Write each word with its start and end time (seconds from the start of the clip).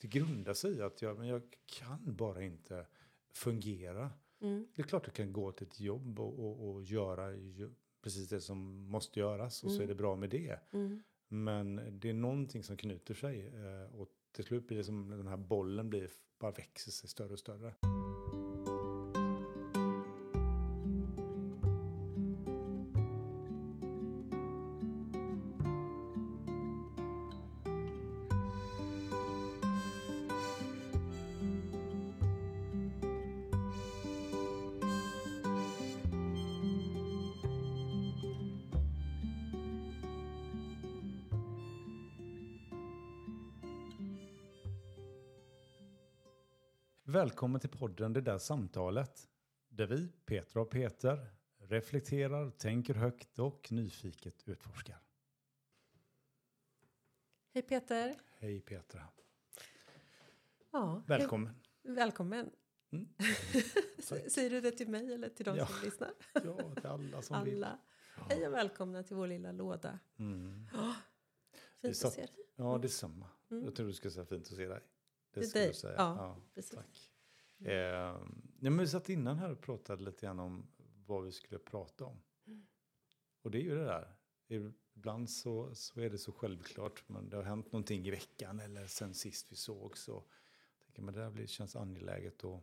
det 0.00 0.08
grundar 0.08 0.54
sig 0.54 0.76
i 0.76 0.82
att 0.82 1.02
jag, 1.02 1.18
men 1.18 1.28
jag 1.28 1.42
kan 1.66 2.16
bara 2.16 2.42
inte 2.42 2.86
fungera. 3.32 4.10
Mm. 4.40 4.66
Det 4.74 4.82
är 4.82 4.86
klart 4.86 5.04
du 5.04 5.10
kan 5.10 5.32
gå 5.32 5.52
till 5.52 5.66
ett 5.66 5.80
jobb 5.80 6.20
och, 6.20 6.38
och, 6.38 6.68
och 6.68 6.82
göra 6.82 7.32
precis 8.02 8.28
det 8.28 8.40
som 8.40 8.88
måste 8.90 9.20
göras 9.20 9.64
och 9.64 9.70
så 9.70 9.82
är 9.82 9.86
det 9.86 9.94
bra 9.94 10.16
med 10.16 10.30
det. 10.30 10.60
Mm. 10.72 11.02
Men 11.28 11.98
det 12.00 12.10
är 12.10 12.14
någonting 12.14 12.62
som 12.62 12.76
knyter 12.76 13.14
sig 13.14 13.46
eh, 13.46 13.94
och 13.94 14.08
till 14.32 14.44
slut 14.44 14.66
blir 14.68 14.78
det 14.78 14.84
som 14.84 15.10
den 15.10 15.26
här 15.26 15.36
bollen 15.36 15.90
blir, 15.90 16.10
bara 16.38 16.50
växer 16.50 16.90
sig 16.90 17.08
större 17.08 17.32
och 17.32 17.38
större. 17.38 17.74
Välkommen 47.26 47.60
till 47.60 47.70
podden 47.70 48.12
Det 48.12 48.20
där 48.20 48.38
samtalet. 48.38 49.28
Där 49.68 49.86
vi, 49.86 50.08
Petra 50.26 50.62
och 50.62 50.70
Peter, 50.70 51.26
reflekterar, 51.58 52.50
tänker 52.50 52.94
högt 52.94 53.38
och 53.38 53.72
nyfiket 53.72 54.48
utforskar. 54.48 54.98
Hej 57.54 57.62
Peter. 57.62 58.14
Hej 58.38 58.60
Petra. 58.60 59.08
Ja, 60.72 61.02
Välkommen. 61.06 61.54
hej- 61.84 61.94
välkommen. 61.94 62.50
Mm. 62.90 63.08
Säger 64.30 64.50
du 64.50 64.60
det 64.60 64.70
till 64.70 64.88
mig 64.88 65.14
eller 65.14 65.28
till 65.28 65.44
de 65.44 65.56
Ja. 65.56 65.66
som 65.66 65.84
lyssnar? 65.84 66.10
Ja, 66.34 66.74
till 66.74 66.86
alla 66.86 67.22
som 67.22 67.44
vill. 67.44 67.64
Alla. 67.64 67.78
Hej 68.30 68.46
och 68.46 68.52
välkomna 68.54 69.02
till 69.02 69.16
vår 69.16 69.26
lilla 69.26 69.52
låda. 69.52 69.98
Mm. 70.18 70.66
Fint 71.82 71.96
satt- 71.96 72.08
att 72.08 72.14
se 72.14 72.20
dig. 72.20 72.46
Ja, 72.56 72.78
detsamma. 72.78 73.26
Jag 73.48 73.74
tror 73.76 73.86
du 73.86 73.92
ska 73.92 74.10
säga 74.10 74.26
fint 74.26 74.42
att 74.50 74.56
se 74.56 74.66
dig. 74.66 74.80
Det 75.34 75.40
Till 75.40 75.50
ska 75.50 75.58
dig. 75.58 75.68
du 75.68 75.74
säga. 75.74 75.94
Ja, 75.96 76.36
precis. 76.54 76.70
Tack. 76.76 77.10
Eh, 77.58 77.74
ja, 77.74 78.20
men 78.60 78.78
vi 78.78 78.88
satt 78.88 79.08
innan 79.08 79.38
här 79.38 79.50
och 79.50 79.60
pratade 79.60 80.02
lite 80.02 80.26
grann 80.26 80.38
om 80.38 80.66
vad 81.06 81.24
vi 81.24 81.32
skulle 81.32 81.58
prata 81.58 82.04
om. 82.04 82.22
Och 83.42 83.50
det 83.50 83.58
är 83.58 83.62
ju 83.62 83.74
det 83.74 83.84
där. 83.84 84.16
Ibland 84.96 85.30
så, 85.30 85.74
så 85.74 86.00
är 86.00 86.10
det 86.10 86.18
så 86.18 86.32
självklart. 86.32 87.08
Men 87.08 87.28
det 87.28 87.36
har 87.36 87.44
hänt 87.44 87.72
någonting 87.72 88.06
i 88.06 88.10
veckan 88.10 88.60
eller 88.60 88.86
sen 88.86 89.14
sist 89.14 89.52
vi 89.52 89.56
såg 89.56 89.98
så 89.98 90.24
tänker 90.86 91.02
man 91.02 91.14
det 91.14 91.20
där 91.20 91.30
blir, 91.30 91.46
känns 91.46 91.76
angeläget 91.76 92.44
att, 92.44 92.62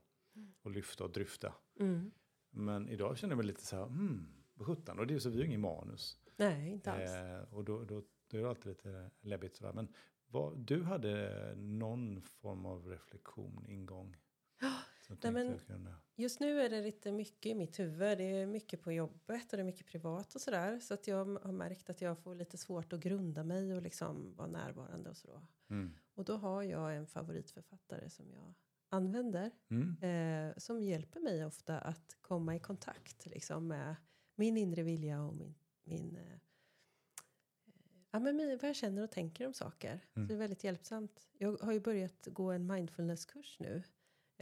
att 0.64 0.71
lyfta 0.71 1.03
och 1.03 1.11
dryfta. 1.11 1.53
Mm. 1.80 2.11
Men 2.49 2.89
idag 2.89 3.17
känner 3.17 3.31
jag 3.31 3.38
mig 3.38 3.45
lite 3.45 3.66
så 3.66 3.75
här, 3.75 3.86
hmm, 3.86 4.44
sjutton. 4.55 4.99
Och 4.99 5.08
det 5.08 5.11
är 5.11 5.16
ju 5.16 5.19
så, 5.19 5.30
vi 5.30 5.36
har 5.36 5.41
ju 5.41 5.47
ingen 5.47 5.61
manus. 5.61 6.17
Nej, 6.36 6.71
inte 6.71 6.91
alls. 6.91 7.11
Eh, 7.11 7.53
och 7.53 7.64
då, 7.64 7.83
då, 7.83 8.03
då 8.27 8.38
är 8.38 8.41
det 8.41 8.49
alltid 8.49 8.67
lite 8.67 9.11
läbbigt 9.21 9.55
sådär. 9.55 9.73
Men 9.73 9.94
vad, 10.27 10.59
du 10.59 10.83
hade 10.83 11.53
någon 11.55 12.21
form 12.21 12.66
av 12.66 12.88
reflektion, 12.88 13.66
ingång. 13.67 14.17
Tänkte 15.08 15.32
men-. 15.32 15.59
Just 16.16 16.40
nu 16.40 16.62
är 16.62 16.70
det 16.70 16.82
lite 16.82 17.12
mycket 17.12 17.46
i 17.46 17.56
mitt 17.56 17.80
huvud. 17.80 18.18
Det 18.18 18.23
är 18.23 18.46
mycket 18.46 18.82
på 18.82 18.92
jobbet 18.92 19.54
och 19.54 19.58
det 19.58 19.62
är 19.62 19.66
mycket 19.66 19.88
privat 19.88 20.36
och 20.36 20.42
sådär. 20.42 20.80
Så 20.80 20.94
att 20.94 21.08
jag 21.08 21.26
har 21.26 21.52
märkt 21.52 21.90
att 21.90 22.02
jag 22.02 22.20
får 22.20 22.36
lite 22.36 22.58
svårt 22.58 22.94
att 22.94 23.00
grunda 23.00 23.44
mig 23.44 23.76
och 23.76 23.82
liksom 23.82 24.36
vara 24.36 24.48
närvarande 24.48 25.10
och 25.10 25.18
så. 25.18 25.42
Mm. 25.70 25.94
Och 26.14 26.26
då 26.26 26.36
har 26.36 26.64
jag 26.64 26.95
en 26.95 27.08
favoritförfattare 27.08 28.10
som 28.10 28.32
jag 28.32 28.54
använder. 28.90 29.52
Mm. 29.70 29.98
Eh, 30.02 30.58
som 30.58 30.82
hjälper 30.82 31.20
mig 31.20 31.45
ofta 31.45 31.80
att 31.80 32.17
komma 32.22 32.56
i 32.56 32.60
kontakt 32.60 33.26
liksom, 33.26 33.67
med 33.67 33.95
min 34.36 34.58
inre 34.58 34.84
vilja 34.84 35.23
och 35.23 35.36
min, 35.36 35.56
min 35.83 36.17
eh, 36.17 36.39
ja, 38.11 38.20
men 38.20 38.38
vad 38.38 38.70
jag 38.70 38.76
känner 38.76 39.04
och 39.04 39.11
tänker 39.11 39.48
om 39.48 39.54
saker. 39.54 40.00
Så 40.14 40.20
det 40.20 40.33
är 40.33 40.38
väldigt 40.38 40.64
hjälpsamt. 40.64 41.27
Jag 41.38 41.58
har 41.58 41.73
ju 41.73 41.80
börjat 41.80 42.27
gå 42.32 42.52
en 42.52 42.67
mindfulnesskurs 42.67 43.60
nu. 43.60 43.83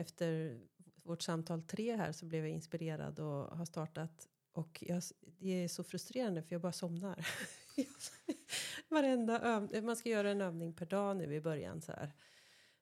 Efter 0.02 0.60
vårt 1.04 1.22
samtal 1.22 1.62
tre 1.62 1.96
här 1.96 2.12
så 2.12 2.26
blev 2.26 2.46
jag 2.46 2.54
inspirerad 2.54 3.20
och 3.20 3.58
har 3.58 3.66
startat. 3.66 4.28
Och 4.54 4.84
jag, 4.88 5.04
det 5.40 5.50
är 5.50 5.68
så 5.68 5.84
frustrerande 5.84 6.44
för 6.44 6.56
jag 6.56 6.62
bara 6.62 6.72
somnar. 6.72 7.28
Varenda 8.90 9.40
öv, 9.40 9.84
man 9.84 9.96
ska 9.96 10.10
göra 10.10 10.32
en 10.32 10.42
övning 10.42 10.74
per 10.74 10.86
dag 10.86 11.18
nu 11.18 11.36
i 11.36 11.42
början 11.42 11.82
så 11.82 11.92
här. 11.92 12.14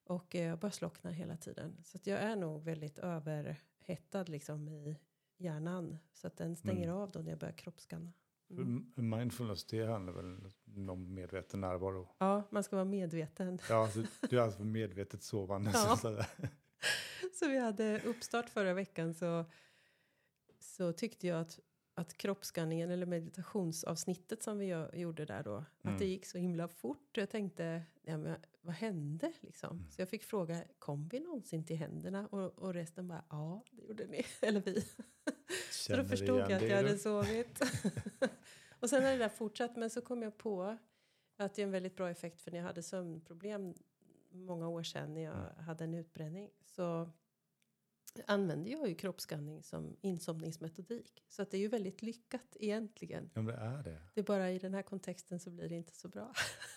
Och 0.03 0.35
eh, 0.35 0.45
jag 0.45 0.59
bara 0.59 0.71
slocknar 0.71 1.11
hela 1.11 1.37
tiden. 1.37 1.83
Så 1.83 1.97
jag 2.03 2.19
är 2.19 2.35
nog 2.35 2.63
väldigt 2.63 2.99
överhettad 2.99 4.23
liksom 4.23 4.69
i 4.69 4.99
hjärnan. 5.37 5.97
Så 6.13 6.27
att 6.27 6.37
den 6.37 6.55
stänger 6.55 6.89
av 6.89 7.11
då 7.11 7.19
när 7.19 7.29
jag 7.29 7.39
börjar 7.39 7.57
kroppsskanna. 7.57 8.13
Mm. 8.49 8.91
Mindfulness, 8.95 9.65
det 9.65 9.85
handlar 9.85 10.13
väl 10.13 10.51
om 10.89 11.13
medveten 11.13 11.61
närvaro. 11.61 12.07
Ja, 12.17 12.43
man 12.49 12.63
ska 12.63 12.75
vara 12.75 12.85
medveten. 12.85 13.59
Ja, 13.69 13.89
så 13.93 14.03
du 14.29 14.39
är 14.39 14.43
alltså 14.43 14.63
medvetet 14.63 15.23
sovande. 15.23 15.71
Ja. 16.03 16.25
Så, 17.39 17.47
vi 17.47 17.57
hade 17.57 18.01
uppstart 18.01 18.49
förra 18.49 18.73
veckan 18.73 19.13
så, 19.13 19.45
så 20.59 20.93
tyckte 20.93 21.27
jag 21.27 21.41
att, 21.41 21.59
att 21.93 22.17
kroppsskanningen 22.17 22.89
eller 22.91 23.05
meditationsavsnittet 23.05 24.43
som 24.43 24.57
vi 24.57 24.73
gö- 24.73 24.95
gjorde 24.95 25.25
där 25.25 25.43
då, 25.43 25.65
att 25.81 25.99
det 25.99 26.05
gick 26.05 26.25
så 26.25 26.37
himla 26.37 26.67
fort. 26.67 27.17
Jag 27.17 27.29
tänkte, 27.29 27.83
ja, 28.01 28.17
men, 28.17 28.35
vad 28.61 28.75
hände 28.75 29.33
liksom? 29.39 29.87
Så 29.89 30.01
jag 30.01 30.09
fick 30.09 30.23
fråga, 30.23 30.63
kom 30.79 31.07
vi 31.07 31.19
någonsin 31.19 31.65
till 31.65 31.75
händerna? 31.77 32.27
Och, 32.27 32.59
och 32.59 32.73
resten 32.73 33.07
bara, 33.07 33.23
ja, 33.29 33.63
det 33.71 33.81
gjorde 33.85 34.05
ni, 34.07 34.25
eller 34.41 34.61
vi. 34.61 34.85
Så 35.71 35.95
då 35.97 36.03
förstod 36.03 36.39
jag 36.39 36.51
att 36.53 36.61
jag 36.69 36.75
hade 36.77 36.97
sovit. 36.97 37.59
och 38.79 38.89
sen 38.89 39.03
har 39.03 39.11
det 39.11 39.17
där 39.17 39.29
fortsatt, 39.29 39.75
men 39.77 39.89
så 39.89 40.01
kom 40.01 40.21
jag 40.21 40.37
på 40.37 40.77
att 41.37 41.53
det 41.55 41.61
är 41.61 41.63
en 41.65 41.71
väldigt 41.71 41.95
bra 41.95 42.09
effekt 42.09 42.41
för 42.41 42.51
när 42.51 42.57
jag 42.57 42.65
hade 42.65 42.83
sömnproblem 42.83 43.73
många 44.31 44.67
år 44.67 44.83
sedan 44.83 45.13
när 45.13 45.21
jag 45.21 45.35
Mm. 45.35 45.65
hade 45.65 45.83
en 45.83 45.93
utbränning 45.93 46.49
så 46.65 47.09
använde 48.27 48.69
jag 48.69 48.87
ju 48.89 48.95
kroppsskanning 48.95 49.63
som 49.63 49.97
insomningsmetodik. 50.01 51.23
Så 51.29 51.41
att 51.41 51.51
det 51.51 51.57
är 51.57 51.61
ju 51.61 51.67
väldigt 51.67 52.01
lyckat 52.01 52.57
egentligen. 52.59 53.29
Ja, 53.33 53.41
men 53.41 53.55
det 53.55 53.61
är 53.61 53.83
det. 53.83 54.01
Det 54.13 54.21
är 54.21 54.25
bara 54.25 54.51
i 54.51 54.59
den 54.59 54.73
här 54.73 54.81
kontexten 54.81 55.39
så 55.39 55.51
blir 55.51 55.69
det 55.69 55.75
inte 55.75 55.95
så 55.95 56.07
bra. 56.07 56.33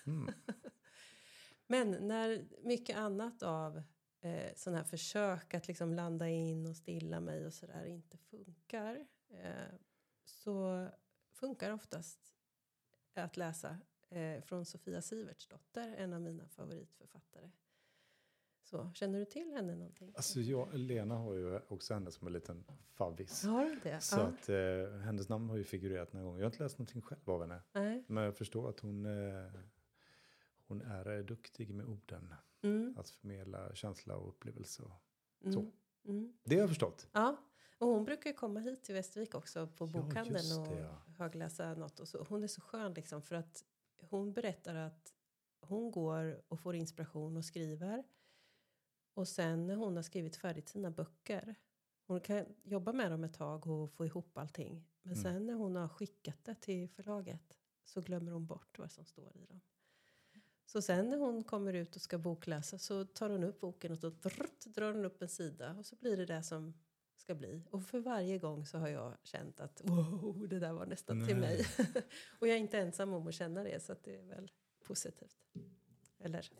Mm. 0.06 0.34
Men 1.66 1.90
när 1.90 2.44
mycket 2.62 2.96
annat 2.96 3.42
av 3.42 3.82
eh, 4.20 4.54
sådana 4.56 4.78
här 4.78 4.84
försök 4.84 5.54
att 5.54 5.68
liksom 5.68 5.94
landa 5.94 6.28
in 6.28 6.66
och 6.66 6.76
stilla 6.76 7.20
mig 7.20 7.46
och 7.46 7.54
sådär 7.54 7.84
inte 7.84 8.18
funkar 8.18 9.06
eh, 9.28 9.74
så 10.24 10.88
funkar 11.32 11.70
oftast 11.70 12.34
att 13.14 13.36
läsa 13.36 13.78
eh, 14.08 14.42
från 14.42 14.64
Sofia 14.64 15.02
Sivertsdotter, 15.02 15.94
en 15.98 16.12
av 16.12 16.20
mina 16.20 16.48
favoritförfattare. 16.48 17.50
Så, 18.72 18.90
känner 18.94 19.18
du 19.18 19.24
till 19.24 19.52
henne 19.52 19.74
någonting? 19.74 20.12
Alltså 20.16 20.40
jag, 20.40 20.74
Lena 20.74 21.14
har 21.16 21.34
ju 21.34 21.60
också 21.68 21.94
henne 21.94 22.10
som 22.10 22.26
en 22.26 22.32
liten 22.32 22.64
favvis. 22.92 23.44
Har 23.44 23.64
du 23.64 23.80
det? 23.82 24.00
Så 24.00 24.20
att 24.20 24.48
eh, 24.48 24.98
hennes 25.04 25.28
namn 25.28 25.48
har 25.50 25.56
ju 25.56 25.64
figurerat 25.64 26.12
några 26.12 26.26
gånger. 26.26 26.38
Jag 26.40 26.44
har 26.46 26.50
inte 26.52 26.62
läst 26.62 26.78
någonting 26.78 27.02
själv 27.02 27.30
av 27.30 27.40
henne. 27.40 27.60
Nej. 27.72 28.04
Men 28.06 28.24
jag 28.24 28.36
förstår 28.36 28.68
att 28.68 28.80
hon, 28.80 29.06
eh, 29.06 29.50
hon 30.66 30.82
är 30.82 31.18
eh, 31.18 31.24
duktig 31.24 31.74
med 31.74 31.86
orden. 31.86 32.34
Mm. 32.62 32.94
Att 32.98 33.10
förmedla 33.10 33.74
känsla 33.74 34.16
och 34.16 34.28
upplevelse. 34.28 34.82
Och 34.82 34.92
Mm. 35.44 35.52
så. 35.52 35.72
Mm. 36.10 36.32
Det 36.44 36.54
har 36.54 36.60
jag 36.60 36.68
förstått. 36.68 37.08
Ja, 37.12 37.36
och 37.78 37.88
hon 37.88 38.04
brukar 38.04 38.32
komma 38.32 38.60
hit 38.60 38.84
till 38.84 38.94
Västervik 38.94 39.34
också 39.34 39.66
på 39.66 39.84
Ja, 39.84 39.90
bokhandeln 39.92 40.58
och 40.60 40.66
det, 40.68 40.80
ja. 40.80 41.02
högläsa 41.18 41.74
något. 41.74 42.00
Och 42.00 42.08
så. 42.08 42.26
Hon 42.28 42.42
är 42.42 42.46
så 42.48 42.60
skön 42.60 42.94
liksom 42.94 43.22
för 43.22 43.34
att 43.36 43.64
hon 44.00 44.32
berättar 44.32 44.74
att 44.74 45.14
hon 45.60 45.90
går 45.90 46.42
och 46.48 46.60
får 46.60 46.74
inspiration 46.74 47.36
och 47.36 47.44
skriver. 47.44 48.04
Och 49.14 49.28
sen 49.28 49.66
när 49.66 49.76
hon 49.76 49.96
har 49.96 50.02
skrivit 50.02 50.36
färdigt 50.36 50.68
sina 50.68 50.90
böcker. 50.90 51.54
Hon 52.06 52.20
kan 52.20 52.46
jobba 52.62 52.92
med 52.92 53.10
dem 53.10 53.24
ett 53.24 53.34
tag 53.34 53.66
och 53.66 53.92
få 53.92 54.06
ihop 54.06 54.38
allting. 54.38 54.84
Men 55.02 55.12
Mm. 55.12 55.22
sen 55.22 55.46
när 55.46 55.54
hon 55.54 55.76
har 55.76 55.88
skickat 55.88 56.44
det 56.44 56.54
till 56.54 56.88
förlaget 56.88 57.58
så 57.84 58.00
glömmer 58.00 58.32
hon 58.32 58.46
bort 58.46 58.78
vad 58.78 58.92
som 58.92 59.04
står 59.04 59.36
i 59.36 59.44
dem. 59.46 59.60
Så 60.66 60.82
sen 60.82 61.08
när 61.08 61.16
hon 61.18 61.44
kommer 61.44 61.72
ut 61.72 61.96
och 61.96 62.02
ska 62.02 62.18
bokläsa 62.18 62.78
så 62.78 63.04
tar 63.04 63.30
hon 63.30 63.44
upp 63.44 63.60
boken 63.60 63.92
och 63.92 63.98
så 63.98 64.10
drrt, 64.10 64.64
drar 64.66 64.92
hon 64.92 65.04
upp 65.04 65.22
en 65.22 65.28
sida 65.28 65.74
och 65.78 65.86
så 65.86 65.96
blir 65.96 66.16
det 66.16 66.26
det 66.26 66.42
som 66.42 66.74
ska 67.16 67.34
bli. 67.34 67.62
Och 67.70 67.84
för 67.84 67.98
varje 68.00 68.38
gång 68.38 68.66
så 68.66 68.78
har 68.78 68.88
jag 68.88 69.14
känt 69.22 69.60
att 69.60 69.80
wow, 69.84 70.46
det 70.48 70.58
där 70.58 70.72
var 70.72 70.86
nästan 70.86 71.26
till 71.26 71.36
Nej. 71.36 71.56
mig. 71.56 71.66
och 72.40 72.48
jag 72.48 72.54
är 72.56 72.60
inte 72.60 72.78
ensam 72.78 73.12
om 73.12 73.26
att 73.26 73.34
känna 73.34 73.62
det 73.64 73.82
så 73.82 73.94
det 74.02 74.16
är 74.16 74.22
väl 74.22 74.52
positivt. 74.84 75.36
Eller 76.18 76.50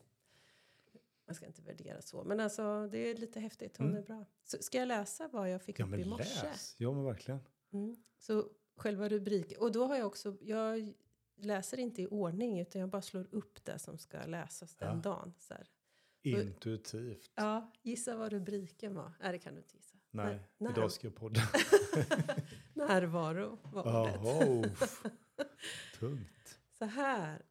man 1.27 1.35
ska 1.35 1.47
inte 1.47 1.63
värdera 1.63 2.03
så. 2.03 2.25
Men 2.25 2.41
alltså 2.41 2.89
det 2.93 2.99
är 2.99 3.15
lite 3.17 3.41
häftigt, 3.41 3.77
hon 3.77 3.97
är 3.97 4.03
bra. 4.03 4.27
Så 4.45 4.57
ska 4.61 4.79
jag 4.79 4.89
läsa 4.89 5.29
vad 5.29 5.51
jag 5.51 5.63
fick 5.63 5.81
Ja 5.81 5.87
upp 5.87 5.95
i 5.95 6.05
morse? 6.05 6.43
läs. 6.47 6.75
Ja 6.79 6.93
men 6.93 7.05
verkligen. 7.05 7.41
Mm. 7.73 7.97
Så 8.19 8.49
själva 8.77 9.09
rubriken. 9.09 9.59
Och 9.61 9.73
då 9.73 9.87
har 9.87 9.97
jag 9.97 10.07
också, 10.07 10.37
jag 10.41 10.93
läser 11.37 11.79
inte 11.79 12.03
i 12.03 12.07
ordning 12.07 12.61
utan 12.61 12.81
jag 12.81 12.91
bara 12.91 13.03
slår 13.03 13.27
upp 13.35 13.65
det 13.65 13.79
som 13.79 13.99
ska 13.99 14.27
läsas 14.27 14.75
den 14.77 14.89
Ja. 14.97 15.03
dagen. 15.03 15.35
Så, 15.39 15.55
här. 15.55 15.69
Intuitivt. 16.25 17.31
Ja, 17.35 17.73
gissa 17.83 18.17
vad 18.17 18.33
rubriken 18.33 18.95
var. 18.95 19.13
Nej, 19.21 19.33
det 19.33 19.39
kan 19.39 19.55
du 19.55 19.61
inte 19.61 19.77
gissa. 19.77 19.97
Nej, 20.11 20.39
När- 20.59 20.71
idag 20.71 20.93
ska 20.93 21.07
jag 21.07 21.15
podda. 21.17 21.41
Närvaro 22.75 23.59
var 23.63 24.19
ordet. 24.49 24.79
Tungt. 25.99 26.59
Så 26.79 26.85
här 26.85 27.43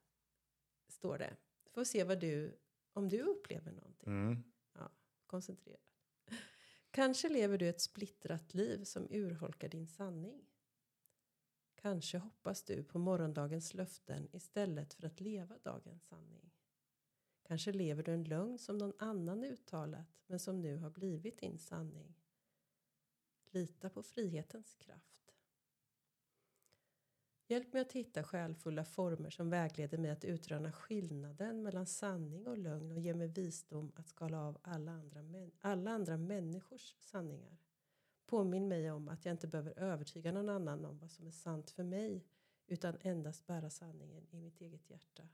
står 0.88 1.18
det. 1.18 1.36
Får 1.74 1.84
se 1.84 2.04
vad 2.04 2.20
du, 2.20 2.58
om 2.92 3.08
du 3.08 3.22
upplever 3.22 3.72
någonting. 3.72 4.12
Mm. 4.12 4.42
Koncentrera. 5.26 5.80
Kanske 6.90 7.28
lever 7.28 7.58
du 7.58 7.68
ett 7.68 7.80
splittrat 7.80 8.54
liv 8.54 8.84
som 8.84 9.08
urholkar 9.10 9.68
din 9.68 9.86
sanning. 9.86 10.46
Kanske 11.74 12.18
hoppas 12.18 12.62
du 12.62 12.84
på 12.84 12.98
morgondagens 12.98 13.74
löften 13.74 14.28
istället 14.32 14.94
för 14.94 15.06
att 15.06 15.20
leva 15.20 15.58
dagens 15.58 16.06
sanning. 16.06 16.50
Kanske 17.42 17.72
lever 17.72 18.02
du 18.02 18.12
en 18.12 18.24
lögn 18.24 18.58
som 18.58 18.78
någon 18.78 18.92
annan 18.98 19.44
uttalat 19.44 20.22
men 20.26 20.38
som 20.38 20.60
nu 20.60 20.76
har 20.76 20.90
blivit 20.90 21.38
din 21.38 21.58
sanning. 21.58 22.14
Lita 23.50 23.90
på 23.90 24.02
frihetens 24.02 24.74
kraft. 24.74 25.21
Hjälp 27.52 27.72
mig 27.72 27.82
att 27.82 27.92
hitta 27.92 28.22
själfulla 28.22 28.84
former 28.84 29.30
som 29.30 29.50
vägleder 29.50 29.98
mig 29.98 30.10
att 30.10 30.24
utröna 30.24 30.72
skillnaden 30.72 31.62
mellan 31.62 31.86
sanning 31.86 32.46
och 32.46 32.58
lögn 32.58 32.92
och 32.92 32.98
ge 32.98 33.14
mig 33.14 33.28
visdom 33.28 33.92
att 33.96 34.08
skala 34.08 34.42
av 34.42 34.58
alla 34.62 34.92
andra, 34.92 35.50
alla 35.60 35.90
andra 35.90 36.16
människors 36.16 36.94
sanningar. 37.00 37.56
Påminn 38.26 38.68
mig 38.68 38.90
om 38.90 39.08
att 39.08 39.24
jag 39.24 39.32
inte 39.32 39.46
behöver 39.46 39.78
övertyga 39.78 40.32
någon 40.32 40.48
annan 40.48 40.84
om 40.84 40.98
vad 40.98 41.10
som 41.10 41.26
är 41.26 41.30
sant 41.30 41.70
för 41.70 41.84
mig 41.84 42.24
utan 42.66 42.96
endast 43.00 43.46
bära 43.46 43.70
sanningen 43.70 44.26
i 44.30 44.40
mitt 44.40 44.60
eget 44.60 44.90
hjärta. 44.90 45.28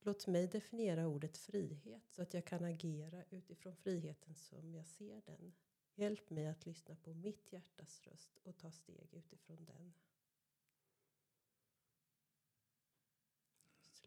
Låt 0.00 0.26
mig 0.26 0.46
definiera 0.46 1.06
ordet 1.06 1.36
frihet 1.36 2.02
så 2.10 2.22
att 2.22 2.34
jag 2.34 2.44
kan 2.44 2.64
agera 2.64 3.24
utifrån 3.30 3.76
friheten 3.76 4.34
som 4.34 4.74
jag 4.74 4.86
ser 4.86 5.22
den. 5.26 5.52
Hjälp 5.94 6.30
mig 6.30 6.46
att 6.46 6.66
lyssna 6.66 6.96
på 6.96 7.14
mitt 7.14 7.52
hjärtas 7.52 8.02
röst 8.06 8.38
och 8.42 8.58
ta 8.58 8.70
steg 8.70 9.08
utifrån 9.14 9.64
den. 9.64 9.92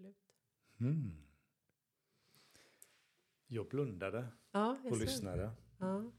Slut. 0.02 0.36
Mm. 0.82 1.12
Jag 3.48 3.68
blundade 3.68 4.28
Ja, 4.52 4.78
jag 4.84 4.92
och 4.92 4.98
ser. 4.98 5.06
lyssnade. 5.06 5.52
Ja. 5.78 6.12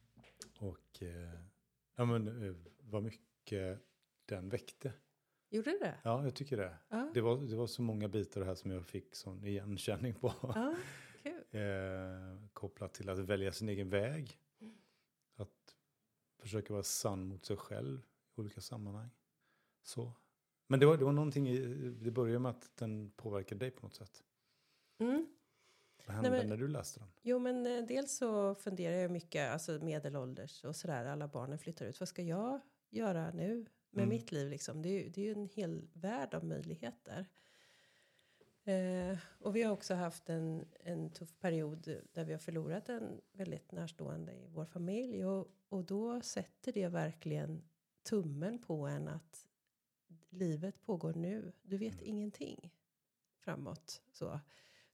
Och 0.59 1.03
eh, 1.03 1.41
ja, 1.97 2.05
men, 2.05 2.47
eh, 2.49 2.55
vad 2.81 3.03
mycket 3.03 3.81
den 4.27 4.49
väckte. 4.49 4.93
Gjorde 5.51 5.71
det? 5.71 5.99
Ja, 6.05 6.25
jag 6.25 6.35
tycker 6.35 6.57
det. 6.57 6.77
Ja. 6.89 7.11
Det 7.15 7.21
var, 7.21 7.37
det 7.37 7.57
var 7.57 7.67
så 7.67 7.83
många 7.83 8.09
bitar 8.09 8.43
här 8.43 8.55
som 8.55 8.71
jag 8.71 8.87
fick 8.87 9.15
sån 9.17 9.47
igenkänning 9.47 10.15
på. 10.15 10.33
Ja, 10.43 10.77
eh, 11.59 12.49
kopplat 12.53 12.95
till 12.95 13.09
att 13.09 13.19
välja 13.19 13.53
sin 13.53 13.69
egen 13.69 13.91
väg. 13.91 14.39
Att 15.37 15.77
försöka 16.39 16.73
vara 16.73 16.83
sann 16.83 17.25
mot 17.25 17.45
sig 17.45 17.57
själv 17.57 18.01
i 18.37 18.41
olika 18.41 18.61
sammanhang. 18.61 19.11
Så. 19.83 20.13
Men 20.67 20.81
det 20.81 20.87
var, 20.87 20.97
det 20.97 21.05
var 21.05 21.13
någonting 21.13 21.49
i, 21.49 21.59
det 22.01 22.11
började 22.11 22.39
med 22.39 22.51
att 22.51 22.77
den 22.77 23.11
påverkade 23.11 23.59
dig 23.59 23.71
på 23.71 23.87
något 23.87 23.95
sätt. 23.95 24.25
Mm. 25.03 25.27
Vad 26.07 26.15
hände 26.17 26.31
Nej, 26.31 26.39
men- 26.41 26.49
när 26.49 26.57
du 26.57 26.69
läste 26.69 27.01
den? 27.01 27.09
Jo, 27.23 27.39
men 27.39 27.67
eh, 27.67 27.85
dels 27.87 28.17
så 28.17 28.55
funderar 28.55 28.95
jag 28.97 29.11
mycket, 29.11 29.51
alltså 29.53 29.73
medelålders 29.73 30.65
och 30.65 30.77
sådär, 30.77 31.05
alla 31.05 31.29
barnen 31.29 31.59
flyttar 31.59 31.87
ut. 31.87 32.01
Vad 32.01 32.09
ska 32.09 32.23
jag 32.23 32.61
göra 32.91 33.31
nu 33.31 33.67
med 33.91 34.03
Mm. 34.03 34.09
mitt 34.09 34.33
liv 34.33 34.49
liksom? 34.51 34.83
Det 34.83 34.89
är, 34.89 35.11
det 35.11 35.21
är 35.21 35.25
ju 35.25 35.33
en 35.33 35.47
hel 35.47 35.89
värld 35.93 36.35
av 36.35 36.45
möjligheter. 36.45 37.27
Eh, 38.65 39.19
och 39.39 39.57
vi 39.57 39.63
har 39.63 39.73
också 39.73 39.95
haft 39.95 40.29
en, 40.29 40.65
en 40.81 41.11
tuff 41.11 41.39
period 41.41 42.01
där 42.13 42.25
vi 42.25 42.33
har 42.33 42.39
förlorat 42.39 42.89
en 42.89 43.21
väldigt 43.33 43.73
närstående 43.73 44.33
i 44.33 44.49
vår 44.49 44.65
familj. 44.65 45.25
Och, 45.25 45.49
och 45.69 45.85
då 45.85 46.21
sätter 46.21 46.73
det 46.73 46.89
verkligen 46.89 47.63
tummen 48.03 48.59
på 48.59 48.87
en 48.87 49.09
att 49.09 49.47
livet 50.31 50.83
pågår 50.83 51.15
nu. 51.15 51.53
Du 51.63 51.77
vet 51.79 51.95
Mm. 51.95 52.07
ingenting 52.07 52.75
framåt. 53.39 54.03
Så, 54.13 54.41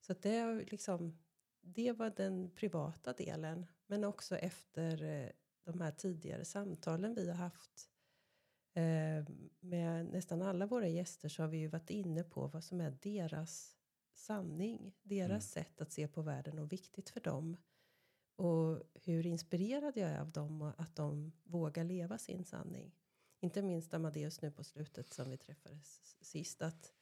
så 0.08 0.14
det, 0.14 0.54
liksom, 0.70 1.18
det 1.60 1.92
var 1.92 2.10
den 2.10 2.50
privata 2.50 3.12
delen. 3.12 3.66
Men 3.86 4.04
också 4.04 4.36
efter 4.36 5.02
eh, 5.02 5.30
de 5.64 5.80
här 5.80 5.90
tidigare 5.92 6.44
samtalen 6.44 7.14
vi 7.14 7.28
har 7.28 7.36
haft 7.36 7.90
eh, 8.74 9.24
med 9.60 10.06
nästan 10.06 10.42
alla 10.42 10.66
våra 10.66 10.88
gäster 10.88 11.28
så 11.28 11.42
har 11.42 11.48
vi 11.48 11.58
ju 11.58 11.68
varit 11.68 11.90
inne 11.90 12.24
på 12.24 12.46
vad 12.46 12.64
som 12.64 12.80
är 12.80 12.90
deras 13.02 13.76
sanning. 14.14 14.94
Deras 15.02 15.56
Mm. 15.56 15.64
sätt 15.64 15.80
att 15.80 15.92
se 15.92 16.08
på 16.08 16.22
världen 16.22 16.58
och 16.58 16.72
viktigt 16.72 17.10
för 17.10 17.20
dem. 17.20 17.56
Och 18.36 18.82
hur 18.94 19.26
inspirerad 19.26 19.96
jag 19.96 20.10
är 20.10 20.20
av 20.20 20.30
dem 20.30 20.62
och 20.62 20.80
att 20.80 20.96
de 20.96 21.32
vågar 21.44 21.84
leva 21.84 22.18
sin 22.18 22.44
sanning. 22.44 22.94
Inte 23.40 23.62
minst 23.62 23.94
Amadeus 23.94 24.42
nu 24.42 24.50
på 24.50 24.64
slutet 24.64 25.12
som 25.12 25.30
vi 25.30 25.36
träffades 25.36 26.16
sist. 26.20 26.62
Att, 26.62 26.92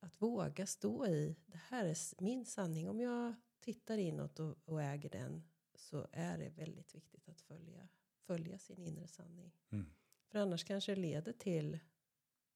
att 0.00 0.22
våga 0.22 0.66
stå 0.66 1.06
i, 1.06 1.36
det 1.46 1.60
här 1.68 1.84
är 1.84 2.22
min 2.22 2.44
sanning. 2.44 2.88
Om 2.88 3.00
jag 3.00 3.34
tittar 3.60 3.98
inåt 3.98 4.40
och, 4.40 4.58
och 4.64 4.82
äger 4.82 5.10
den 5.10 5.42
så 5.74 6.06
är 6.12 6.38
det 6.38 6.50
väldigt 6.50 6.94
viktigt 6.94 7.28
att 7.28 7.40
följa, 7.40 7.88
följa 8.26 8.58
sin 8.58 8.82
inre 8.82 9.08
sanning. 9.08 9.52
Mm. 9.70 9.86
För 10.28 10.38
annars 10.38 10.64
kanske 10.64 10.94
det 10.94 11.00
leder 11.00 11.32
till 11.32 11.78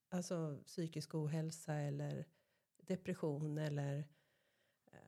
alltså, 0.09 0.63
psykisk 0.67 1.15
ohälsa 1.15 1.75
eller 1.75 2.27
depression 2.77 3.59
eller 3.59 3.99
eh, 4.93 4.99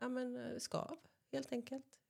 ja, 0.00 0.08
men, 0.08 0.36
eh, 0.36 0.58
skav 0.58 0.98
helt 1.32 1.52
enkelt. 1.52 2.00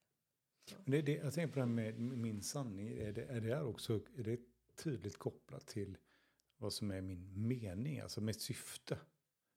Men 0.84 0.90
Det, 0.90 1.02
det, 1.02 1.12
jag 1.12 1.34
tänker 1.34 1.52
på 1.52 1.58
det 1.58 1.64
här 1.64 1.72
med 1.72 1.98
min 2.00 2.42
sanning. 2.42 2.88
Är 2.88 3.12
det, 3.12 3.24
är 3.24 3.40
det 3.40 3.54
här 3.54 3.64
också 3.64 3.94
är 4.16 4.22
det 4.22 4.40
tydligt 4.76 5.18
kopplat 5.18 5.66
till 5.66 5.98
vad 6.56 6.72
som 6.72 6.90
är 6.90 7.00
min 7.00 7.46
mening, 7.48 8.00
alltså 8.00 8.20
mitt 8.20 8.40
syfte? 8.40 8.98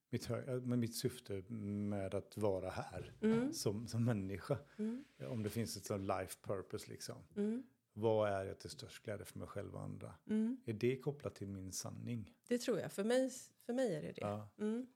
Mitt, 0.10 0.30
med 0.64 0.80
mitt 0.80 0.96
syfte 0.96 1.44
med 1.50 2.16
att 2.16 2.38
vara 2.38 2.70
här 2.70 3.14
Mm. 3.22 3.54
som, 3.54 3.88
som 3.88 4.06
människa. 4.06 4.58
Mm. 4.78 5.04
Om 5.28 5.44
det 5.44 5.50
finns 5.50 5.78
ett 5.78 5.86
sånt 5.86 6.02
life 6.08 6.36
purpose 6.42 6.90
liksom. 6.92 7.16
Mm. 7.36 7.64
Vad 7.94 8.30
är 8.30 8.46
jag 8.46 8.60
till 8.60 8.70
störst 8.70 9.04
glädje 9.06 9.26
för 9.26 9.40
mig 9.40 9.48
själv 9.48 9.76
och 9.76 9.82
andra? 9.82 10.14
Mm. 10.30 10.58
Är 10.66 10.74
det 10.74 10.98
kopplat 11.00 11.36
till 11.36 11.48
min 11.48 11.72
sanning? 11.72 12.34
Det 12.48 12.58
tror 12.58 12.80
jag. 12.80 12.92
För 12.92 13.04
mig, 13.04 13.32
för 13.66 13.74
mig 13.74 13.96
är 13.96 14.02
det 14.02 14.08
det. 14.12 14.22
Ja. 14.22 14.50
Mm. 14.60 14.88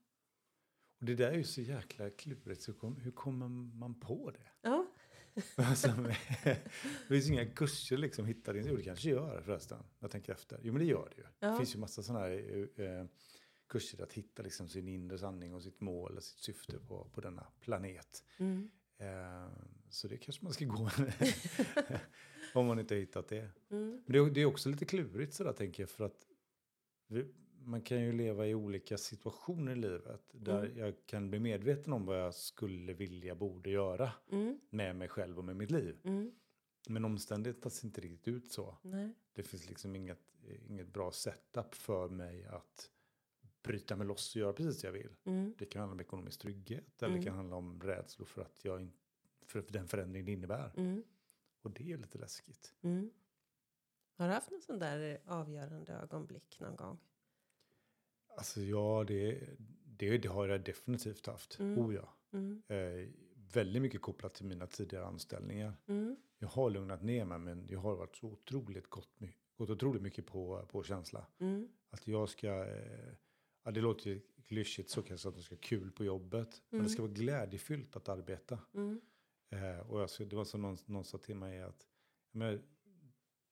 Och 0.99 1.05
det 1.05 1.15
där 1.15 1.31
är 1.31 1.37
ju 1.37 1.43
så 1.43 1.61
jäkla 1.61 2.09
klurigt. 2.09 2.61
Så 2.61 2.73
kom, 2.73 2.95
hur 2.95 3.11
kommer 3.11 3.47
man 3.79 3.99
på 3.99 4.31
det? 4.31 4.47
Ja. 4.61 4.85
Alltså, 5.55 5.87
det 6.43 6.57
finns 7.07 7.29
inga 7.29 7.45
kurser 7.45 7.97
liksom 7.97 8.25
hittar 8.25 8.57
in. 8.57 8.65
Jo, 8.67 8.75
det 8.75 8.83
kanske 8.83 9.09
gör 9.09 9.41
förresten. 9.41 9.83
Jag 9.99 10.11
tänker 10.11 10.33
efter. 10.33 10.59
Jo, 10.63 10.73
men 10.73 10.79
det 10.79 10.85
gör 10.87 11.09
det 11.15 11.21
ju. 11.21 11.27
Ja. 11.39 11.47
Det 11.51 11.57
finns 11.57 11.75
ju 11.75 11.79
massa 11.79 12.03
sådana 12.03 12.25
här 12.25 12.69
eh, 12.75 13.05
kurser 13.71 14.03
att 14.03 14.13
hitta 14.13 14.43
liksom 14.43 14.69
sin 14.69 14.87
inre 14.87 15.17
sanning 15.17 15.53
och 15.53 15.63
sitt 15.63 15.81
mål 15.81 16.17
och 16.17 16.23
sitt 16.23 16.39
syfte 16.39 16.79
på, 16.79 17.07
på 17.13 17.21
denna 17.21 17.47
planet. 17.59 18.23
Mm. 18.37 18.69
Eh, 18.97 19.47
så 19.89 20.07
det 20.07 20.17
kanske 20.17 20.43
man 20.45 20.53
ska 20.53 20.65
gå 20.65 20.89
om 22.53 22.65
man 22.65 22.79
inte 22.79 22.93
har 22.95 22.99
hittat 22.99 23.27
det. 23.27 23.49
Mm. 23.69 24.03
Men 24.05 24.33
det, 24.33 24.41
är- 24.41 24.45
också 24.45 24.69
lite 24.69 24.85
klurigt 24.85 25.33
sådär 25.33 25.53
tänker 25.53 25.83
jag 25.83 25.89
för 25.89 26.05
att 26.05 26.27
man 27.63 27.81
kan 27.81 28.01
ju 28.01 28.11
leva 28.11 28.47
i 28.47 28.55
olika 28.55 28.97
situationer 28.97 29.71
i 29.71 29.75
livet 29.75 30.21
där 30.31 30.65
Mm. 30.65 30.77
jag 30.77 30.93
kan 31.05 31.29
bli 31.29 31.39
medveten 31.39 31.93
om 31.93 32.05
vad 32.05 32.19
jag 32.21 32.35
skulle 32.35 32.93
vilja, 32.93 33.35
borde 33.35 33.69
göra 33.69 34.11
Mm. 34.31 34.59
med 34.69 34.95
mig 34.95 35.07
själv 35.07 35.37
och 35.37 35.45
med 35.45 35.55
mitt 35.55 35.71
liv. 35.71 35.97
Mm. 36.03 36.31
Men 36.89 37.05
omständigheterna 37.05 37.69
ser 37.69 37.85
inte 37.87 38.01
riktigt 38.01 38.27
ut 38.27 38.51
så. 38.51 38.77
Nej. 38.81 39.09
Det 39.33 39.43
finns 39.43 39.69
liksom 39.69 39.95
inget, 39.95 40.19
inget 40.67 40.87
bra 40.93 41.11
setup 41.11 41.75
för 41.75 42.09
mig 42.09 42.45
att 42.45 42.89
bryta 43.63 43.95
mig 43.95 44.07
loss 44.07 44.35
och 44.35 44.41
göra 44.41 44.53
precis 44.53 44.81
det 44.81 44.87
jag 44.87 44.93
vill. 44.93 45.15
Mm. 45.23 45.53
Det 45.57 45.65
kan 45.65 45.79
handla 45.79 45.93
om 45.93 45.99
ekonomisk 45.99 46.39
trygghet 46.41 47.03
eller 47.03 47.07
Mm. 47.09 47.19
det 47.19 47.25
kan 47.25 47.35
handla 47.35 47.55
om 47.55 47.81
rädslor 47.81 48.25
för 48.25 48.41
att 48.41 48.65
jag 48.65 48.81
in, 48.81 48.93
för 49.47 49.65
den 49.69 49.87
förändring 49.87 50.25
det 50.25 50.31
innebär. 50.31 50.71
Mm. 50.77 51.03
Och 51.61 51.71
det 51.71 51.91
är 51.91 51.97
lite 51.97 52.17
läskigt. 52.17 52.73
Mm. 52.81 53.11
Har 54.15 54.27
du 54.27 54.33
haft 54.33 54.51
någon 54.51 54.61
sån 54.61 54.79
där 54.79 55.21
avgörande 55.25 55.93
ögonblick 55.93 56.59
någon 56.59 56.75
gång? 56.75 56.99
Alltså 58.37 58.61
ja, 58.61 59.03
det, 59.07 59.49
det, 59.85 60.17
det 60.17 60.27
har 60.27 60.47
jag 60.47 60.63
definitivt 60.63 61.25
haft. 61.27 61.59
Mm. 61.59 61.79
Oh 61.79 61.95
ja. 61.95 62.13
Mm. 62.31 62.61
Eh, 62.67 63.09
väldigt 63.53 63.81
mycket 63.81 64.01
kopplat 64.01 64.33
till 64.33 64.45
mina 64.45 64.67
tidigare 64.67 65.05
anställningar. 65.05 65.73
Mm. 65.87 66.15
Jag 66.37 66.47
har 66.47 66.69
lugnat 66.69 67.03
ner 67.03 67.25
mig 67.25 67.39
men 67.39 67.67
jag 67.67 67.79
har 67.79 67.95
varit 67.95 68.15
så 68.15 68.27
otroligt 68.27 68.89
gott, 68.89 69.09
gått 69.57 69.69
otroligt 69.69 70.01
mycket 70.01 70.25
på, 70.25 70.65
på 70.71 70.83
känsla. 70.83 71.27
Att 71.89 72.07
jag 72.07 72.29
ska, 72.29 72.65
eh, 72.65 73.13
ja 73.63 73.71
det 73.71 73.81
låter 73.81 74.09
ju 74.09 74.21
klyschigt 74.47 74.89
så 74.89 75.01
kanske 75.03 75.29
att 75.29 75.35
det 75.35 75.41
ska 75.41 75.55
ha 75.55 75.59
kul 75.61 75.91
på 75.91 76.05
jobbet. 76.05 76.61
Men 76.69 76.77
Mm. 76.79 76.83
det 76.87 76.89
ska 76.93 77.01
vara 77.01 77.11
glädjefyllt 77.11 77.95
att 77.95 78.09
arbeta. 78.09 78.59
Mm. 78.73 79.01
Eh, 79.49 79.79
och 79.91 80.09
ska- 80.09 80.25
det 80.25 80.35
var 80.35 80.45
som 80.45 80.61
någon, 80.61 80.77
någon 80.85 81.05
sa 81.05 81.17
till 81.17 81.35
mig 81.35 81.61
att 81.61 81.87
men, 82.31 82.61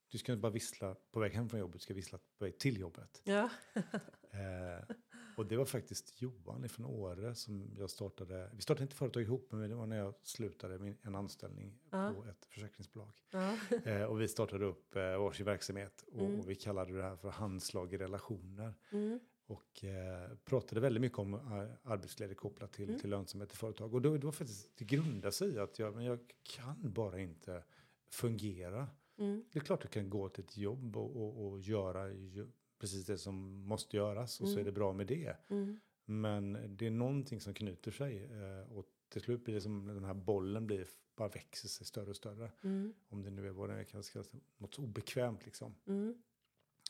du 0.08 0.18
ska 0.18 0.32
inte 0.32 0.40
bara 0.40 0.52
vissla 0.52 0.94
på 1.10 1.20
väg 1.20 1.32
hem 1.32 1.48
från 1.48 1.60
jobbet, 1.60 1.72
du 1.74 1.78
ska 1.78 1.94
vissla 1.94 2.18
på 2.38 2.44
väg 2.44 2.58
till 2.58 2.80
jobbet. 2.80 3.20
Ja. 3.24 3.50
Eh, 4.32 4.96
Och 5.36 5.46
det 5.46 5.56
var 5.56 5.64
faktiskt 5.64 6.22
Johan 6.22 6.68
från 6.68 6.86
Åre 6.86 7.34
som 7.34 7.74
jag 7.78 7.90
startade. 7.90 8.50
Vi 8.54 8.62
startade 8.62 8.82
inte 8.82 8.96
företag 8.96 9.22
ihop, 9.22 9.52
men 9.52 9.68
det 9.70 9.74
var 9.76 9.86
när 9.86 9.96
jag 9.96 10.14
slutade 10.22 10.78
min, 10.78 10.98
en 11.02 11.14
anställning 11.14 11.78
Ja. 11.90 12.12
på 12.14 12.24
ett 12.24 12.44
försäkringsbolag. 12.44 13.12
Ja. 13.30 13.56
Eh, 13.84 14.02
och 14.04 14.20
vi 14.20 14.28
startade 14.28 14.64
upp 14.64 14.96
eh, 14.96 15.02
varsin 15.02 15.46
verksamhet 15.46 16.04
och, 16.12 16.20
Mm. 16.26 16.40
och 16.40 16.50
vi 16.50 16.54
kallade 16.54 16.96
det 16.96 17.02
här 17.02 17.16
för 17.16 17.30
handslag 17.30 17.94
i 17.94 17.98
relationer. 17.98 18.74
Mm. 18.92 19.20
Och 19.50 19.84
eh, 19.84 20.30
pratade 20.44 20.80
väldigt 20.80 21.00
mycket 21.00 21.18
om 21.18 21.34
eh, 21.34 21.40
arbetsglädje 21.82 22.34
kopplat 22.34 22.72
till, 22.72 22.88
Mm. 22.88 23.00
till 23.00 23.10
lönsamhet 23.10 23.52
i 23.52 23.56
företag. 23.56 23.94
Och 23.94 24.02
då, 24.02 24.16
det 24.16 24.24
var 24.24 24.32
faktiskt, 24.32 24.70
det 24.78 24.84
grundade 24.84 25.32
sig 25.32 25.50
i 25.50 25.58
att 25.58 25.78
jag, 25.78 25.94
men 25.94 26.04
jag 26.04 26.18
kan 26.42 26.92
bara 26.92 27.20
inte 27.20 27.64
fungera. 28.10 28.88
Mm. 29.18 29.44
Det 29.52 29.58
är 29.58 29.64
klart 29.64 29.84
jag 29.84 29.92
kan 29.92 30.10
gå 30.10 30.28
till 30.28 30.44
ett 30.44 30.56
jobb 30.56 30.96
och, 30.96 31.16
och, 31.16 31.46
och 31.46 31.60
göra 31.60 32.12
ju, 32.12 32.46
precis 32.78 33.06
det 33.06 33.18
som 33.18 33.34
måste 33.64 33.96
göras 33.96 34.40
och 34.40 34.46
så 34.48 34.52
Mm. 34.52 34.60
är 34.60 34.64
det 34.64 34.72
bra 34.72 34.92
med 34.92 35.06
det. 35.06 35.36
Mm. 35.48 35.80
Men 36.04 36.76
det 36.76 36.86
är 36.86 36.90
någonting 36.90 37.40
som 37.40 37.54
knyter 37.54 37.90
sig 37.90 38.24
eh, 38.24 38.72
och 38.72 38.86
till 39.08 39.20
slut 39.22 39.44
blir 39.44 39.54
det 39.54 39.60
som 39.60 39.86
den 39.86 40.04
här 40.04 40.14
bollen 40.14 40.66
blir, 40.66 40.86
bara 41.16 41.28
växer 41.28 41.68
sig 41.68 41.86
större 41.86 42.10
och 42.10 42.16
större. 42.16 42.52
Mm. 42.62 42.94
Om 43.08 43.22
det 43.22 43.30
nu 43.30 43.46
är 43.46 43.50
vad 43.50 43.70
det 43.70 43.84
kan 43.84 44.02
kallas, 44.02 44.32
något 44.58 44.74
så 44.74 44.82
obekvämt 44.82 45.44
liksom. 45.44 45.74
Mm. 45.86 46.22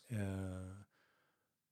Eh, 0.09 0.77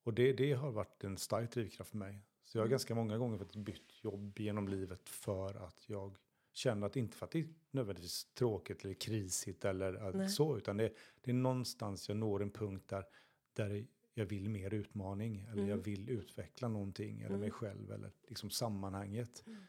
och 0.08 0.14
det, 0.14 0.32
det 0.32 0.52
har 0.52 0.70
varit 0.70 1.04
en 1.04 1.16
stark 1.16 1.52
drivkraft 1.52 1.90
för 1.90 1.98
mig. 1.98 2.20
Så 2.44 2.58
jag 2.58 2.62
har 2.62 2.66
Mm. 2.66 2.70
ganska 2.70 2.94
många 2.94 3.18
gånger 3.18 3.38
fått 3.38 3.56
bytt 3.56 4.04
jobb 4.04 4.38
genom 4.38 4.68
livet 4.68 5.08
för 5.08 5.54
att 5.66 5.84
jag 5.86 6.16
känner 6.52 6.86
att 6.86 6.96
inte 6.96 7.16
för 7.16 7.26
att 7.26 7.30
det 7.32 7.38
är 7.38 7.48
nödvändigtvis 7.70 8.24
tråkigt 8.34 8.84
eller 8.84 8.94
krisigt 8.94 9.64
eller 9.64 10.12
Nej. 10.12 10.28
så, 10.28 10.56
utan 10.56 10.76
det, 10.76 10.92
det 11.20 11.30
är 11.30 11.34
någonstans 11.34 12.08
jag 12.08 12.16
når 12.16 12.42
en 12.42 12.50
punkt 12.50 12.88
där, 12.88 13.04
där 13.52 13.86
jag 14.14 14.26
vill 14.26 14.48
mer 14.50 14.74
utmaning 14.74 15.40
eller 15.40 15.62
jag 15.62 15.70
Mm. 15.70 15.82
vill 15.82 16.10
utveckla 16.10 16.68
någonting 16.68 17.18
eller 17.20 17.28
Mm. 17.28 17.40
mig 17.40 17.50
själv 17.50 17.92
eller 17.92 18.12
liksom 18.28 18.50
sammanhanget. 18.50 19.42
Mm. 19.46 19.62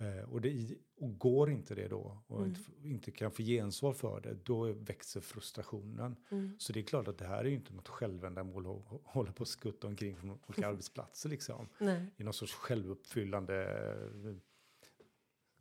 Eh, 0.00 0.32
och, 0.32 0.40
det, 0.40 0.74
och 0.96 1.18
går 1.18 1.50
inte 1.50 1.74
det 1.74 1.88
då 1.88 2.22
och 2.26 2.38
Mm. 2.38 2.48
inte, 2.48 2.88
inte 2.88 3.10
kan 3.10 3.30
få 3.30 3.42
gensvar 3.42 3.92
för 3.92 4.20
det, 4.20 4.34
då 4.44 4.72
växer 4.72 5.20
frustrationen. 5.20 6.16
Mm. 6.30 6.56
Så 6.58 6.72
det 6.72 6.80
är 6.80 6.84
klart 6.84 7.08
att 7.08 7.18
det 7.18 7.26
här 7.26 7.38
är 7.44 7.48
ju 7.48 7.54
inte 7.54 7.74
något 7.74 7.88
självändamål 7.88 8.66
att 8.66 8.72
hå- 8.72 9.00
hålla 9.04 9.32
på 9.32 9.40
och 9.40 9.48
skutta 9.48 9.86
omkring 9.86 10.16
från 10.16 10.30
olika 10.30 10.68
arbetsplatser 10.68 11.28
liksom. 11.28 11.68
Nej. 11.78 12.06
I 12.16 12.24
någon 12.24 12.34
sorts 12.34 12.52
självuppfyllande 12.54 13.64
eh, 14.30 14.36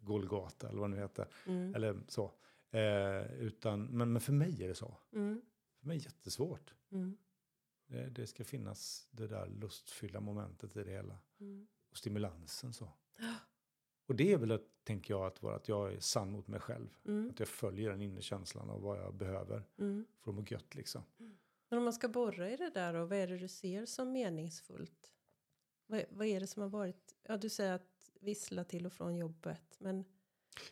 Golgata 0.01 0.69
eller 0.69 0.79
vad 0.79 0.89
det 0.89 0.96
nu 0.96 1.01
heter. 1.01 1.27
Mm. 1.46 1.75
Eller 1.75 2.00
så. 2.08 2.34
Eh, 2.72 3.34
utan, 3.39 3.86
men, 3.86 4.12
men 4.13 4.22
för 4.22 4.34
mig 4.34 4.63
är 4.63 4.67
det 4.67 4.75
så. 4.75 4.98
Mm. 5.13 5.41
För 5.79 5.88
mig 5.88 5.98
är 5.98 6.00
det 6.00 6.05
jättesvårt. 6.05 6.74
Mm. 6.91 7.17
Det, 7.88 8.10
det 8.10 8.27
ska 8.27 8.43
finnas 8.43 9.08
det 9.12 9.27
där 9.27 9.48
lustfyllda 9.48 10.19
momentet 10.19 10.75
i 10.77 10.84
det 10.84 10.91
hela. 10.91 11.19
Mm. 11.39 11.67
Och 11.91 11.98
stimulansen 11.98 12.74
så. 12.74 12.89
Och 14.10 14.16
det 14.16 14.32
är 14.34 14.38
väl, 14.38 14.51
att, 14.51 14.62
tänker 14.84 15.13
jag, 15.13 15.25
att, 15.25 15.42
vara, 15.44 15.56
att 15.56 15.68
jag 15.68 15.94
är 15.94 16.00
sann 16.00 16.32
mot 16.32 16.48
mig 16.48 16.60
själv. 16.60 16.98
Mm. 17.06 17.30
Att 17.30 17.39
jag 17.39 17.48
följer 17.48 17.89
den 17.89 18.01
inre 18.01 18.22
känslan 18.22 18.70
av 18.70 18.82
vad 18.82 18.98
jag 19.00 19.13
behöver 19.16 19.63
Mm. 19.78 20.06
för 20.20 20.32
att 20.32 20.36
må 20.36 20.44
gött 20.50 20.75
liksom. 20.75 21.01
Men 21.70 21.78
om 21.78 21.84
man 21.84 21.94
ska 21.94 22.08
borra 22.08 22.50
i 22.51 22.58
det 22.58 22.70
där 22.70 22.94
och 22.94 23.10
vad 23.10 23.18
är 23.18 23.28
det 23.28 23.38
du 23.38 23.48
ser 23.48 23.86
som 23.86 24.12
meningsfullt? 24.12 25.13
Vad, 25.88 26.04
vad 26.10 26.28
är 26.28 26.39
det 26.39 26.48
som 26.48 26.62
har 26.62 26.70
varit? 26.70 27.16
Ja, 27.24 27.38
du 27.38 27.50
säger 27.50 27.74
att 27.74 28.10
vissla 28.20 28.63
till 28.63 28.86
och 28.86 28.94
från 28.94 29.18
jobbet. 29.18 29.75
Men 29.80 29.96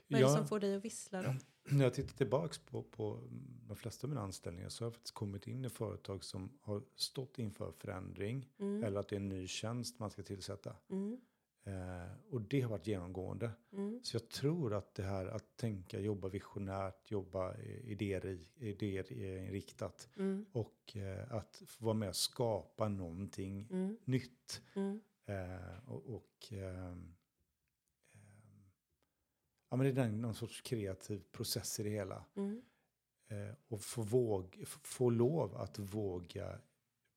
vad 0.07 0.19
är 0.19 0.23
det 0.25 0.29
Ja. 0.31 0.35
som 0.37 0.47
får 0.47 0.59
dig 0.59 0.75
att 0.75 0.85
vissla 0.85 1.21
då? 1.21 1.33
När 1.75 1.83
jag 1.83 1.93
tittar 1.93 2.17
tillbaka 2.17 2.53
på, 2.65 2.83
på 2.83 3.19
de 3.67 3.75
flesta 3.75 4.07
av 4.07 4.09
mina 4.09 4.21
anställningar 4.21 4.69
så 4.69 4.83
har 4.83 4.85
jag 4.87 4.93
faktiskt 4.93 5.13
kommit 5.13 5.47
in 5.47 5.65
i 5.65 5.69
företag 5.69 6.23
som 6.23 6.57
har 6.61 6.83
stått 6.95 7.39
inför 7.39 7.71
förändring 7.71 8.49
Mm. 8.59 8.83
eller 8.83 8.99
att 8.99 9.07
det 9.09 9.15
är 9.15 9.19
en 9.19 9.29
ny 9.29 9.47
tjänst 9.47 9.99
man 9.99 10.09
ska 10.09 10.23
tillsätta. 10.23 10.75
Mm. 10.89 11.21
Eh, 11.67 12.11
och 12.29 12.41
det 12.41 12.61
har 12.61 12.69
varit 12.69 12.87
genomgående. 12.87 13.51
Mm. 13.71 13.99
Så 14.03 14.15
jag 14.15 14.29
tror 14.29 14.73
att 14.73 14.95
det 14.95 15.03
här 15.03 15.25
att 15.25 15.57
tänka, 15.57 15.99
jobba 15.99 16.27
visionärt, 16.27 17.11
jobba 17.11 17.53
eh, 17.53 17.91
idéer, 17.91 18.39
idéinriktat 18.55 20.09
Mm. 20.17 20.45
och 20.51 20.97
eh, 20.97 21.31
att 21.33 21.61
få 21.67 21.85
vara 21.85 21.93
med 21.93 22.09
och 22.09 22.15
skapa 22.15 22.87
någonting 22.89 23.67
Mm. 23.71 23.97
nytt. 24.05 24.61
Mm. 24.75 25.01
Eh, 25.25 25.89
och 25.89 26.15
och 26.15 26.47
ehm, 26.53 27.15
ehm, 28.13 28.65
ja, 29.69 29.77
men 29.77 29.95
det 29.95 30.01
är 30.01 30.09
någon 30.09 30.35
sorts 30.35 30.61
kreativ 30.61 31.23
process 31.31 31.79
i 31.79 31.83
det 31.83 31.89
hela. 31.89 32.25
Mm. 32.35 32.61
Eh, 33.27 33.55
och 33.67 33.81
få, 33.81 34.01
våg, 34.01 34.63
få 34.67 35.09
lov 35.09 35.55
att 35.55 35.79
våga 35.79 36.59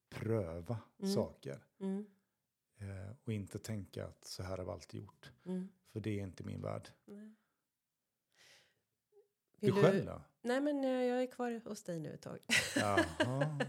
pröva 0.09 0.78
Mm. 0.99 1.14
saker. 1.14 1.64
Eh, 2.81 3.15
och 3.25 3.33
inte 3.33 3.59
tänka 3.59 4.07
att 4.07 4.25
så 4.25 4.43
här 4.43 4.59
har 4.59 4.65
vi 4.65 4.71
alltid 4.71 5.01
gjort. 5.01 5.33
Mm. 5.45 5.69
För 5.93 6.01
det 6.01 6.11
är 6.21 6.23
inte 6.23 6.45
min 6.45 6.63
värld. 6.63 6.89
Nej. 7.05 7.35
Du 9.61 9.67
Vill 9.67 9.75
själv 9.83 10.05
då? 10.07 10.23
Nej, 10.43 10.61
men 10.61 10.85
eh, 10.85 10.91
jag 10.91 11.23
är 11.23 11.27
kvar 11.27 11.61
hos 11.69 11.83
dig 11.83 12.01
nu 12.01 12.13
ett 12.13 12.23
tag. 12.23 12.39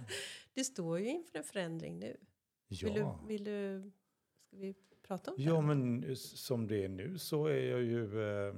Du 0.53 0.63
står 0.63 0.99
ju 0.99 1.05
inför 1.09 1.37
en 1.37 1.43
förändring 1.43 1.99
nu. 1.99 2.17
Vill, 2.67 2.95
Ja. 2.95 3.19
du, 3.21 3.27
vill 3.27 3.43
du... 3.43 3.91
Ska 4.47 4.57
vi 4.57 4.75
prata 5.01 5.31
om 5.31 5.37
det? 5.37 5.43
ja, 5.43 5.61
men 5.61 6.15
som 6.15 6.67
det 6.67 6.83
är 6.83 6.89
nu 6.89 7.17
så 7.17 7.45
är 7.45 7.63
jag 7.71 7.81
ju 7.81 8.21
eh, 8.47 8.55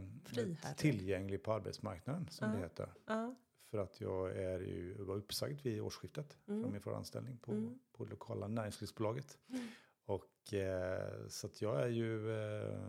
tillgänglig 0.77 1.43
på 1.43 1.53
arbetsmarknaden 1.53 2.27
som 2.29 2.50
Ja. 2.50 2.55
det 2.55 2.62
heter. 2.63 2.93
Ja. 3.05 3.36
För 3.63 3.77
att 3.77 4.01
jag 4.01 4.38
är 4.38 4.60
ju, 4.60 4.93
var 5.03 5.15
uppsagd 5.15 5.62
vid 5.62 5.81
årsskiftet 5.81 6.38
Mm. 6.48 6.62
från 6.62 6.72
min 6.72 6.81
förra 6.81 6.98
anställning 6.98 7.38
på, 7.38 7.51
Mm. 7.51 7.79
på 7.91 8.05
lokala 8.05 8.48
näringslivsbolaget. 8.48 9.38
Mm. 9.50 9.67
Och 10.05 10.53
eh, 10.53 11.27
så 11.27 11.48
att 11.48 11.62
jag 11.62 11.81
är 11.81 11.88
ju 11.88 12.31
eh, 12.31 12.79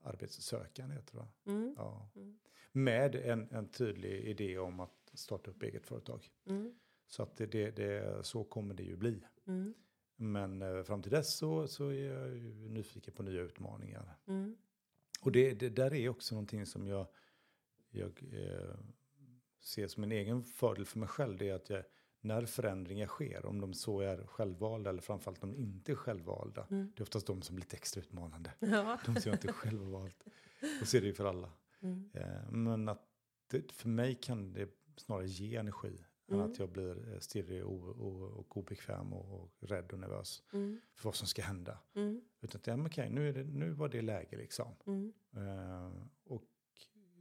arbetssökande 0.00 0.94
heter 0.94 1.16
det? 1.16 1.50
Mm. 1.50 1.74
Ja. 1.76 2.10
Mm. 2.16 2.38
Med 2.72 3.14
en, 3.14 3.48
en 3.50 3.68
tydlig 3.68 4.24
idé 4.24 4.58
om 4.58 4.80
att 4.80 5.10
starta 5.14 5.50
upp 5.50 5.62
eget 5.62 5.86
företag. 5.86 6.30
Mm. 6.46 6.74
Så 7.06 7.22
att 7.22 7.36
det, 7.36 7.46
det, 7.46 7.70
det, 7.70 8.26
så 8.26 8.44
kommer 8.44 8.74
det 8.74 8.82
ju 8.82 8.96
bli. 8.96 9.22
Mm. 9.46 9.74
Men 10.16 10.62
eh, 10.62 10.82
fram 10.82 11.02
till 11.02 11.12
dess 11.12 11.36
så, 11.36 11.68
så 11.68 11.88
är 11.88 12.12
jag 12.12 12.36
ju 12.36 12.68
nyfiken 12.68 13.14
på 13.14 13.22
nya 13.22 13.40
utmaningar. 13.40 14.16
Mm. 14.26 14.56
Och 15.20 15.32
det, 15.32 15.54
det 15.54 15.68
där 15.68 15.94
är 15.94 16.08
också 16.08 16.34
någonting 16.34 16.66
som 16.66 16.86
jag, 16.86 17.06
jag 17.90 18.22
eh, 18.32 18.76
ser 19.60 19.88
som 19.88 20.02
en 20.02 20.12
egen 20.12 20.44
fördel 20.44 20.84
för 20.86 20.98
mig 20.98 21.08
själv. 21.08 21.38
Det 21.38 21.48
är 21.48 21.54
att 21.54 21.70
jag, 21.70 21.84
när 22.26 22.46
förändringar 22.46 23.06
sker, 23.06 23.46
om 23.46 23.60
de 23.60 23.74
så 23.74 24.00
är 24.00 24.26
självvalda 24.26 24.90
eller 24.90 25.02
framförallt 25.02 25.44
om 25.44 25.52
de 25.52 25.58
inte 25.58 25.92
är 25.92 25.96
självvalda. 25.96 26.66
Mm. 26.70 26.92
Det 26.96 27.00
är 27.00 27.02
oftast 27.02 27.26
de 27.26 27.42
som 27.42 27.56
blir 27.56 27.64
lite 27.64 27.76
extra 27.76 28.00
utmanande. 28.00 28.52
Ja. 28.60 28.98
De 29.06 29.14
som 29.20 29.22
jag 29.30 29.34
inte 29.34 29.52
själv 29.52 29.82
har 29.84 29.90
valt. 29.90 30.24
Och 30.80 30.88
så 30.88 30.96
är 30.96 31.00
det 31.00 31.06
ju 31.06 31.14
för 31.14 31.24
alla. 31.24 31.50
Mm. 31.80 32.10
Eh, 32.14 32.50
men 32.50 32.88
att 32.88 33.02
det, 33.48 33.72
för 33.72 33.88
mig 33.88 34.14
kan 34.14 34.52
det 34.52 34.68
snarare 34.96 35.26
ge 35.26 35.56
energi. 35.56 36.04
Än 36.28 36.34
Mm. 36.34 36.50
att 36.50 36.58
jag 36.58 36.68
blir 36.68 37.12
eh, 37.12 37.18
stirrig 37.18 37.64
och, 37.64 37.88
och, 37.88 38.22
och 38.38 38.56
obekväm 38.56 39.12
och, 39.12 39.40
och 39.42 39.50
rädd 39.60 39.92
och 39.92 39.98
nervös 39.98 40.42
Mm. 40.52 40.80
för 40.94 41.04
vad 41.08 41.14
som 41.14 41.26
ska 41.26 41.42
hända. 41.42 41.78
Mm. 41.94 42.20
Utan 42.40 42.58
att, 42.60 42.66
ja, 42.66 42.76
men 42.76 42.86
okej, 42.86 43.10
nu, 43.10 43.28
är 43.28 43.32
det, 43.32 43.44
nu 43.44 43.70
var 43.70 43.88
det 43.88 44.02
läge 44.02 44.36
liksom. 44.36 44.74
Mm. 44.86 45.12
Eh, 45.36 45.92
och 46.24 46.42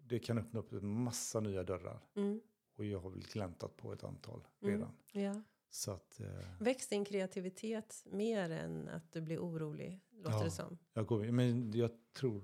det 0.04 0.20
kan 0.20 0.38
öppna 0.38 0.60
upp 0.60 0.74
en 0.74 1.04
massa 1.04 1.40
nya 1.40 1.64
dörrar. 1.64 2.00
Mm. 2.16 2.42
Och 2.76 2.86
jag 2.86 3.00
har 3.00 3.10
väl 3.10 3.24
gläntat 3.34 3.78
på 3.78 3.94
ett 3.94 4.04
antal 4.04 4.48
Mm. 4.62 4.74
redan. 4.74 4.92
Ja. 5.12 5.42
Så 5.70 5.92
att 5.92 6.20
eh, 6.20 6.28
Väx 6.60 6.88
din 6.88 7.06
kreativitet 7.06 8.04
mer 8.12 8.50
än 8.50 8.88
att 8.90 9.12
du 9.12 9.22
blir 9.22 9.40
orolig, 9.40 10.02
låter 10.12 10.38
Ja. 10.38 10.44
det 10.44 10.52
som. 10.52 10.78
jag 10.94 11.06
går, 11.06 11.32
men 11.32 11.72
jag 11.72 11.92
tror 12.14 12.38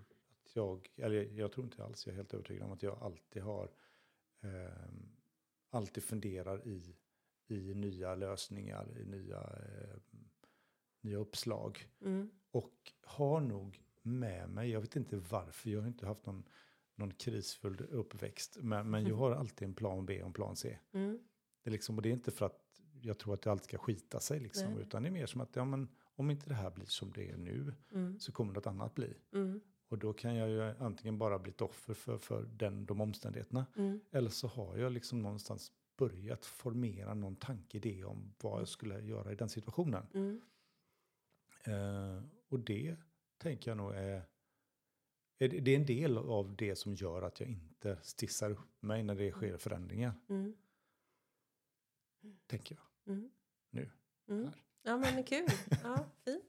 att 0.44 0.56
jag, 0.56 0.90
eller 0.98 1.24
jag 1.24 1.52
tror 1.52 1.66
inte 1.66 1.84
alls, 1.84 2.06
jag 2.06 2.14
är 2.14 2.18
helt 2.18 2.34
övertygad 2.34 2.64
om 2.64 2.72
att 2.72 2.84
jag 2.84 2.98
alltid 3.04 3.42
har, 3.44 3.72
eh, 4.42 4.72
alltid 5.70 6.04
funderar 6.04 6.68
i, 6.68 6.96
i 7.48 7.74
nya 7.74 8.16
lösningar, 8.16 8.98
i 8.98 9.06
nya, 9.06 9.40
eh, 9.42 9.98
nya 11.02 11.18
uppslag. 11.18 11.88
Mm. 12.02 12.30
Och 12.52 12.92
har 13.04 13.40
nog 13.42 13.84
med 14.02 14.50
mig, 14.50 14.70
jag 14.70 14.82
vet 14.82 14.96
inte 14.96 15.18
varför, 15.18 15.70
jag 15.70 15.82
har 15.82 15.88
inte 15.88 16.06
haft 16.08 16.26
någon, 16.26 16.44
någon 17.01 17.13
krisfull 17.13 17.86
uppväxt. 17.89 18.58
Men, 18.62 18.89
men 18.89 19.08
jag 19.08 19.15
har 19.15 19.31
alltid 19.31 19.67
en 19.67 19.74
plan 19.74 20.05
B 20.05 20.22
och 20.22 20.27
en 20.27 20.34
plan 20.34 20.55
C. 20.55 20.79
Mm. 20.91 21.20
Det 21.63 21.70
är, 21.70 21.72
liksom, 21.72 21.96
och 21.96 22.01
det 22.01 22.10
är 22.10 22.13
inte 22.13 22.31
för 22.31 22.46
att 22.46 22.62
jag 23.01 23.20
tror 23.20 23.34
att 23.34 23.41
det 23.41 23.51
alltid 23.51 23.65
ska 23.65 23.77
skita 23.77 24.20
sig, 24.20 24.39
liksom, 24.39 24.74
Nej. 24.74 24.81
utan 24.81 25.03
det 25.03 25.10
är 25.10 25.12
mer 25.12 25.25
som 25.25 25.41
att 25.41 25.55
ja, 25.55 25.65
men, 25.65 25.88
om 26.15 26.31
inte 26.31 26.50
det 26.50 26.55
här 26.55 26.72
blir 26.72 26.86
som 26.86 27.12
det 27.12 27.29
är 27.29 27.38
nu 27.38 27.74
Mm. 27.91 28.20
så 28.20 28.31
kommer 28.31 28.53
något 28.53 28.67
annat 28.67 28.96
bli. 28.96 29.13
Mm. 29.34 29.62
Och 29.88 29.98
då 29.98 30.13
kan 30.13 30.36
jag 30.36 30.50
ju 30.50 30.62
antingen 30.62 31.17
bara 31.17 31.39
bli 31.39 31.51
ett 31.51 31.62
offer 31.62 31.93
för, 31.93 32.17
för 32.17 32.43
den, 32.43 32.86
de 32.86 33.01
omständigheterna. 33.01 33.65
Mm. 33.77 34.00
Eller 34.12 34.29
så 34.29 34.48
har 34.48 34.77
jag 34.77 34.91
liksom 34.91 35.22
någonstans 35.22 35.72
börjat 35.98 36.46
formera 36.46 37.13
någon 37.13 37.36
tanke, 37.36 37.77
idé 37.77 38.03
om 38.03 38.34
vad 38.41 38.60
jag 38.60 38.67
skulle 38.67 39.00
göra 39.00 39.31
i 39.31 39.36
den 39.36 39.50
situationen. 39.50 40.05
Mm. 40.13 40.41
Eh, 41.63 42.24
och 42.50 42.60
det 42.60 42.96
tänker 43.38 43.72
jag 43.72 43.77
nog 43.77 43.91
är, 43.96 44.24
det- 45.48 45.71
är 45.71 45.75
en 45.75 45.86
del 45.86 46.17
av 46.17 46.55
det 46.55 46.75
som 46.75 46.93
gör 46.95 47.21
att 47.21 47.39
jag 47.39 47.50
inte 47.50 47.98
stissar 48.01 48.51
upp 48.51 48.81
mig 48.81 49.03
när 49.03 49.15
det 49.15 49.31
sker 49.31 49.57
förändringar, 49.57 50.13
Mm. 50.29 50.53
tänker 52.48 52.75
jag. 52.75 53.13
Mm. 53.13 53.29
Nu, 53.69 53.89
Mm. 54.27 54.50
Ja, 54.83 54.98
men 54.98 55.24
kul. 55.24 55.45
Ja, 55.83 56.05
fint. 56.25 56.43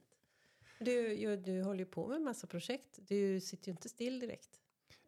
Du, 0.81 1.13
ju, 1.15 1.37
du 1.37 1.63
håller 1.63 1.79
ju 1.79 1.91
på 1.91 2.09
med 2.09 2.23
massa 2.23 2.47
projekt. 2.47 2.99
Du 3.09 3.41
sitter 3.41 3.69
ju 3.69 3.73
inte 3.73 3.89
still 3.89 4.21
direkt. 4.21 4.61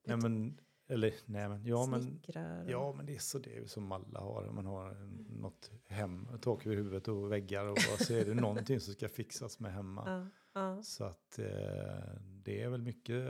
Nej 0.05 0.17
men, 0.17 0.61
eller 0.87 1.15
nej 1.27 1.49
men, 1.49 1.65
ja 1.67 1.87
men, 1.87 2.21
ja 2.69 2.93
men 2.93 3.07
det 3.07 3.15
är 3.15 3.19
så 3.19 3.39
det 3.39 3.57
är 3.57 3.67
som 3.67 3.93
alla 3.93 4.21
har. 4.21 4.51
Man 4.51 4.67
har 4.67 4.91
en- 4.91 5.27
något 5.41 5.71
hem, 5.87 6.29
tak 6.41 6.67
över 6.67 6.77
huvudet 6.77 7.09
och 7.09 7.33
väggar 7.33 7.65
och 7.67 7.79
så 7.79 8.15
är 8.15 8.25
det 8.25 8.35
någonting 8.69 8.81
som 8.81 8.95
ska 8.95 9.09
fixas 9.09 9.61
med 9.61 9.73
hemma. 9.73 10.31
Ja, 10.55 10.61
ja. 10.61 10.83
Så 10.83 11.05
att 11.05 11.39
eh, 11.39 12.15
det 12.45 12.63
är 12.63 12.69
väl 12.69 12.83
mycket 12.83 13.25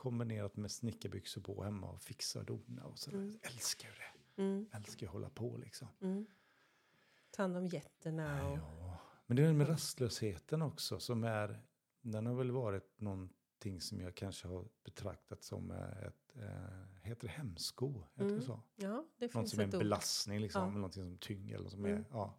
kombinerat 0.00 0.56
med 0.56 0.70
snickarbyxor 0.70 1.40
på 1.42 1.62
hemma 1.64 1.90
och 1.90 2.02
fixa 2.02 2.38
och 2.38 2.44
dona 2.44 2.84
och 2.84 2.98
sådär. 2.98 3.18
Mm. 3.18 3.38
Älskar 3.42 3.88
ju 3.88 3.94
det. 3.94 4.42
Mm, 4.42 4.66
Älskar 4.72 5.06
att 5.06 5.12
hålla 5.12 5.30
på 5.30 5.56
liksom. 5.56 5.88
mm. 6.00 6.26
Ta 7.30 7.42
hand 7.42 7.56
om 7.56 7.66
getterna 7.66 8.48
och... 8.48 8.58
Ja. 8.58 8.98
Men 9.26 9.36
det 9.36 9.42
är 9.42 9.52
med 9.52 9.68
rastlösheten 9.68 10.62
också 10.62 11.00
som 11.00 11.24
är, 11.24 11.60
den 12.00 12.26
har 12.26 12.34
väl 12.34 12.50
varit 12.50 13.00
någonting 13.00 13.80
som 13.80 14.00
jag 14.00 14.14
kanske 14.14 14.48
har 14.48 14.68
betraktat 14.84 15.42
som 15.44 15.70
eh, 15.70 16.02
ett, 16.06 16.36
eh, 16.36 17.02
heter 17.02 17.26
det 17.26 17.32
hämsko? 17.32 18.04
Heter 18.12 18.24
Mm. 18.24 18.36
det 18.36 18.42
så? 18.42 18.62
Ja, 18.76 19.06
det 19.18 19.24
Något 19.24 19.32
finns 19.32 19.50
som 19.50 19.60
är 19.60 19.64
en 19.64 19.70
belastning 19.70 20.40
liksom, 20.40 20.60
Ja. 20.62 20.66
eller 20.68 20.76
någonting 20.78 21.02
som 21.04 21.18
tynger 21.18 21.54
eller 21.54 21.68
som 21.68 21.84
Mm. 21.84 21.98
är 21.98 22.04
ja, 22.10 22.38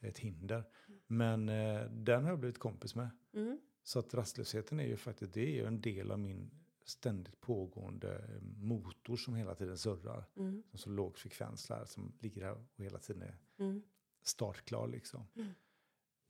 ett 0.00 0.18
hinder. 0.18 0.64
Men 1.06 1.48
eh, 1.48 1.90
den 1.90 2.22
har 2.22 2.30
jag 2.30 2.38
blivit 2.38 2.58
kompis 2.58 2.94
med. 2.94 3.10
Mm, 3.32 3.60
Så 3.82 3.98
att 3.98 4.14
rastlösheten 4.14 4.80
är 4.80 4.86
ju 4.86 4.96
faktiskt, 4.96 5.32
det 5.34 5.40
är 5.40 5.50
ju 5.54 5.66
en 5.66 5.80
del 5.80 6.10
av 6.10 6.18
min 6.18 6.63
ständigt 6.84 7.40
pågående 7.40 8.14
eh, 8.18 8.42
motor 8.42 9.16
som 9.16 9.34
hela 9.34 9.54
tiden 9.54 9.78
surrar. 9.78 10.24
mm, 10.36 10.62
Som 10.70 10.78
så 10.78 10.90
låg 10.90 11.18
frekvens 11.18 11.66
där, 11.66 11.84
som 11.84 12.12
ligger 12.20 12.40
där 12.40 12.52
och 12.52 12.84
hela 12.84 12.98
tiden 12.98 13.22
är 13.22 13.38
mm. 13.58 13.82
startklar 14.22 14.88
liksom. 14.88 15.26
Mm. 15.36 15.54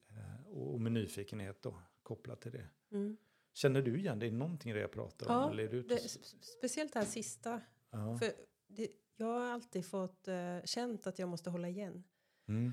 Eh, 0.09 0.47
och, 0.47 0.75
och 0.75 0.81
med 0.81 0.93
nyfikenhet 0.93 1.63
då, 1.63 1.83
kopplat 2.03 2.41
till 2.41 2.53
det. 2.53 2.69
Mm. 2.91 3.17
Känner 3.53 3.83
du 3.83 3.99
igen 3.99 4.19
dig 4.19 4.29
i 4.29 4.33
någonting 4.33 4.71
i 4.71 4.75
det 4.75 4.81
jag 4.81 4.93
pratar 4.93 5.27
om? 5.27 5.33
Ja, 5.33 5.51
eller 5.51 5.65
är 5.65 5.69
du 5.69 5.83
Det, 5.83 5.99
speciellt 6.59 6.93
det 6.93 6.99
här 6.99 7.07
sista. 7.07 7.61
ja. 7.91 8.19
För 8.19 8.33
det, 8.67 8.89
jag 9.17 9.27
har 9.27 9.47
alltid 9.47 9.87
fått 9.87 10.29
eh, 10.29 10.63
känt 10.65 11.07
att 11.07 11.19
jag 11.19 11.29
måste 11.29 11.51
hålla 11.51 11.69
igen. 11.69 12.05
Mm. 12.49 12.73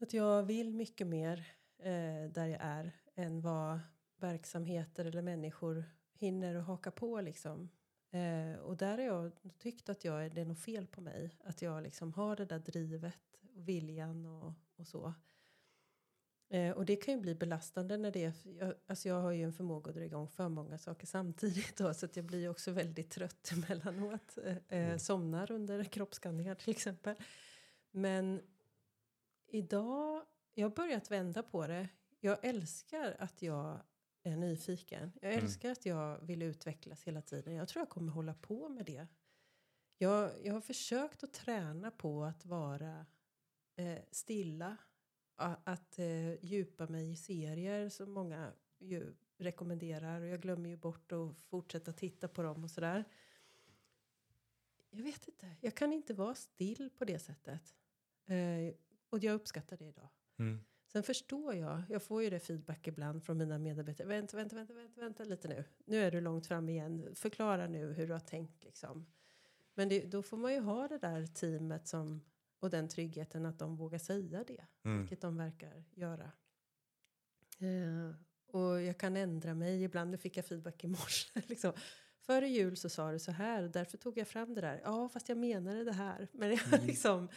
Att 0.00 0.12
jag 0.12 0.42
vill 0.42 0.74
mycket 0.74 1.06
mer 1.06 1.38
eh, 1.78 2.30
där 2.32 2.46
jag 2.46 2.60
är 2.60 2.92
än 3.14 3.40
vad 3.40 3.80
verksamheter 4.16 5.04
eller 5.04 5.22
människor 5.22 5.84
hinner 6.18 6.54
att 6.54 6.64
haka 6.66 6.90
på 6.90 7.20
liksom. 7.20 7.68
Eh, 8.10 8.58
och 8.60 8.76
där 8.76 8.98
har 8.98 9.04
jag 9.04 9.32
tyckt 9.58 9.88
att 9.88 10.04
jag, 10.04 10.24
är- 10.24 10.30
det 10.30 10.40
är 10.40 10.44
något 10.44 10.60
fel 10.60 10.86
på 10.86 11.00
mig. 11.00 11.30
Att 11.44 11.62
jag 11.62 11.82
liksom 11.82 12.12
har 12.12 12.36
det 12.36 12.44
där 12.44 12.58
drivet 12.58 13.18
och 13.40 13.68
viljan 13.68 14.26
och, 14.26 14.52
och 14.76 14.86
så. 14.86 15.14
Eh, 16.50 16.70
och 16.70 16.84
det 16.84 16.96
kan 16.96 17.14
ju 17.14 17.20
bli 17.20 17.34
belastande 17.34 17.96
när 17.96 18.10
det 18.10 18.24
är, 18.24 18.32
jag, 18.58 18.74
alltså 18.86 19.08
jag 19.08 19.20
har 19.20 19.30
ju 19.32 19.42
en 19.44 19.52
förmåga 19.52 19.88
att 19.90 19.96
dra 19.96 20.04
igång 20.04 20.28
för 20.28 20.48
många 20.48 20.78
saker 20.78 21.06
samtidigt 21.06 21.76
då, 21.76 21.94
så 21.94 22.06
att 22.06 22.16
jag 22.16 22.24
blir 22.24 22.48
också 22.48 22.70
väldigt 22.70 23.10
trött 23.10 23.50
emellanåt. 23.52 24.38
Eh, 24.44 24.56
eh, 24.56 24.58
Mm. 24.68 24.98
somnar 24.98 25.50
under 25.50 25.84
kroppsskanningar 25.84 26.54
till 26.54 26.70
exempel. 26.70 27.14
Men 27.90 28.40
idag, 29.46 30.22
jag 30.54 30.68
har 30.68 30.76
börjat 30.76 31.10
vända 31.10 31.42
på 31.42 31.66
det. 31.66 31.88
Jag 32.20 32.44
älskar 32.44 33.16
att 33.18 33.42
jag 33.42 33.80
är 34.28 34.36
nyfiken. 34.36 35.12
Jag 35.22 35.32
Mm. 35.32 35.44
älskar 35.44 35.70
att 35.70 35.86
jag 35.86 36.18
vill 36.20 36.42
utvecklas 36.42 37.02
hela 37.04 37.22
tiden. 37.22 37.54
Jag 37.54 37.68
tror 37.68 37.80
jag 37.80 37.88
kommer 37.88 38.12
hålla 38.12 38.34
på 38.34 38.68
med 38.68 38.86
det. 38.86 39.06
Jag, 39.98 40.30
jag 40.46 40.52
har 40.52 40.60
försökt 40.60 41.24
att 41.24 41.32
träna 41.32 41.90
på 41.90 42.24
att 42.24 42.44
vara 42.46 43.06
eh, 43.76 43.98
stilla. 44.10 44.76
Att 45.40 45.98
eh, 45.98 46.44
djupa 46.44 46.86
mig 46.86 47.10
i 47.12 47.16
serier 47.16 47.88
som 47.88 48.10
många 48.12 48.52
ju 48.78 49.14
rekommenderar. 49.38 50.20
Och 50.20 50.26
jag 50.28 50.40
glömmer 50.42 50.68
ju 50.70 50.76
bort 50.76 51.12
att 51.12 51.36
fortsätta 51.38 51.92
titta 51.92 52.28
på 52.28 52.42
dem 52.42 52.64
och 52.64 52.70
sådär. 52.70 53.04
Jag 54.90 55.02
vet 55.02 55.28
inte. 55.28 55.56
Jag 55.60 55.74
kan 55.74 55.92
inte 55.92 56.14
vara 56.14 56.34
still 56.34 56.90
på 56.98 57.04
det 57.04 57.18
sättet. 57.18 57.74
Eh, 58.26 58.74
och 59.10 59.18
jag 59.18 59.34
uppskattar 59.34 59.76
det 59.76 59.84
idag. 59.88 60.08
Mm. 60.38 60.64
Sen 60.92 61.02
förstår 61.02 61.54
jag, 61.54 61.82
jag 61.88 62.02
får 62.02 62.22
ju 62.22 62.30
det 62.30 62.40
feedback 62.40 62.86
ibland 62.86 63.22
från 63.24 63.38
mina 63.38 63.58
medarbetare. 63.58 64.08
Vänta, 64.08 64.36
vänta, 64.36 64.56
vänta, 64.56 64.74
vänta, 64.74 65.00
vänta 65.00 65.24
lite 65.24 65.48
nu. 65.48 65.64
Nu 65.84 65.96
är 65.96 66.10
du 66.10 66.20
långt 66.20 66.46
fram 66.46 66.68
igen. 66.68 67.14
Förklara 67.14 67.66
nu 67.66 67.92
hur 67.92 68.06
du 68.06 68.12
har 68.12 68.20
tänkt 68.20 68.64
liksom. 68.64 69.06
Men 69.74 69.88
det, 69.88 70.00
då 70.00 70.22
får 70.22 70.36
man 70.36 70.52
ju 70.54 70.60
ha 70.60 70.88
det 70.88 70.98
där 70.98 71.26
teamet 71.26 71.86
som, 71.88 72.20
och 72.58 72.70
den 72.70 72.88
tryggheten 72.88 73.46
att 73.46 73.58
de 73.58 73.76
vågar 73.76 73.98
säga 73.98 74.44
det. 74.44 74.64
Mm. 74.84 75.00
Vilket 75.00 75.20
de 75.20 75.36
verkar 75.36 75.84
göra. 75.94 76.32
Eh, 77.58 78.14
och 78.46 78.82
jag 78.82 78.98
kan 78.98 79.16
ändra 79.16 79.54
mig. 79.54 79.82
Ibland 79.82 80.10
nu 80.10 80.16
fick 80.16 80.36
jag 80.36 80.46
feedback 80.46 80.84
i 80.84 80.86
morse. 80.86 81.40
liksom. 81.46 81.72
Före 82.20 82.48
jul 82.48 82.76
så 82.76 82.88
sa 82.88 83.12
du 83.12 83.18
så 83.18 83.32
här. 83.32 83.62
Därför 83.62 83.98
tog 83.98 84.18
jag 84.18 84.28
fram 84.28 84.54
det 84.54 84.60
där. 84.60 84.80
Ja, 84.84 85.08
fast 85.08 85.28
jag 85.28 85.38
menade 85.38 85.84
det 85.84 85.92
här. 85.92 86.28
Men 86.32 86.50
jag, 86.50 86.60
Mm. 86.74 86.86
liksom, 86.86 87.28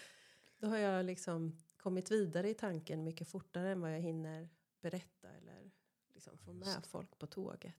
då 0.57 0.67
har 0.67 0.77
jag 0.77 1.05
liksom 1.05 1.57
kommit 1.81 2.11
vidare 2.11 2.49
i 2.49 2.53
tanken 2.53 3.03
mycket 3.03 3.27
fortare 3.27 3.71
än 3.71 3.81
vad 3.81 3.93
jag 3.93 3.99
hinner 3.99 4.49
berätta. 4.81 5.29
Eller 5.31 5.71
liksom 6.13 6.37
få 6.37 6.53
Just 6.53 6.65
med 6.75 6.85
folk 6.85 7.19
på 7.19 7.27
tåget. 7.27 7.75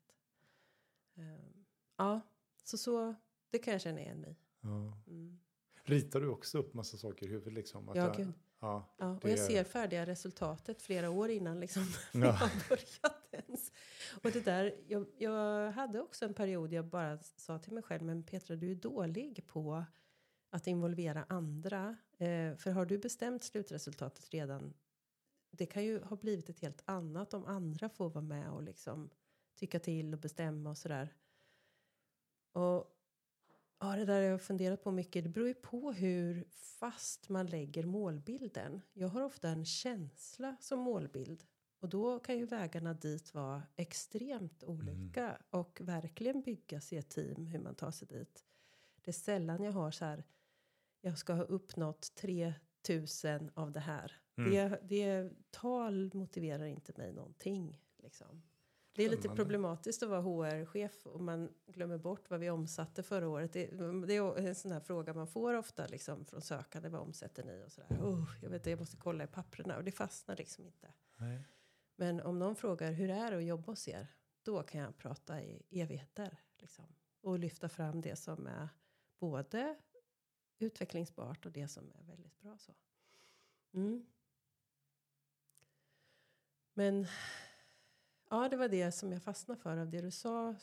Eh, 1.14 1.22
ja, 1.96 2.20
så, 2.64 2.78
så 2.78 3.14
det 3.50 3.58
kan 3.58 3.72
jag 3.72 3.80
känna 3.80 4.00
igen 4.00 4.20
mig. 4.20 4.36
Ja. 4.60 4.98
Mm. 5.06 5.38
Ritar 5.84 6.20
du 6.20 6.28
också 6.28 6.58
upp 6.58 6.74
massa 6.74 6.96
saker 6.96 7.26
i 7.26 7.28
huvudet? 7.28 7.52
Liksom, 7.52 7.88
att 7.88 7.96
Ja, 7.96 8.02
jag- 8.06 8.16
gud. 8.16 8.32
ja. 8.60 8.94
Ja, 8.98 9.10
och 9.14 9.20
Det 9.20 9.30
jag 9.30 9.38
är- 9.38 9.46
ser 9.46 9.64
färdiga 9.64 10.06
resultatet 10.06 10.82
flera 10.82 11.10
år 11.10 11.30
innan 11.30 11.60
liksom 11.60 11.82
Ja. 12.12 12.20
jag 12.20 12.32
har 12.32 12.68
börjat 12.68 13.28
ens. 13.46 13.72
Och 14.24 14.30
det 14.32 14.40
där, 14.44 14.76
jag, 14.88 15.06
jag 15.18 15.72
hade 15.72 16.00
också 16.00 16.24
en 16.24 16.34
period 16.34 16.72
jag 16.72 16.84
bara 16.86 17.18
sa 17.18 17.58
till 17.58 17.72
mig 17.72 17.82
själv, 17.82 18.02
men 18.02 18.22
Petra 18.22 18.56
du 18.56 18.70
är 18.70 18.74
dålig 18.74 19.46
på 19.46 19.84
att 20.52 20.66
involvera 20.66 21.24
andra. 21.28 21.96
Eh, 22.18 22.56
för 22.56 22.70
har 22.70 22.86
du 22.86 22.98
bestämt 22.98 23.44
slutresultatet 23.44 24.30
redan, 24.30 24.74
det 25.50 25.66
kan 25.66 25.84
ju 25.84 26.02
ha 26.02 26.16
blivit 26.16 26.48
ett 26.48 26.60
helt 26.60 26.82
annat 26.84 27.34
om 27.34 27.44
andra 27.44 27.88
får 27.88 28.10
vara 28.10 28.24
med 28.24 28.50
och 28.50 28.62
liksom 28.62 29.10
tycka 29.54 29.78
till 29.78 30.14
och 30.14 30.20
bestämma 30.20 30.70
och 30.70 30.78
sådär. 30.78 31.14
Och 32.52 32.98
ja, 33.80 33.96
det 33.96 34.04
där 34.04 34.14
har 34.14 34.20
jag 34.20 34.42
funderat 34.42 34.82
på 34.82 34.90
mycket. 34.90 35.24
Det 35.24 35.30
beror 35.30 35.48
ju 35.48 35.54
på 35.54 35.92
hur 35.92 36.44
fast 36.50 37.28
man 37.28 37.46
lägger 37.46 37.86
målbilden. 37.86 38.80
Jag 38.92 39.08
har 39.08 39.20
ofta 39.20 39.48
en 39.48 39.64
känsla 39.64 40.56
som 40.60 40.78
målbild. 40.78 41.44
Och 41.80 41.88
då 41.88 42.18
kan 42.18 42.38
ju 42.38 42.46
vägarna 42.46 42.94
dit 42.94 43.34
vara 43.34 43.62
extremt 43.76 44.64
olika. 44.64 45.38
Och 45.50 45.80
verkligen 45.80 46.42
byggas 46.42 46.92
i 46.92 46.96
ett 46.96 47.10
team 47.10 47.46
hur 47.46 47.58
man 47.58 47.74
tar 47.74 47.90
sig 47.90 48.08
dit. 48.08 48.44
Det 49.04 49.10
är 49.10 49.12
sällan 49.12 49.62
jag 49.62 49.72
har 49.72 49.90
så 49.90 50.04
här. 50.04 50.24
Jag 51.04 51.18
ska 51.18 51.32
ha 51.32 51.42
uppnått 51.42 52.14
3000 52.14 53.50
av 53.54 53.72
det 53.72 53.80
här. 53.80 54.20
Mm. 54.38 54.50
Det, 54.50 54.78
det 54.82 55.30
tal 55.50 56.10
motiverar 56.14 56.64
inte 56.64 56.92
mig 56.96 57.12
någonting. 57.12 57.80
Liksom. 58.02 58.42
Det 58.94 59.04
är 59.04 59.10
lite 59.10 59.28
problematiskt 59.28 60.02
att 60.02 60.08
vara 60.08 60.20
HR-chef 60.20 61.06
om 61.06 61.24
man 61.24 61.54
glömmer 61.66 61.98
bort 61.98 62.30
vad 62.30 62.40
vi 62.40 62.50
omsatte 62.50 63.02
förra 63.02 63.28
året. 63.28 63.52
Det, 63.52 63.66
det 64.06 64.16
är 64.16 64.38
en 64.38 64.54
sån 64.54 64.72
här 64.72 64.80
fråga 64.80 65.14
man 65.14 65.26
får 65.26 65.54
ofta 65.54 65.86
liksom, 65.86 66.24
från 66.24 66.42
sökande. 66.42 66.88
Vad 66.88 67.00
omsätter 67.00 67.44
ni? 67.44 67.64
Och 67.66 67.72
sådär. 67.72 67.88
Oh, 68.00 68.30
jag 68.42 68.50
vet 68.50 68.66
jag 68.66 68.78
måste 68.78 68.96
kolla 68.96 69.24
i 69.24 69.26
papperna. 69.26 69.76
Och 69.76 69.84
det 69.84 69.92
fastnar 69.92 70.36
liksom 70.36 70.66
inte. 70.66 70.92
Nej. 71.16 71.42
Men 71.96 72.20
om 72.20 72.38
någon 72.38 72.56
frågar 72.56 72.92
hur 72.92 73.10
är 73.10 73.30
det 73.30 73.36
att 73.36 73.44
jobba 73.44 73.72
hos 73.72 73.88
er? 73.88 74.06
Då 74.42 74.62
kan 74.62 74.80
jag 74.80 74.98
prata 74.98 75.42
i 75.42 75.62
evigheter. 75.70 76.38
Liksom, 76.58 76.84
och 77.22 77.38
lyfta 77.38 77.68
fram 77.68 78.00
det 78.00 78.16
som 78.16 78.46
är 78.46 78.68
både 79.18 79.76
utvecklingsbart 80.62 81.46
och 81.46 81.52
det 81.52 81.68
som 81.68 81.92
är 81.98 82.02
väldigt 82.02 82.40
bra. 82.40 82.58
så. 82.58 82.72
Mm. 83.74 84.06
Men 86.74 87.06
ja, 88.30 88.48
det 88.48 88.56
var 88.56 88.68
det 88.68 88.92
som 88.92 89.12
jag 89.12 89.22
fastnade 89.22 89.60
för 89.60 89.76
av 89.76 89.90
det 89.90 90.00
du 90.00 90.10
sa. 90.10 90.54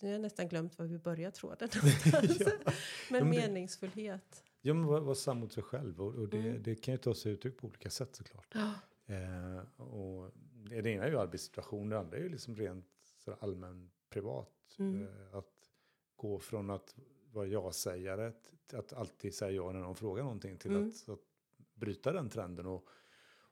Nu 0.00 0.08
har 0.08 0.12
jag 0.12 0.20
nästan 0.20 0.48
glömt 0.48 0.78
var 0.78 0.86
vi 0.86 0.98
började 0.98 1.36
tråden. 1.36 1.68
Ja. 2.12 2.20
Men 2.22 2.38
Ja, 2.64 2.72
men 3.10 3.24
det- 3.24 3.30
meningsfullhet. 3.30 4.44
Ja, 4.60 4.74
men 4.74 4.86
vara 4.86 5.00
vara 5.00 5.14
sann 5.14 5.40
mot 5.40 5.52
sig 5.52 5.62
själv. 5.62 6.00
Och, 6.00 6.14
och 6.14 6.28
det, 6.28 6.38
Mm. 6.38 6.62
det 6.62 6.74
kan 6.74 6.94
ju 6.94 6.98
ta 6.98 7.14
sig 7.14 7.32
uttryck 7.32 7.58
på 7.58 7.66
olika 7.66 7.90
sätt 7.90 8.16
såklart. 8.16 8.54
Ja. 8.54 8.74
Eh, 9.14 9.80
och 9.80 10.30
det, 10.70 10.90
ena 10.90 11.04
är 11.04 11.10
ju 11.10 11.18
arbetssituation, 11.18 11.88
det 11.88 11.98
andra 11.98 12.16
är 12.16 12.20
ju 12.22 12.28
liksom 12.28 12.56
rent 12.56 12.86
allmän 13.40 13.90
privat. 14.08 14.76
Mm. 14.78 15.02
Eh, 15.06 15.34
att 15.36 15.70
gå 16.16 16.38
från 16.38 16.70
att 16.70 16.96
vara 17.32 17.46
ja-sägare 17.46 18.32
att 18.72 18.92
alltid 18.92 19.34
säga 19.34 19.50
ja 19.50 19.72
när 19.72 19.80
någon 19.80 19.96
frågar 19.96 20.22
någonting 20.22 20.58
till 20.58 20.70
Mm. 20.70 20.88
att, 20.88 21.08
att 21.08 21.20
bryta 21.74 22.12
den 22.12 22.28
trenden 22.28 22.66
och, 22.66 22.88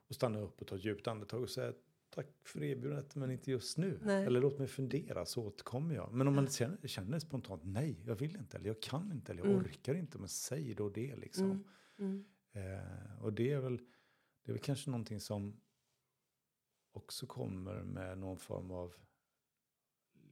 och 0.07 0.15
stanna 0.15 0.39
upp 0.39 0.61
och 0.61 0.67
ta 0.67 0.75
ett 0.75 0.85
djupt 0.85 1.07
andetag 1.07 1.41
och 1.41 1.49
säga 1.49 1.73
tack 2.09 2.27
för 2.43 2.63
erbjudandet 2.63 3.15
men 3.15 3.31
inte 3.31 3.51
just 3.51 3.77
nu. 3.77 3.99
Nej. 4.03 4.25
Eller 4.25 4.41
låt 4.41 4.59
mig 4.59 4.67
fundera 4.67 5.25
så 5.25 5.43
återkommer 5.43 5.95
jag. 5.95 6.13
Men 6.13 6.27
om 6.27 6.35
man 6.35 6.47
känner, 6.47 6.87
känner 6.87 7.19
spontant 7.19 7.61
nej, 7.65 8.01
jag 8.05 8.15
vill 8.15 8.35
inte 8.35 8.57
eller 8.57 8.67
jag 8.67 8.81
kan 8.81 9.11
inte 9.11 9.31
eller 9.31 9.41
jag 9.43 9.51
Mm. 9.51 9.65
orkar 9.65 9.95
inte 9.95 10.17
men 10.17 10.29
säg 10.29 10.73
då 10.73 10.89
det 10.89 11.15
liksom. 11.15 11.45
Mm. 11.97 12.25
Mm. 12.53 12.79
Eh, 12.79 13.23
och 13.23 13.33
det 13.33 13.51
är 13.51 13.59
väl 13.59 13.77
det 14.43 14.51
är 14.51 14.53
väl 14.53 14.61
kanske 14.63 14.89
någonting 14.89 15.19
som 15.19 15.61
också 16.91 17.27
kommer 17.27 17.83
med 17.83 18.17
någon 18.17 18.37
form 18.37 18.71
av 18.71 18.93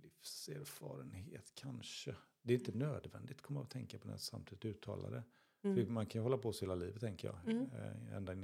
livserfarenhet 0.01 1.51
kanske. 1.55 2.15
Det 2.45 2.53
är 2.53 2.57
inte 2.57 2.71
nödvändigt 2.71 3.41
kommer 3.41 3.61
att 3.61 3.69
tänka 3.69 3.99
på 3.99 4.07
när 4.07 4.13
jag 4.13 4.21
samtidigt 4.21 4.65
uttalar 4.65 5.11
det. 5.11 5.23
Mm. 5.69 5.93
Man 5.93 6.05
kan 6.05 6.19
ju 6.19 6.23
hålla 6.23 6.37
på 6.37 6.53
så 6.53 6.65
hela 6.65 6.75
livet 6.75 7.01
tänker 7.01 7.27
jag. 7.27 7.51
Mm. 7.51 7.69
Eh, 7.71 8.15
ända 8.15 8.33
in 8.33 8.43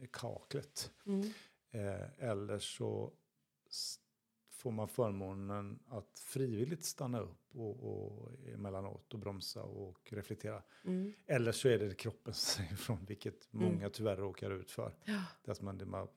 i 0.00 0.06
kaklet. 0.12 0.90
Mm. 1.06 1.20
Eh, 1.70 2.24
eller 2.28 2.58
så 2.58 3.12
får 4.50 4.70
man 4.70 4.88
förmånen 4.88 5.78
att 5.88 6.18
frivilligt 6.18 6.84
stanna 6.84 7.20
upp 7.20 7.54
och, 7.56 7.84
och 7.92 8.32
emellanåt 8.54 9.14
och 9.14 9.20
bromsa 9.20 9.62
och 9.62 10.12
reflektera. 10.12 10.62
Mm. 10.84 11.12
Eller 11.26 11.52
så 11.52 11.68
är 11.68 11.78
det 11.78 11.94
kroppen 11.94 12.34
säger 12.34 12.72
ifrån, 12.72 13.04
vilket 13.04 13.52
Mm. 13.54 13.66
många 13.66 13.90
tyvärr 13.90 14.16
råkar 14.16 14.50
ut 14.50 14.70
för. 14.70 14.94
Ja. 15.04 15.24
Att 15.52 15.60
man, 15.60 15.88
man 15.90 16.08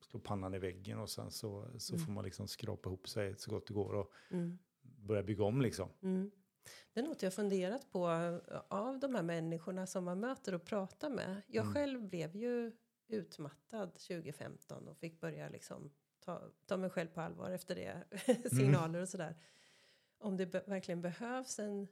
slår 0.00 0.20
pannan 0.20 0.54
i 0.54 0.58
väggen 0.58 0.98
och 0.98 1.10
sen 1.10 1.30
så, 1.30 1.68
så 1.78 1.94
Mm. 1.94 2.06
får 2.06 2.12
man 2.12 2.24
liksom 2.24 2.48
skrapa 2.48 2.88
ihop 2.88 3.08
sig 3.08 3.36
så 3.36 3.50
gott 3.50 3.66
det 3.66 3.74
går 3.74 3.92
och 3.94 4.12
Mm. 4.30 4.58
Börja 5.00 5.22
bygga 5.22 5.44
om 5.44 5.60
liksom. 5.60 5.88
Mm. 6.02 6.30
Det 6.92 7.00
är 7.00 7.04
något 7.04 7.22
jag 7.22 7.34
funderat 7.34 7.90
på 7.92 8.08
eh, 8.08 8.60
av 8.68 8.98
de 8.98 9.14
här 9.14 9.22
människorna 9.22 9.86
som 9.86 10.04
man 10.04 10.20
möter 10.20 10.54
och 10.54 10.64
pratar 10.64 11.10
med. 11.10 11.42
Jag 11.46 11.62
Mm. 11.62 11.74
själv 11.74 12.02
blev 12.08 12.36
ju 12.36 12.72
utmattad 13.08 13.92
2015 13.94 14.88
och 14.88 14.98
fick 14.98 15.20
börja 15.20 15.48
liksom 15.48 15.90
ta, 16.24 16.42
ta 16.66 16.76
mig 16.76 16.90
själv 16.90 17.08
på 17.08 17.20
allvar 17.20 17.50
efter 17.50 17.74
det. 17.74 18.04
Signaler 18.50 19.00
och 19.02 19.08
sådär. 19.08 19.34
Om 20.18 20.36
det 20.36 20.46
be- 20.46 20.64
verkligen 20.66 21.02
behövs 21.02 21.58
en 21.58 21.88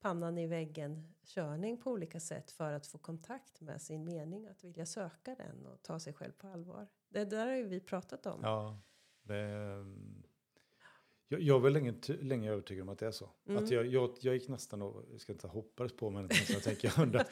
pannan 0.00 0.38
i 0.38 0.46
väggen 0.46 1.14
körning 1.24 1.80
på 1.80 1.90
olika 1.90 2.20
sätt 2.20 2.50
för 2.50 2.72
att 2.72 2.86
få 2.86 2.98
kontakt 2.98 3.60
med 3.60 3.82
sin 3.82 4.04
mening, 4.04 4.46
att 4.46 4.64
vilja 4.64 4.86
söka 4.86 5.34
den 5.34 5.66
och 5.66 5.82
ta 5.82 6.00
sig 6.00 6.12
själv 6.12 6.32
på 6.32 6.48
allvar. 6.48 6.88
Det 7.08 7.24
där 7.24 7.46
har 7.46 7.54
ju 7.54 7.64
vi 7.68 7.80
pratat 7.80 8.26
om. 8.26 8.40
Ja, 8.42 8.80
det, 9.22 9.84
jag, 11.30 11.40
jag 11.40 11.60
var 11.60 11.70
länge, 11.70 11.94
länge 12.20 12.50
övertygad 12.52 12.82
om 12.82 12.88
att 12.88 12.98
det 12.98 13.06
är 13.06 13.10
så. 13.10 13.30
Mm. 13.46 13.64
Att 13.64 13.70
jag, 13.70 13.86
jag, 13.86 14.10
jag 14.20 14.34
gick 14.34 14.48
nästan 14.48 14.82
och, 14.82 15.04
jag 15.12 15.20
ska 15.20 15.32
inte 15.32 15.48
hoppades 15.48 15.92
på, 15.96 16.10
men 16.10 16.28
jag 16.48 16.62
tänker 16.62 16.88
jag 16.96 17.02
undrar, 17.02 17.26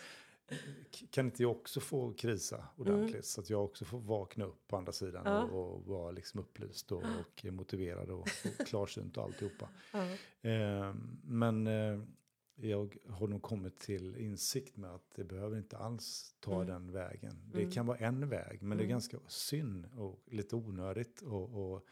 kan 1.10 1.26
inte 1.26 1.42
jag 1.42 1.50
också 1.50 1.80
få 1.80 2.12
krisa 2.12 2.64
ordentligt? 2.76 3.24
Så 3.26 3.40
att 3.40 3.50
jag 3.50 3.64
också 3.64 3.84
får 3.84 3.98
vakna 4.00 4.44
upp 4.44 4.68
på 4.68 4.76
andra 4.76 4.92
sidan 4.92 5.22
Ja. 5.24 5.42
och, 5.44 5.74
och 5.74 5.86
vara 5.86 6.10
liksom 6.10 6.40
upplyst 6.40 6.92
och, 6.92 7.02
och 7.02 7.44
motiverad 7.52 8.10
och, 8.10 8.20
och 8.20 8.66
klarsynt 8.66 9.16
och 9.16 9.24
alltihopa. 9.24 9.68
Ja. 9.92 10.04
Eh, 10.50 10.94
men 11.24 11.66
eh, 11.66 12.00
jag 12.60 12.96
har 13.08 13.26
nog 13.28 13.42
kommit 13.42 13.78
till 13.78 14.16
insikt 14.16 14.76
med 14.76 14.90
att 14.94 15.10
det 15.14 15.24
behöver 15.24 15.56
inte 15.58 15.76
alls 15.76 16.34
ta 16.40 16.54
Mm. 16.54 16.66
den 16.66 16.92
vägen. 16.92 17.42
Det 17.52 17.58
Mm. 17.60 17.70
kan 17.72 17.86
vara 17.86 17.98
en 17.98 18.28
väg, 18.28 18.62
men 18.62 18.78
det 18.78 18.82
är 18.82 18.84
Mm. 18.86 18.94
ganska 18.94 19.18
synd 19.28 19.88
och 19.96 20.22
lite 20.26 20.56
onödigt 20.56 21.22
och, 21.22 21.42
och 21.42 21.70
Mm. 21.76 21.82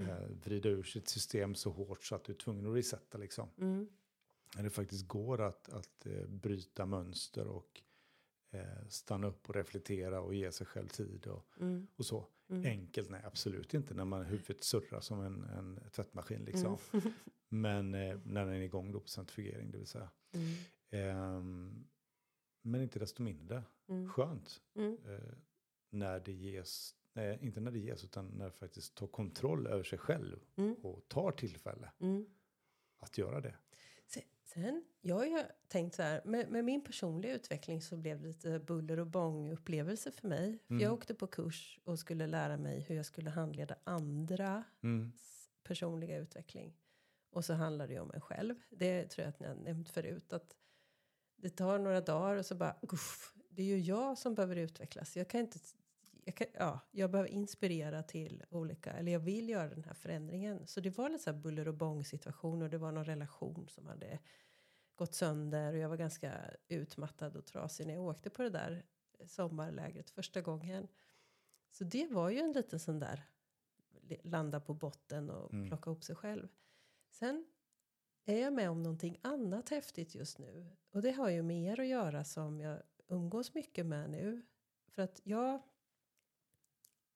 Eh, 0.00 0.28
vrida 0.44 0.68
ur 0.68 0.82
sitt 0.82 1.08
system 1.08 1.54
så 1.54 1.70
hårt 1.70 2.04
så 2.04 2.14
att 2.14 2.24
du 2.24 2.32
är 2.32 2.36
tvungen 2.36 2.66
att 2.66 2.76
resetta 2.76 3.18
liksom. 3.18 3.48
Mm. 3.58 3.88
När 4.56 4.62
det 4.62 4.70
faktiskt 4.70 5.06
går 5.08 5.40
att, 5.40 5.68
att 5.68 6.06
eh, 6.06 6.26
bryta 6.26 6.86
mönster 6.86 7.46
och 7.46 7.82
eh, 8.50 8.88
stanna 8.88 9.26
upp 9.26 9.48
och 9.48 9.54
reflektera 9.54 10.20
och 10.20 10.34
ge 10.34 10.52
sig 10.52 10.66
själv 10.66 10.88
tid 10.88 11.26
och, 11.26 11.46
Mm. 11.60 11.86
och 11.96 12.06
så. 12.06 12.26
Mm. 12.50 12.66
Enkelt, 12.66 13.10
nej 13.10 13.22
absolut 13.24 13.74
inte 13.74 13.94
när 13.94 14.04
man 14.04 14.24
huvudet 14.24 14.64
surrar 14.64 15.00
som 15.00 15.20
en, 15.20 15.44
en 15.44 15.80
tvättmaskin 15.92 16.44
liksom. 16.44 16.78
Mm. 16.92 17.12
Men 17.48 17.94
eh, 17.94 18.18
när 18.24 18.46
den 18.46 18.54
är 18.54 18.60
igång 18.60 18.92
då 18.92 19.00
på 19.00 19.08
centrifugering, 19.08 19.70
det 19.70 19.78
vill 19.78 19.86
säga. 19.86 20.10
Mm. 20.32 20.54
Ehm, 20.90 21.86
men 22.62 22.82
inte 22.82 22.98
desto 22.98 23.22
mindre 23.22 23.62
Mm. 23.88 24.08
skönt 24.08 24.60
Mm. 24.74 24.98
eh, 25.06 25.32
när 25.90 26.20
det 26.20 26.32
ges, 26.32 26.94
nej, 27.18 27.38
inte 27.42 27.60
när 27.60 27.70
det 27.70 27.78
ges, 27.78 28.04
utan 28.04 28.26
när 28.26 28.44
det 28.44 28.50
faktiskt 28.52 28.94
tar 28.94 29.06
kontroll 29.06 29.66
över 29.66 29.84
sig 29.84 29.98
själv 29.98 30.40
Mm. 30.56 30.74
och 30.74 31.08
tar 31.08 31.32
tillfälle 31.32 31.92
Mm. 32.00 32.26
att 32.98 33.18
göra 33.18 33.40
det. 33.40 33.54
Se- 34.06 34.24
Sen, 34.44 34.84
jag 35.00 35.14
har 35.14 35.24
ju 35.24 35.42
tänkt 35.68 35.94
så 35.96 36.02
här, 36.02 36.22
med, 36.24 36.50
med 36.50 36.64
min 36.64 36.84
personliga 36.84 37.34
utveckling 37.34 37.82
så 37.82 37.96
blev 37.96 38.20
det 38.20 38.26
lite 38.28 38.58
buller 38.58 38.98
och 39.00 39.06
bång 39.06 39.52
upplevelse 39.52 40.10
för 40.12 40.28
mig. 40.28 40.58
För 40.66 40.74
Mm. 40.74 40.82
jag 40.84 40.92
åkte 40.92 41.14
på 41.14 41.26
kurs 41.26 41.80
och 41.84 41.98
skulle 41.98 42.26
lära 42.26 42.56
mig 42.56 42.80
hur 42.80 42.94
jag 42.94 43.06
skulle 43.06 43.30
handleda 43.30 43.76
andras 43.84 44.64
Mm. 44.82 45.12
personliga 45.62 46.18
utveckling. 46.18 46.76
Och 47.30 47.44
så 47.44 47.52
handlar 47.54 47.86
det 47.88 47.94
ju 47.94 48.00
om 48.00 48.10
en 48.14 48.20
själv. 48.20 48.54
Det 48.70 49.06
tror 49.06 49.22
jag 49.24 49.28
att 49.28 49.40
ni 49.40 49.46
har 49.46 49.54
nämnt 49.54 49.88
förut. 49.90 50.32
Att 50.32 50.56
det 51.36 51.50
tar 51.50 51.78
några 51.78 52.00
dagar 52.00 52.36
och 52.36 52.46
så 52.46 52.54
bara, 52.54 52.76
uff, 52.82 53.34
det 53.50 53.62
är 53.62 53.66
ju 53.66 53.78
jag 53.78 54.18
som 54.18 54.34
behöver 54.34 54.56
utvecklas. 54.56 55.16
Jag 55.16 55.28
kan 55.28 55.40
inte, 55.40 55.58
jag, 56.28 56.34
kan, 56.36 56.46
ja, 56.54 56.80
jag 56.90 57.10
behöver 57.10 57.30
inspirera 57.30 58.02
till 58.02 58.44
olika, 58.50 58.92
eller 58.92 59.12
jag 59.12 59.20
vill 59.20 59.48
göra 59.48 59.68
den 59.68 59.84
här 59.84 59.94
förändringen. 59.94 60.66
Så 60.66 60.80
det 60.80 60.90
var 60.98 61.08
lite 61.08 61.24
så 61.24 61.30
här 61.30 61.38
buller 61.38 61.68
och 61.68 61.74
bång 61.74 62.04
situation 62.04 62.62
och 62.62 62.70
det 62.70 62.78
var 62.78 62.92
någon 62.92 63.04
relation 63.04 63.68
som 63.68 63.86
hade 63.86 64.18
gått 64.94 65.14
sönder 65.14 65.72
och 65.72 65.78
jag 65.78 65.88
var 65.88 65.96
ganska 65.96 66.50
utmattad 66.68 67.36
och 67.36 67.46
trasig 67.46 67.86
när 67.86 67.94
jag 67.94 68.02
åkte 68.02 68.30
på 68.30 68.42
det 68.42 68.50
där 68.50 68.84
sommarlägret 69.26 70.10
första 70.10 70.40
gången. 70.40 70.88
Så 71.70 71.84
det 71.84 72.06
var 72.06 72.30
ju 72.30 72.38
en 72.38 72.52
liten 72.52 72.80
sån 72.80 72.98
där 72.98 73.22
landa 74.22 74.60
på 74.60 74.74
botten 74.74 75.30
och 75.30 75.52
Mm. 75.52 75.68
plocka 75.68 75.90
ihop 75.90 76.04
sig 76.04 76.16
själv. 76.16 76.48
Sen 77.10 77.46
är 78.24 78.40
jag 78.40 78.52
med 78.52 78.70
om 78.70 78.82
någonting 78.82 79.18
annat 79.22 79.68
häftigt 79.68 80.14
just 80.14 80.38
nu. 80.38 80.76
Och 80.90 81.02
det 81.02 81.10
har 81.12 81.28
ju 81.28 81.42
med 81.42 81.72
er 81.72 81.80
att 81.80 81.86
göra 81.86 82.24
som 82.24 82.60
jag 82.60 82.82
umgås 83.08 83.54
mycket 83.54 83.86
med 83.86 84.10
nu. 84.10 84.42
För 84.90 85.02
att 85.02 85.20
jag, 85.24 85.62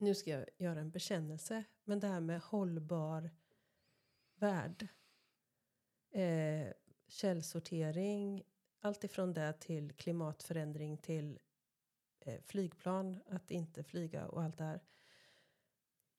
nu 0.02 0.14
ska 0.14 0.30
jag 0.30 0.46
göra 0.58 0.80
en 0.80 0.90
bekännelse, 0.90 1.64
men 1.84 2.00
det 2.00 2.06
här 2.06 2.20
med 2.20 2.40
hållbar 2.40 3.30
värld. 4.34 4.88
Eh, 6.10 6.72
källsortering, 7.08 8.42
allt 8.80 9.04
ifrån 9.04 9.34
det 9.34 9.52
till 9.52 9.92
klimatförändring 9.92 10.98
till 10.98 11.38
eh, 12.20 12.40
flygplan, 12.42 13.22
att 13.26 13.50
inte 13.50 13.82
flyga 13.84 14.26
och 14.26 14.42
allt 14.42 14.58
det 14.58 14.64
här. 14.64 14.80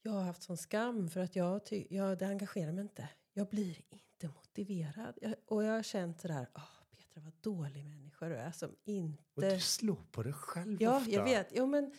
Jag 0.02 0.12
har 0.12 0.22
haft 0.24 0.44
sån 0.44 0.58
skam 0.58 1.10
för 1.10 1.20
att 1.20 1.36
jag, 1.36 1.66
ty- 1.66 1.88
jag 1.90 2.18
det 2.18 2.28
engagerar 2.28 2.72
mig 2.72 2.82
inte. 2.82 3.10
Jag 3.34 3.48
blir 3.48 3.82
inte 3.90 4.28
motiverad. 4.28 5.18
Jag, 5.22 5.36
och 5.48 5.64
jag 5.64 5.72
har 5.74 5.84
känt 5.84 6.20
det 6.22 6.28
där, 6.28 6.48
oh, 6.56 6.70
Petra 6.92 7.22
vad 7.22 7.34
dålig 7.42 7.86
människa 7.86 8.28
du 8.30 8.36
är 8.36 8.52
som 8.52 8.76
inte... 8.84 9.24
Och 9.34 9.42
du 9.42 9.60
slår 9.60 10.04
på 10.12 10.24
dig 10.24 10.34
själv 10.34 10.82
Ja, 10.82 10.98
ofta. 10.98 11.12
jag 11.12 11.24
vet. 11.24 11.48
Jo, 11.56 11.66
men 11.66 11.92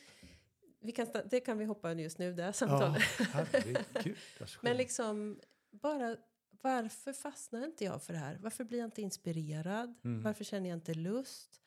vi 0.85 0.93
kan, 0.93 1.07
det 1.31 1.41
kan 1.41 1.59
vi 1.59 1.65
hoppa 1.65 1.93
just 1.93 2.19
nu, 2.19 2.33
det 2.33 2.43
här 2.43 2.49
Ja, 2.49 2.53
samtalet. 2.53 3.03
herregud. 3.19 3.79
jag 4.39 4.49
Men 4.61 4.77
liksom, 4.77 5.41
bara 5.71 6.17
varför 6.63 7.13
fastnar 7.13 7.65
inte 7.65 7.85
jag 7.85 8.03
för 8.03 8.13
det 8.13 8.19
här? 8.19 8.39
Varför 8.43 8.65
blir 8.65 8.79
jag 8.79 8.87
inte 8.87 9.03
inspirerad? 9.03 9.95
Mm. 10.05 10.23
Varför 10.23 10.45
känner 10.45 10.71
jag 10.71 10.77
inte 10.77 10.95
lust? 10.95 11.61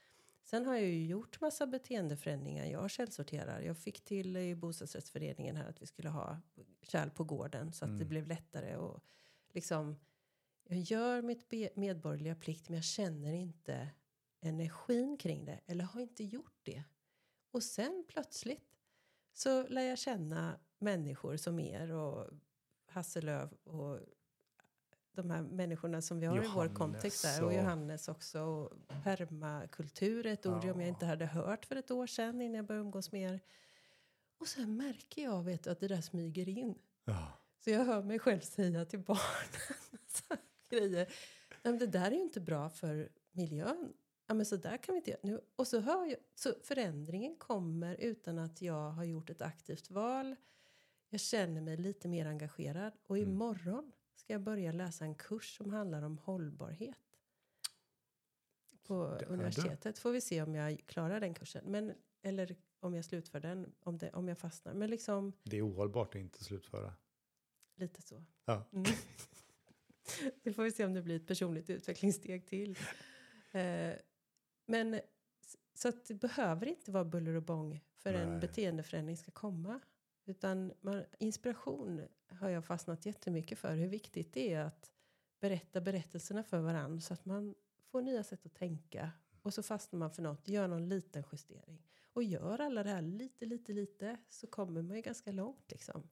Sen 0.44 0.66
har 0.66 0.74
jag 0.76 0.84
ju 0.84 1.06
gjort 1.06 1.42
massa 1.42 1.68
beteendeförändringar. 1.68 2.66
Jag 2.66 2.90
källsorterar. 2.92 3.62
Jag 3.62 3.78
fick 3.78 4.04
till 4.06 4.38
i 4.38 4.56
bostadsrättsföreningen 4.56 5.56
här 5.56 5.70
att 5.70 5.82
vi 5.82 5.86
skulle 5.86 6.10
ha 6.10 6.38
kärl 6.82 7.10
på 7.10 7.24
gården 7.24 7.74
så 7.74 7.86
att 7.86 7.92
det 7.92 7.96
Mm. 7.96 8.08
blev 8.10 8.28
lättare 8.28 8.76
och 8.76 9.04
liksom 9.54 9.96
jag 10.70 10.80
gör 10.80 11.22
mitt 11.22 11.52
medborgerliga 11.76 12.36
plikt 12.36 12.70
men 12.70 12.76
jag 12.76 12.84
känner 12.86 13.34
inte 13.34 13.88
energin 14.42 15.18
kring 15.18 15.46
det 15.46 15.60
eller 15.66 15.84
har 15.84 16.02
inte 16.02 16.24
gjort 16.24 16.60
det. 16.64 16.84
Och 17.52 17.64
sen 17.64 18.06
plötsligt 18.08 18.67
så 19.38 19.68
lär 19.68 19.82
jag 19.82 19.98
känna 19.98 20.60
människor 20.80 21.38
som 21.38 21.60
er 21.60 21.92
och 21.92 22.30
Hasselöv 22.88 23.54
och 23.54 24.00
de 25.12 25.30
här 25.32 25.42
människorna 25.42 26.02
som 26.02 26.20
vi 26.20 26.26
har 26.26 26.36
i 26.36 26.40
vår 26.40 26.46
Johannes 26.48 26.78
kontext 26.78 27.24
där 27.24 27.44
och 27.44 27.54
Johannes 27.54 28.08
också. 28.08 28.42
Och 28.42 28.74
permakultur 29.04 30.26
ett 30.26 30.46
ord 30.46 30.64
Ja. 30.64 30.68
jag 30.68 30.88
inte 30.88 31.06
hade 31.06 31.26
hört 31.26 31.66
för 31.66 31.76
ett 31.76 31.92
år 31.92 32.08
sedan 32.08 32.42
innan 32.42 32.56
jag 32.56 32.66
började 32.66 32.82
umgås 32.86 33.12
med 33.12 33.22
er. 33.34 33.40
Och 34.40 34.48
sen 34.48 34.78
märker 34.78 35.24
jag 35.24 35.44
vet 35.44 35.64
du, 35.64 35.70
att 35.70 35.80
det 35.80 35.88
där 35.88 36.02
smyger 36.02 36.50
in. 36.50 36.78
Ja. 37.06 37.32
Så 37.64 37.70
jag 37.70 37.86
hör 37.86 38.04
mig 38.04 38.20
själv 38.20 38.40
säga 38.40 38.86
till 38.86 39.00
barnen 39.00 39.78
grejer. 40.70 41.06
"Nej, 41.50 41.74
men 41.74 41.78
det 41.78 41.88
där 41.88 42.12
är 42.12 42.16
ju 42.16 42.22
inte 42.22 42.42
bra 42.42 42.70
för 42.70 43.10
miljön. 43.32 43.94
Ja, 44.28 44.34
men 44.34 44.46
så 44.46 44.56
där 44.58 44.78
kan 44.78 44.94
vi 44.94 44.98
inte 44.98 45.12
göra. 45.12 45.20
Nu, 45.24 45.42
och 45.56 45.68
så 45.68 45.80
hör 45.80 46.06
jag, 46.06 46.18
så 46.36 46.54
förändringen 46.64 47.36
kommer 47.36 47.96
utan 47.96 48.40
att 48.40 48.62
jag 48.62 48.92
har 48.92 49.04
gjort 49.04 49.30
ett 49.30 49.42
aktivt 49.42 49.92
val. 49.92 50.36
Jag 51.10 51.20
känner 51.20 51.62
mig 51.62 51.78
lite 51.78 52.08
mer 52.08 52.26
engagerad. 52.26 52.94
Och 53.06 53.18
Mm. 53.18 53.30
imorgon 53.30 53.92
ska 54.16 54.34
jag 54.34 54.42
börja 54.42 54.72
läsa 54.72 55.06
en 55.06 55.16
kurs 55.16 55.58
som 55.58 55.70
handlar 55.70 56.02
om 56.02 56.18
hållbarhet. 56.18 56.98
På 58.84 58.94
universitetet. 59.28 60.00
Får 60.00 60.12
vi 60.12 60.22
se 60.22 60.42
om 60.42 60.56
jag 60.56 60.84
klarar 60.86 61.20
den 61.20 61.34
kursen. 61.34 61.66
Men, 61.72 61.94
eller 62.22 62.56
om 62.80 62.94
jag 62.94 63.06
slutför 63.06 63.40
den, 63.40 63.74
om, 63.80 63.98
det, 63.98 64.10
om 64.14 64.28
jag 64.28 64.38
fastnar. 64.38 64.74
Men 64.74 64.90
liksom 64.90 65.34
Det 65.44 65.58
är 65.58 65.68
ohållbart 65.68 66.16
att 66.16 66.22
inte 66.22 66.44
slutföra. 66.44 66.94
lite 67.76 68.02
så. 68.02 68.24
Ja. 68.46 68.64
Mm. 68.74 68.86
det 70.44 70.54
får 70.54 70.64
vi 70.64 70.72
se 70.72 70.86
om 70.86 70.94
det 70.94 71.02
blir 71.02 71.16
ett 71.16 71.28
personligt 71.28 71.70
utvecklingssteg 71.70 72.46
till. 72.48 72.78
Eh, 73.52 73.94
men 74.68 75.00
så 75.74 75.88
att 75.90 76.06
det 76.06 76.14
behöver 76.14 76.66
inte 76.66 76.92
vara 76.92 77.06
buller 77.06 77.34
och 77.34 77.44
bång 77.44 77.84
för 77.96 78.14
en 78.14 78.30
Nej. 78.30 78.40
beteendeförändring 78.40 79.18
ska 79.18 79.32
komma. 79.32 79.80
Utan 80.26 80.74
man, 80.82 81.04
inspiration 81.20 82.02
har 82.28 82.50
jag 82.50 82.66
fastnat 82.66 83.06
jättemycket 83.06 83.60
för. 83.60 83.76
Hur 83.76 83.88
viktigt 83.88 84.34
det 84.34 84.54
är 84.54 84.62
att 84.64 84.92
berätta 85.40 85.82
berättelserna 85.82 86.44
för 86.44 86.60
varandra 86.60 87.02
så 87.02 87.14
att 87.14 87.26
man 87.26 87.56
får 87.92 88.02
nya 88.02 88.24
sätt 88.24 88.46
att 88.46 88.54
tänka. 88.56 89.12
Och 89.42 89.54
så 89.54 89.64
fastnar 89.64 90.00
man 90.00 90.12
för 90.12 90.22
något, 90.22 90.48
gör 90.48 90.68
någon 90.68 90.90
liten 90.90 91.24
justering. 91.32 91.84
Och 92.14 92.24
gör 92.24 92.60
alla 92.62 92.84
det 92.84 92.90
här 92.90 93.02
lite, 93.02 93.46
lite, 93.46 93.74
lite 93.74 94.18
så 94.30 94.48
kommer 94.48 94.82
man 94.82 94.96
ju 94.96 95.02
ganska 95.02 95.32
långt 95.32 95.72
liksom. 95.72 96.10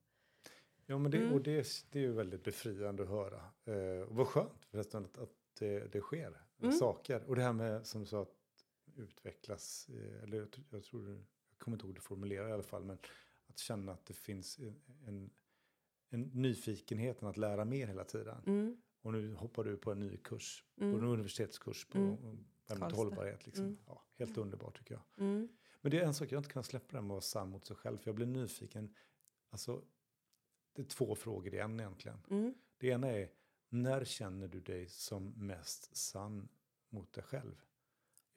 Ja, 0.85 0.97
men 0.97 1.11
det, 1.11 1.17
Mm. 1.17 1.33
och 1.33 1.41
det, 1.41 1.67
det 1.91 1.99
är 1.99 2.03
ju 2.03 2.13
väldigt 2.13 2.43
befriande 2.43 3.03
att 3.03 3.09
höra. 3.09 3.41
Eh, 3.65 4.01
och 4.01 4.15
vad 4.15 4.27
skönt 4.27 4.65
förresten 4.65 5.05
att, 5.05 5.17
att 5.17 5.29
det, 5.59 5.91
det 5.91 6.01
sker 6.01 6.41
Mm. 6.61 6.71
saker. 6.73 7.23
Och 7.23 7.35
det 7.35 7.41
här 7.41 7.53
med, 7.53 7.85
som 7.87 8.01
du 8.01 8.07
sa, 8.07 8.21
att 8.21 8.35
utvecklas. 8.95 9.89
Eh, 9.89 10.23
eller 10.23 10.37
jag, 10.37 10.47
jag 10.69 10.83
tror, 10.83 11.09
jag 11.09 11.25
kommer 11.57 11.75
inte 11.77 11.83
ihåg 11.85 11.89
hur 11.89 11.95
du 11.95 12.01
formulerar 12.01 12.49
i 12.49 12.51
alla 12.51 12.63
fall, 12.63 12.83
men 12.83 12.97
att 13.47 13.59
känna 13.59 13.91
att 13.91 14.05
det 14.05 14.13
finns 14.13 14.59
en, 14.59 14.81
en, 15.05 15.29
en 16.09 16.21
nyfikenheten 16.21 17.27
att 17.27 17.37
lära 17.37 17.65
mer 17.65 17.87
hela 17.87 18.03
tiden. 18.03 18.43
Mm. 18.47 18.81
Och 19.01 19.13
nu 19.13 19.33
hoppar 19.33 19.63
du 19.63 19.77
på 19.77 19.91
en 19.91 19.99
ny 19.99 20.17
kurs, 20.17 20.63
på 20.75 20.83
en 20.85 20.93
Mm. 20.93 21.05
universitetskurs 21.09 21.85
på 21.85 21.97
Mm. 21.97 22.91
hållbarhet. 22.93 23.45
Liksom. 23.45 23.65
Mm. 23.65 23.77
Ja, 23.85 24.05
helt 24.15 24.37
underbart 24.37 24.77
tycker 24.77 24.93
jag. 24.93 25.03
Mm. 25.27 25.47
Men 25.81 25.91
det 25.91 25.99
är 25.99 26.05
en 26.05 26.13
sak 26.13 26.31
jag 26.31 26.39
inte 26.39 26.49
kan 26.49 26.63
släppa 26.63 26.87
den 26.97 27.03
med 27.03 27.05
att 27.05 27.09
vara 27.15 27.21
sann 27.21 27.49
mot 27.49 27.65
sig 27.65 27.75
själv. 27.75 27.97
För 27.97 28.07
jag 28.09 28.15
blir 28.15 28.25
nyfiken. 28.25 28.95
Alltså, 29.49 29.83
det 30.73 30.81
är 30.81 30.85
två 30.85 31.15
frågor 31.15 31.53
i 31.53 31.57
en 31.57 31.79
egentligen. 31.79 32.17
Mm. 32.29 32.53
Det 32.77 32.87
ena 32.87 33.07
är, 33.07 33.31
när 33.69 34.05
känner 34.05 34.47
du 34.47 34.59
dig 34.59 34.87
som 34.87 35.47
mest 35.47 35.95
sann 35.95 36.49
mot 36.89 37.13
dig 37.13 37.23
själv? 37.23 37.61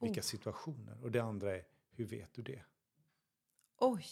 Vilka 0.01 0.21
Oh. 0.21 0.25
situationer? 0.25 1.03
Och 1.03 1.11
det 1.11 1.21
andra 1.21 1.57
är, 1.57 1.65
hur 1.91 2.05
vet 2.07 2.35
du 2.35 2.43
det? 2.43 2.63
Oj. 3.77 4.07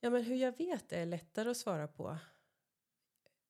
Ja, 0.00 0.10
men 0.10 0.22
hur 0.24 0.36
jag 0.36 0.56
vet 0.58 0.92
är 0.92 1.06
lättare 1.06 1.50
att 1.50 1.56
svara 1.56 1.88
på. 1.88 2.18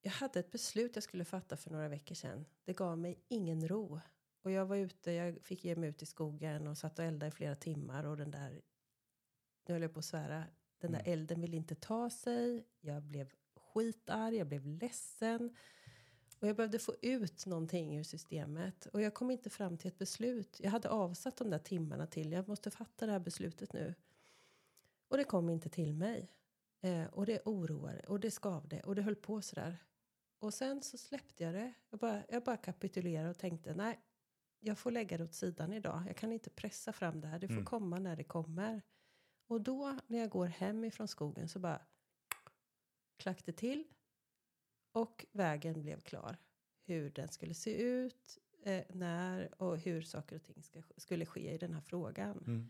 Jag 0.01 0.11
hade 0.13 0.41
ett 0.41 0.51
beslut 0.51 0.91
jag 0.95 1.03
skulle 1.03 1.25
fatta 1.25 1.57
för 1.57 1.71
några 1.71 1.89
veckor 1.89 2.15
sedan. 2.15 2.45
Det 2.65 2.73
gav 2.73 2.99
mig 2.99 3.25
ingen 3.29 3.69
ro. 3.69 4.01
Och 4.43 4.51
jag 4.51 4.67
var 4.67 4.77
ute, 4.77 5.13
jag 5.13 5.43
fick 5.43 5.65
ge 5.65 5.77
mig 5.77 5.89
ut 5.89 6.03
i 6.03 6.07
skogen 6.07 6.67
och 6.67 6.79
satt 6.79 6.99
och 6.99 7.05
eldade 7.05 7.29
i 7.29 7.31
flera 7.31 7.57
timmar 7.57 8.05
och 8.05 8.17
den 8.17 8.31
där, 8.31 8.63
nu 9.67 9.75
höll 9.75 9.83
jag 9.83 9.93
på 9.93 9.99
att 9.99 10.05
svära, 10.05 10.45
den 10.79 10.93
där 10.93 11.01
Mm. 11.01 11.13
elden 11.13 11.41
ville 11.41 11.57
inte 11.57 11.75
ta 11.75 12.11
sig. 12.11 12.67
Jag 12.81 13.03
blev 13.03 13.33
skitarg, 13.57 14.37
jag 14.37 14.47
blev 14.47 14.67
ledsen. 14.67 15.57
Och 16.39 16.49
jag 16.49 16.57
behövde 16.57 16.79
få 16.79 16.95
ut 17.03 17.47
någonting 17.47 17.97
ur 17.99 18.03
systemet. 18.03 18.87
Och 18.87 19.01
jag 19.01 19.15
kom 19.15 19.31
inte 19.31 19.51
fram 19.51 19.79
till 19.79 19.89
ett 19.89 19.99
beslut. 19.99 20.61
Jag 20.61 20.71
hade 20.71 20.89
avsatt 20.89 21.37
de 21.37 21.51
där 21.51 21.59
timmarna 21.59 22.07
till. 22.07 22.33
Jag 22.33 22.49
måste 22.49 22.71
fatta 22.71 23.07
det 23.07 23.13
här 23.13 23.19
beslutet 23.19 23.73
nu. 23.73 23.95
Och 25.09 25.17
det 25.17 25.25
kom 25.25 25.49
inte 25.51 25.69
till 25.69 25.95
mig. 25.95 26.31
Eh, 26.81 27.05
och 27.07 27.27
det 27.27 27.43
oroade 27.45 28.01
och 28.01 28.21
det 28.21 28.31
skavde 28.31 28.81
och 28.81 28.95
det 28.95 29.03
höll 29.03 29.17
på 29.17 29.43
sådär. 29.43 29.77
Och 30.39 30.55
sen 30.55 30.83
så 30.83 30.99
släppte 30.99 31.45
jag 31.45 31.55
det. 31.55 31.73
Jag 31.91 32.01
bara, 32.01 32.23
jag 32.29 32.43
bara 32.45 32.57
kapitulerade 32.57 33.31
och 33.31 33.39
tänkte 33.39 33.75
nej, 33.75 34.01
jag 34.61 34.79
får 34.79 34.91
lägga 34.91 35.19
det 35.19 35.25
åt 35.25 35.35
sidan 35.35 35.73
idag. 35.73 36.05
Jag 36.07 36.17
kan 36.17 36.33
inte 36.33 36.51
pressa 36.51 36.93
fram 36.93 37.21
det 37.21 37.27
här. 37.29 37.39
Det 37.39 37.49
får 37.49 37.53
Mm. 37.55 37.65
komma 37.65 37.99
när 37.99 38.17
det 38.17 38.25
kommer. 38.25 38.83
Och 39.47 39.61
då 39.61 39.99
när 40.07 40.19
jag 40.19 40.31
går 40.31 40.47
hem 40.47 40.85
ifrån 40.85 41.09
skogen 41.09 41.49
så 41.49 41.59
bara 41.59 41.81
klack 43.17 43.45
det 43.47 43.53
till. 43.53 43.85
Och 44.95 45.27
vägen 45.33 45.83
blev 45.83 46.01
klar. 46.01 46.37
Hur 46.87 47.11
den 47.11 47.29
skulle 47.29 47.55
se 47.55 47.83
ut, 47.83 48.39
eh, 48.63 48.85
när 48.89 49.63
och 49.63 49.79
hur 49.79 50.03
saker 50.03 50.37
och 50.37 50.43
ting 50.43 50.63
ska, 50.63 50.83
skulle 50.97 51.27
ske 51.27 51.55
i 51.55 51.59
den 51.59 51.73
här 51.75 51.81
frågan. 51.81 52.39
Mm. 52.47 52.69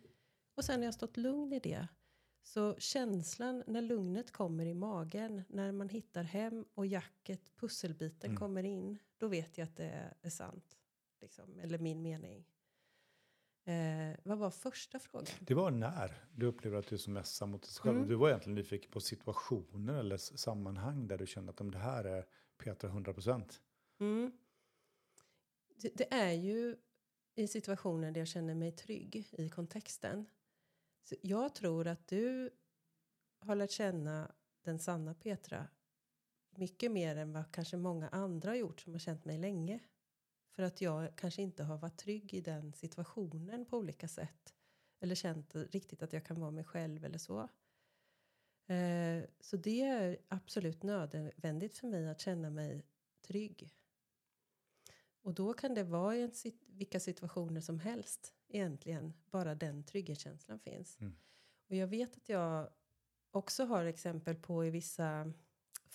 Och 0.54 0.64
sen 0.64 0.80
när 0.80 0.86
jag 0.86 0.94
stått 0.94 1.16
lugn 1.16 1.52
i 1.52 1.58
det. 1.58 1.88
Så 2.42 2.76
känslan 2.78 3.64
när 3.66 3.82
lugnet 3.82 4.30
kommer 4.30 4.66
i 4.66 4.74
magen. 4.74 5.42
När 5.48 5.72
man 5.72 5.88
hittar 5.88 6.22
hem 6.22 6.64
och 6.74 6.86
jacket, 6.86 7.56
pusselbiten 7.56 8.30
Mm. 8.30 8.40
kommer 8.40 8.62
in. 8.64 8.98
Då 9.18 9.28
vet 9.28 9.58
jag 9.58 9.64
att 9.64 9.76
det 9.76 9.84
är, 9.84 10.14
är 10.22 10.30
sant. 10.30 10.78
Liksom, 11.20 11.58
eller 11.58 11.78
min 11.78 12.02
mening. 12.02 12.44
Eh, 13.64 14.16
vad 14.22 14.38
var 14.38 14.50
första 14.50 14.98
frågan? 14.98 15.26
Det 15.40 15.54
var 15.54 15.70
när 15.70 16.22
du 16.32 16.46
upplevde 16.46 16.78
att 16.78 16.86
du 16.86 16.94
är 16.94 16.98
som 16.98 17.12
mest 17.12 17.40
mot 17.40 17.62
dig 17.62 17.72
själv. 17.72 17.96
Mm. 17.96 18.08
Du 18.08 18.14
var 18.14 18.28
egentligen 18.28 18.54
nyfiken 18.54 18.90
på 18.90 19.00
situationer 19.00 19.94
eller 19.94 20.16
sammanhang 20.16 21.08
där 21.08 21.18
du 21.18 21.26
kände 21.26 21.50
att 21.50 21.60
om 21.60 21.70
det 21.70 21.78
här 21.78 22.04
är 22.04 22.26
Petra 22.58 22.90
100%. 22.90 23.60
Mm. 24.00 24.32
Det, 25.76 25.90
det 25.94 26.14
är 26.14 26.32
ju 26.32 26.76
i 27.34 27.48
situationer 27.48 28.12
där 28.12 28.20
jag 28.20 28.28
känner 28.28 28.54
mig 28.54 28.72
trygg 28.72 29.28
i 29.32 29.48
kontexten. 29.48 30.26
Så 31.02 31.14
jag 31.20 31.54
tror 31.54 31.86
att 31.86 32.08
du 32.08 32.50
har 33.38 33.54
lärt 33.54 33.70
känna 33.70 34.32
den 34.62 34.78
sanna 34.78 35.14
Petra 35.14 35.68
mycket 36.50 36.92
mer 36.92 37.16
än 37.16 37.32
vad 37.32 37.52
kanske 37.52 37.76
många 37.76 38.08
andra 38.08 38.50
har 38.50 38.56
gjort 38.56 38.80
som 38.80 38.92
har 38.92 39.00
känt 39.00 39.24
mig 39.24 39.38
länge. 39.38 39.80
För 40.54 40.62
att 40.62 40.80
jag 40.80 41.16
kanske 41.16 41.42
inte 41.42 41.64
har 41.64 41.78
varit 41.78 41.96
trygg 41.96 42.34
i 42.34 42.40
den 42.40 42.72
situationen 42.72 43.64
på 43.64 43.78
olika 43.78 44.08
sätt. 44.08 44.54
Eller 45.00 45.14
känt 45.14 45.54
riktigt 45.54 46.02
att 46.02 46.12
jag 46.12 46.24
kan 46.24 46.40
vara 46.40 46.50
mig 46.50 46.64
själv 46.64 47.04
eller 47.04 47.18
så. 47.18 47.48
Eh, 48.66 49.24
så 49.40 49.56
det 49.56 49.80
är 49.80 50.18
absolut 50.28 50.82
nödvändigt 50.82 51.78
för 51.78 51.88
mig 51.88 52.08
att 52.08 52.20
känna 52.20 52.50
mig 52.50 52.86
trygg. 53.20 53.74
Och 55.22 55.34
då 55.34 55.54
kan 55.54 55.74
det 55.74 55.84
vara 55.84 56.16
i 56.16 56.30
vilka 56.66 57.00
situationer 57.00 57.60
som 57.60 57.80
helst 57.80 58.34
egentligen. 58.48 59.12
Bara 59.30 59.54
den 59.54 59.84
trygghetskänslan 59.84 60.58
finns. 60.60 61.00
Mm. 61.00 61.16
Och 61.68 61.76
jag 61.76 61.86
vet 61.86 62.16
att 62.16 62.28
jag 62.28 62.70
också 63.30 63.64
har 63.64 63.84
exempel 63.84 64.36
på 64.36 64.64
i 64.64 64.70
vissa 64.70 65.32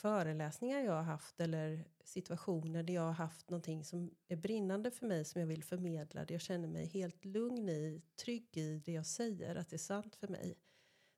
föreläsningar 0.01 0.79
jag 0.79 0.93
har 0.93 1.03
haft 1.03 1.39
eller 1.39 1.85
situationer 2.03 2.83
där 2.83 2.93
jag 2.93 3.01
har 3.01 3.12
haft 3.12 3.49
någonting 3.49 3.83
som 3.83 4.12
är 4.27 4.35
brinnande 4.35 4.91
för 4.91 5.07
mig 5.07 5.25
som 5.25 5.41
jag 5.41 5.47
vill 5.47 5.63
förmedla. 5.63 6.25
Där 6.25 6.35
jag 6.35 6.41
känner 6.41 6.67
mig 6.67 6.85
helt 6.85 7.25
lugn 7.25 7.69
i, 7.69 8.01
trygg 8.15 8.57
i 8.57 8.81
det 8.85 8.91
jag 8.91 9.05
säger, 9.05 9.55
att 9.55 9.69
det 9.69 9.75
är 9.75 9.77
sant 9.77 10.15
för 10.15 10.27
mig. 10.27 10.57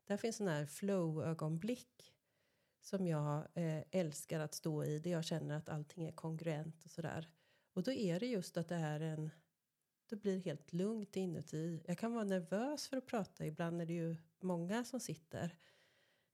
Där 0.08 0.18
finns 0.18 0.36
sådana 0.36 0.56
här 0.56 0.66
flow-ögonblick 0.66 2.14
som 2.82 3.08
jag 3.08 3.48
eh, 3.54 3.84
älskar 3.92 4.40
att 4.40 4.54
stå 4.54 4.84
i. 4.84 5.00
Där 5.00 5.12
jag 5.12 5.26
känner 5.26 5.58
att 5.58 5.70
allting 5.70 6.08
är 6.08 6.12
kongruent 6.12 6.84
och 6.84 6.92
sådär. 6.92 7.30
Och 7.74 7.84
då 7.84 7.92
är 7.92 8.20
det 8.20 8.28
just 8.28 8.58
att 8.58 8.68
det 8.68 8.76
är 8.76 9.00
en... 9.00 9.30
Det 10.10 10.16
blir 10.16 10.40
helt 10.40 10.74
lugnt 10.74 11.16
inuti. 11.16 11.84
Jag 11.86 11.98
kan 11.98 12.14
vara 12.14 12.24
nervös 12.24 12.88
för 12.88 12.98
att 12.98 13.06
prata. 13.06 13.46
Ibland 13.46 13.82
är 13.82 13.86
det 13.86 13.94
ju 13.94 14.16
många 14.40 14.84
som 14.84 15.00
sitter. 15.00 15.56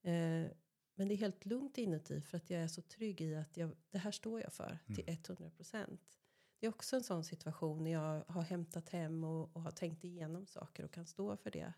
Eh, 0.03 0.51
men 0.97 1.07
det 1.07 1.13
är 1.13 1.17
helt 1.17 1.45
lugnt 1.45 1.77
inuti 1.77 2.21
för 2.21 2.38
att 2.38 2.49
jag 2.49 2.62
är 2.62 2.67
så 2.67 2.81
trygg 2.81 3.21
i 3.21 3.36
att 3.36 3.57
jag, 3.57 3.69
det 3.89 3.97
här 3.97 4.12
står 4.12 4.41
jag 4.41 4.53
för 4.53 4.79
till 4.95 5.03
100 5.07 5.49
procent. 5.49 6.19
Det 6.60 6.65
är 6.65 6.69
också 6.69 6.95
en 6.95 7.03
sån 7.03 7.23
situation 7.23 7.83
när 7.83 7.91
jag 7.91 8.23
har 8.27 8.41
hämtat 8.41 8.89
hem 8.89 9.23
och, 9.23 9.55
och 9.55 9.62
har 9.62 9.71
tänkt 9.71 10.03
igenom 10.03 10.45
saker 10.45 10.86
och 10.86 10.91
kan 10.91 11.05
stå 11.05 11.38
för 11.38 11.51
det. 11.51 11.73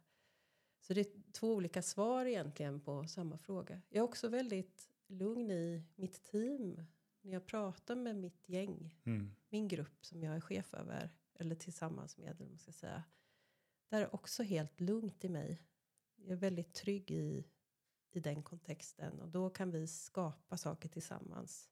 Så 0.81 0.93
det 0.93 1.01
är 1.01 1.31
två 1.31 1.53
olika 1.53 1.81
svar 1.81 2.25
egentligen 2.25 2.79
på 2.81 3.07
samma 3.07 3.37
fråga. 3.37 3.81
Jag 3.89 3.99
är 3.99 4.03
också 4.03 4.27
väldigt 4.27 4.89
lugn 5.07 5.51
i 5.51 5.83
mitt 5.95 6.23
team. 6.23 6.83
När 7.21 7.33
jag 7.33 7.45
pratar 7.45 7.95
med 7.95 8.15
mitt 8.15 8.49
gäng, 8.49 8.95
Mm. 9.05 9.35
min 9.49 9.67
grupp 9.67 10.05
som 10.05 10.23
jag 10.23 10.35
är 10.35 10.41
chef 10.41 10.73
över, 10.73 11.09
eller 11.33 11.55
tillsammans 11.55 12.17
med, 12.17 12.29
eller 12.31 12.45
man 12.49 12.57
ska 12.59 12.71
säga. 12.71 13.03
Där 13.87 14.01
är 14.01 14.15
också 14.15 14.43
helt 14.43 14.79
lugnt 14.79 15.25
i 15.25 15.29
mig. 15.29 15.61
Jag 16.15 16.31
är 16.31 16.35
väldigt 16.35 16.73
trygg 16.73 17.11
i, 17.11 17.45
i 18.11 18.19
den 18.19 18.43
kontexten 18.43 19.19
och 19.21 19.27
då 19.29 19.49
kan 19.49 19.71
vi 19.71 19.87
skapa 19.87 20.57
saker 20.57 20.89
tillsammans. 20.89 21.69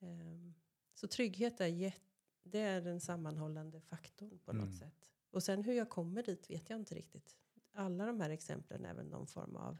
Ehm, 0.00 0.54
så 0.94 1.08
trygghet 1.08 1.60
är, 1.60 1.94
det 2.42 2.58
är 2.58 2.80
den 2.80 3.00
sammanhållande 3.00 3.80
faktorn 3.80 4.38
på 4.38 4.52
något 4.52 4.62
Mm. 4.66 4.78
sätt. 4.78 5.10
Och 5.30 5.42
sen 5.42 5.64
hur 5.64 5.72
jag 5.72 5.90
kommer 5.90 6.22
dit 6.22 6.50
vet 6.50 6.70
jag 6.70 6.80
inte 6.80 6.94
riktigt. 6.94 7.36
Alla 7.72 8.06
de 8.06 8.20
här 8.20 8.30
exemplen 8.30 8.84
är 8.84 8.94
väl 8.94 9.08
någon 9.08 9.26
form 9.26 9.56
av 9.56 9.78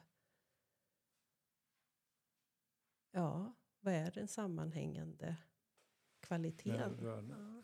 Ja, 3.10 3.54
vad 3.80 3.94
är 3.94 4.10
den 4.10 4.28
sammanhängande 4.28 5.36
kvaliteten? 6.20 6.92
Närvarande. 6.92 7.34
Ja. 7.34 7.62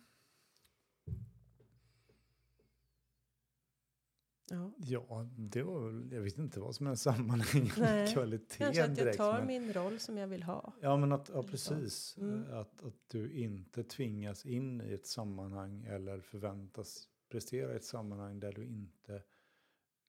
Ja, 4.76 5.28
det 5.36 5.62
var 5.62 6.08
jag 6.12 6.20
vet 6.20 6.38
inte 6.38 6.60
vad 6.60 6.74
som 6.74 6.86
är 6.86 6.94
sammanhängande 6.94 7.74
Nej, 7.80 8.12
kvalitet 8.12 8.58
Kanske 8.58 8.82
att 8.84 8.88
jag 8.88 8.96
direkt. 8.96 9.16
tar 9.16 9.38
men, 9.38 9.46
min 9.46 9.72
roll 9.72 9.98
som 9.98 10.16
jag 10.16 10.28
vill 10.28 10.42
ha. 10.42 10.72
ja, 10.80 10.96
men 10.96 11.12
att, 11.12 11.30
ja, 11.34 11.42
precis. 11.42 12.16
Mm. 12.18 12.52
Att, 12.52 12.82
att 12.82 13.08
du 13.08 13.32
inte 13.32 13.84
tvingas 13.84 14.46
in 14.46 14.80
i 14.80 14.92
ett 14.92 15.06
sammanhang 15.06 15.84
eller 15.84 16.20
förväntas 16.20 17.08
prestera 17.28 17.72
i 17.72 17.76
ett 17.76 17.84
sammanhang 17.84 18.40
där 18.40 18.52
du 18.52 18.66
inte 18.66 19.22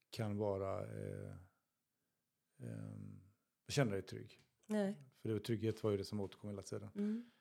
kan 0.10 0.38
vara, 0.38 0.82
eh, 0.82 1.36
ehm, 2.60 3.22
känna 3.68 3.92
dig 3.92 4.02
trygg. 4.02 4.42
Nej. 4.66 4.96
För 5.22 5.30
det, 5.30 5.40
trygghet 5.40 5.84
var 5.84 5.92
ju 5.92 5.98
det 5.98 6.06
som 6.06 6.20
återkom 6.20 6.50
hela 6.50 6.62
tiden. 6.62 6.90
Mm. 6.96 7.32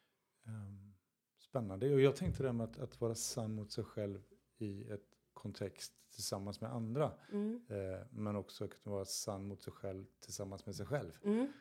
Ehm, 0.45 0.95
spännande. 1.39 1.95
Och 1.95 2.01
jag 2.01 2.17
tänkte 2.17 2.43
det 2.43 2.53
med 2.53 2.65
att, 2.65 2.79
att 2.79 3.01
vara 3.01 3.15
sann 3.15 3.55
mot 3.55 3.73
sig 3.73 3.85
själv 3.85 4.23
i 4.59 4.89
ett 4.89 5.08
kontext 5.39 5.93
tillsammans 6.11 6.61
med 6.61 6.73
andra. 6.73 7.13
Mm. 7.33 7.61
Eh, 7.69 8.07
men 8.11 8.37
också 8.37 8.65
att 8.65 8.83
kunna 8.83 8.95
vara 8.95 9.05
sann 9.05 9.45
mot 9.49 9.63
sig 9.63 9.73
själv 9.73 10.05
tillsammans 10.21 10.67
med 10.67 10.75
sig 10.77 10.87
själv. 10.87 11.19
Mm. 11.25 11.53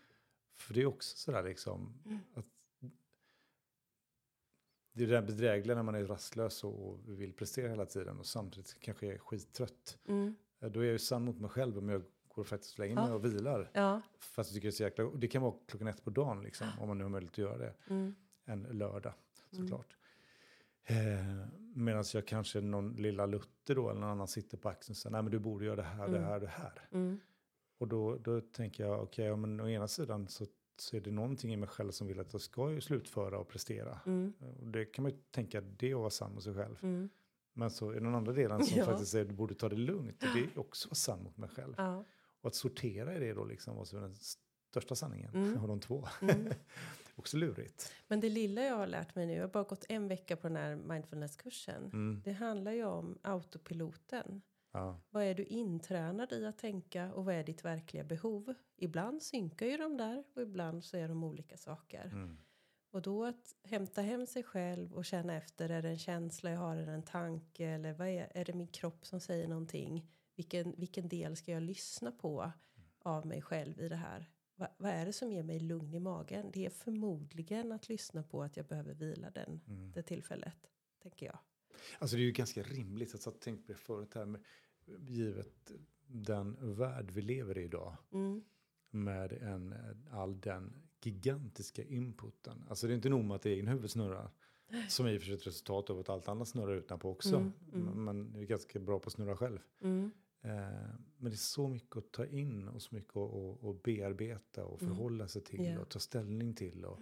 För 0.55 0.73
det 0.73 0.81
är 0.81 0.85
också 0.85 1.17
sådär 1.17 1.43
liksom. 1.43 2.01
Mm. 2.05 2.19
Att 2.33 2.45
det 4.93 5.03
är 5.03 5.07
det 5.07 5.13
där 5.13 5.21
bedrägliga 5.21 5.75
när 5.75 5.83
man 5.83 5.95
är 5.95 6.05
rastlös 6.05 6.63
och 6.63 6.99
vill 7.21 7.33
prestera 7.33 7.69
hela 7.69 7.85
tiden 7.85 8.19
och 8.19 8.25
samtidigt 8.25 8.79
kanske 8.79 9.13
är 9.13 9.17
skittrött. 9.17 9.97
Mm. 10.07 10.35
Eh, 10.59 10.71
Då 10.71 10.79
är 10.79 10.83
jag 10.83 10.91
ju 10.91 10.99
sann 10.99 11.25
mot 11.25 11.39
mig 11.39 11.49
själv 11.49 11.77
om 11.77 11.89
jag 11.89 12.03
går 12.27 12.53
och 12.53 12.79
lägger 12.79 12.95
Ja. 12.95 13.03
mig 13.05 13.13
och 13.13 13.25
vilar. 13.25 13.69
Ja. 13.73 14.01
Fast 14.19 14.49
jag 14.49 14.55
tycker 14.55 14.67
det 14.67 14.69
är 14.69 14.71
så 14.71 14.83
jäkla... 14.83 15.03
Det 15.15 15.27
kan 15.27 15.41
vara 15.41 15.53
klockan 15.67 15.87
ett 15.87 16.03
på 16.03 16.09
dagen 16.09 16.43
liksom, 16.43 16.67
om 16.79 16.87
man 16.87 16.97
nu 16.97 17.03
har 17.03 17.09
möjlighet 17.09 17.33
att 17.33 17.37
göra 17.37 17.57
det. 17.57 17.73
Mm. 17.89 18.15
En 18.45 18.63
lördag 18.63 19.13
Mm. 19.53 19.67
såklart. 19.67 19.97
Eh, 20.89 21.45
Medan 21.73 22.03
jag 22.13 22.27
kanske 22.27 22.61
någon 22.61 22.93
lilla 22.95 23.25
Lutte 23.25 23.73
då 23.73 23.89
eller 23.89 23.99
någon 24.01 24.09
annan 24.09 24.27
sitter 24.27 24.57
på 24.57 24.69
axeln 24.69 24.93
och 24.93 24.97
säger 24.97 25.11
nej 25.11 25.21
men 25.21 25.31
du 25.31 25.39
borde 25.39 25.65
göra 25.65 25.75
det 25.75 25.81
här, 25.83 26.07
det 26.07 26.17
Mm. 26.17 26.23
här, 26.29 26.39
det 26.39 26.47
här. 26.47 26.87
Mm. 26.91 27.19
Och 27.77 27.87
då, 27.87 28.17
då 28.17 28.41
tänker 28.41 28.83
jag 28.85 29.03
okej, 29.03 29.25
ja, 29.25 29.35
men 29.35 29.59
å 29.61 29.67
ena 29.69 29.87
sidan 29.87 30.27
så, 30.27 30.45
så 30.79 30.97
är 30.97 31.01
det 31.01 31.11
någonting 31.11 31.53
i 31.53 31.57
mig 31.57 31.69
själv 31.69 31.91
som 31.91 32.07
vill 32.07 32.19
att 32.19 32.33
jag 32.33 32.41
ska 32.41 32.71
ju 32.71 32.81
slutföra 32.81 33.39
och 33.39 33.47
prestera. 33.47 33.99
Mm. 34.05 34.33
Och 34.59 34.67
det 34.67 34.85
kan 34.85 35.03
man 35.03 35.11
ju 35.11 35.17
tänka, 35.31 35.61
det 35.61 35.91
är 35.91 35.93
att 35.95 35.99
vara 35.99 36.09
sann 36.09 36.33
mot 36.33 36.43
sig 36.43 36.53
själv. 36.55 36.75
Mm. 36.81 37.09
Men 37.53 37.71
så 37.71 37.89
är 37.89 37.93
det 37.93 37.99
den 37.99 38.15
andra 38.15 38.33
delen 38.33 38.65
som 38.65 38.77
Ja. 38.79 38.85
faktiskt 38.85 39.11
säger 39.11 39.25
du 39.25 39.33
borde 39.33 39.55
ta 39.55 39.69
det 39.69 39.75
lugnt. 39.75 40.23
Och 40.23 40.29
det 40.35 40.39
är 40.39 40.59
också 40.59 40.87
att 40.87 40.91
vara 40.91 40.95
sann 40.95 41.23
mot 41.23 41.37
mig 41.37 41.49
själv. 41.49 41.73
Ja. 41.77 42.03
Och 42.41 42.47
att 42.47 42.55
sortera 42.55 43.15
i 43.15 43.19
det 43.19 43.33
då 43.33 43.45
liksom 43.45 43.75
vad 43.75 43.87
som 43.87 43.97
är 43.97 44.01
den 44.01 44.15
största 44.15 44.95
sanningen 44.95 45.31
Mm. 45.35 45.57
av 45.61 45.67
de 45.67 45.79
två. 45.79 46.07
Också 47.17 47.37
lurigt. 47.37 47.93
Men 48.07 48.19
det 48.19 48.29
lilla 48.29 48.61
jag 48.61 48.75
har 48.75 48.87
lärt 48.87 49.15
mig 49.15 49.25
nu, 49.25 49.33
jag 49.33 49.43
har 49.43 49.49
bara 49.49 49.63
gått 49.63 49.85
en 49.89 50.07
vecka 50.07 50.35
på 50.35 50.47
den 50.47 50.57
här 50.57 50.75
mindfulness-kursen. 50.75 51.83
Mm. 51.83 52.21
Det 52.25 52.31
handlar 52.31 52.71
ju 52.71 52.85
om 52.85 53.17
autopiloten. 53.21 54.41
Ja. 54.71 54.99
Vad 55.09 55.23
är 55.23 55.33
du 55.33 55.43
intränad 55.43 56.33
i 56.33 56.45
att 56.45 56.57
tänka 56.57 57.13
och 57.13 57.25
vad 57.25 57.35
är 57.35 57.43
ditt 57.43 57.65
verkliga 57.65 58.03
behov? 58.03 58.53
Ibland 58.75 59.23
synkar 59.23 59.65
ju 59.65 59.77
de 59.77 59.97
där 59.97 60.23
och 60.35 60.41
ibland 60.41 60.83
så 60.83 60.97
är 60.97 61.07
de 61.07 61.23
olika 61.23 61.57
saker. 61.57 62.05
Mm. 62.05 62.37
Och 62.91 63.01
då 63.01 63.25
att 63.25 63.55
hämta 63.63 64.01
hem 64.01 64.27
sig 64.27 64.43
själv 64.43 64.93
och 64.93 65.05
känna 65.05 65.35
efter, 65.35 65.69
är 65.69 65.81
det 65.81 65.89
en 65.89 65.99
känsla 65.99 66.51
jag 66.51 66.59
har, 66.59 66.77
är 66.77 66.85
det 66.85 66.91
en 66.91 67.03
tanke 67.03 67.65
eller 67.65 67.93
vad 67.93 68.07
är, 68.07 68.31
är 68.35 68.45
det 68.45 68.53
min 68.53 68.67
kropp 68.67 69.05
som 69.05 69.19
säger 69.19 69.47
någonting? 69.47 70.11
Vilken, 70.35 70.73
vilken 70.77 71.07
del 71.07 71.35
ska 71.35 71.51
jag 71.51 71.63
lyssna 71.63 72.11
på 72.11 72.51
av 72.99 73.25
mig 73.25 73.41
själv 73.41 73.81
i 73.81 73.89
det 73.89 73.95
här? 73.95 74.29
Va, 74.59 74.67
vad 74.77 74.91
är 74.91 75.05
det 75.05 75.13
som 75.13 75.31
ger 75.31 75.43
mig 75.43 75.59
lugn 75.59 75.93
i 75.93 75.99
magen? 75.99 76.51
Det 76.53 76.65
är 76.65 76.69
förmodligen 76.69 77.71
att 77.71 77.89
lyssna 77.89 78.23
på 78.23 78.43
att 78.43 78.57
jag 78.57 78.65
behöver 78.65 78.93
vila 78.93 79.29
den, 79.29 79.61
Mm. 79.67 79.91
det 79.91 80.01
tillfället, 80.01 80.71
tänker 81.03 81.25
jag. 81.25 81.39
Alltså 81.99 82.15
det 82.15 82.21
är 82.21 82.25
ju 82.25 82.31
ganska 82.31 82.63
rimligt, 82.63 83.15
att 83.15 83.25
jag 83.25 83.39
tänkt 83.39 83.65
på 83.67 83.71
det 83.71 83.77
förut 83.77 84.13
här, 84.13 84.25
med, 84.25 84.41
givet 85.07 85.71
den 86.07 86.75
värld 86.75 87.11
vi 87.11 87.21
lever 87.21 87.57
i 87.57 87.63
idag. 87.63 87.95
Mm. 88.11 88.43
Med 88.89 89.33
en, 89.33 89.75
all 90.11 90.41
den 90.41 90.87
gigantiska 91.01 91.83
inputen. 91.83 92.65
Alltså 92.69 92.87
det 92.87 92.93
är 92.93 92.95
inte 92.95 93.09
nog 93.09 93.25
med 93.25 93.35
att 93.35 93.41
det 93.41 93.49
egen 93.49 93.67
huvud 93.67 93.91
snurrar. 93.91 94.31
Som 94.89 95.07
i 95.07 95.17
och 95.17 95.21
för 95.21 95.25
sig 95.25 95.33
är 95.33 95.37
ett 95.37 95.47
resultat 95.47 95.89
av 95.89 95.99
att 95.99 96.09
allt 96.09 96.27
annat 96.27 96.47
snurrar 96.47 96.75
utanpå 96.75 97.09
också. 97.11 97.35
Mm, 97.35 97.53
mm. 97.73 98.05
Men 98.05 98.33
vi 98.33 98.41
är 98.41 98.45
ganska 98.45 98.79
bra 98.79 98.99
på 98.99 99.07
att 99.07 99.13
snurra 99.13 99.37
själv. 99.37 99.59
Mm. 99.81 100.11
Eh, 100.41 100.89
men 101.17 101.31
det 101.31 101.33
är 101.33 101.37
så 101.37 101.67
mycket 101.67 101.97
att 101.97 102.11
ta 102.11 102.25
in 102.25 102.67
och 102.67 102.81
så 102.81 102.95
mycket 102.95 103.17
att, 103.17 103.63
att, 103.63 103.83
bearbeta 103.83 104.65
och 104.65 104.81
Mm. 104.81 104.95
förhålla 104.95 105.27
sig 105.27 105.41
till 105.43 105.65
Ja. 105.65 105.79
och 105.79 105.89
ta 105.89 105.99
ställning 105.99 106.53
till 106.53 106.85
och 106.85 106.99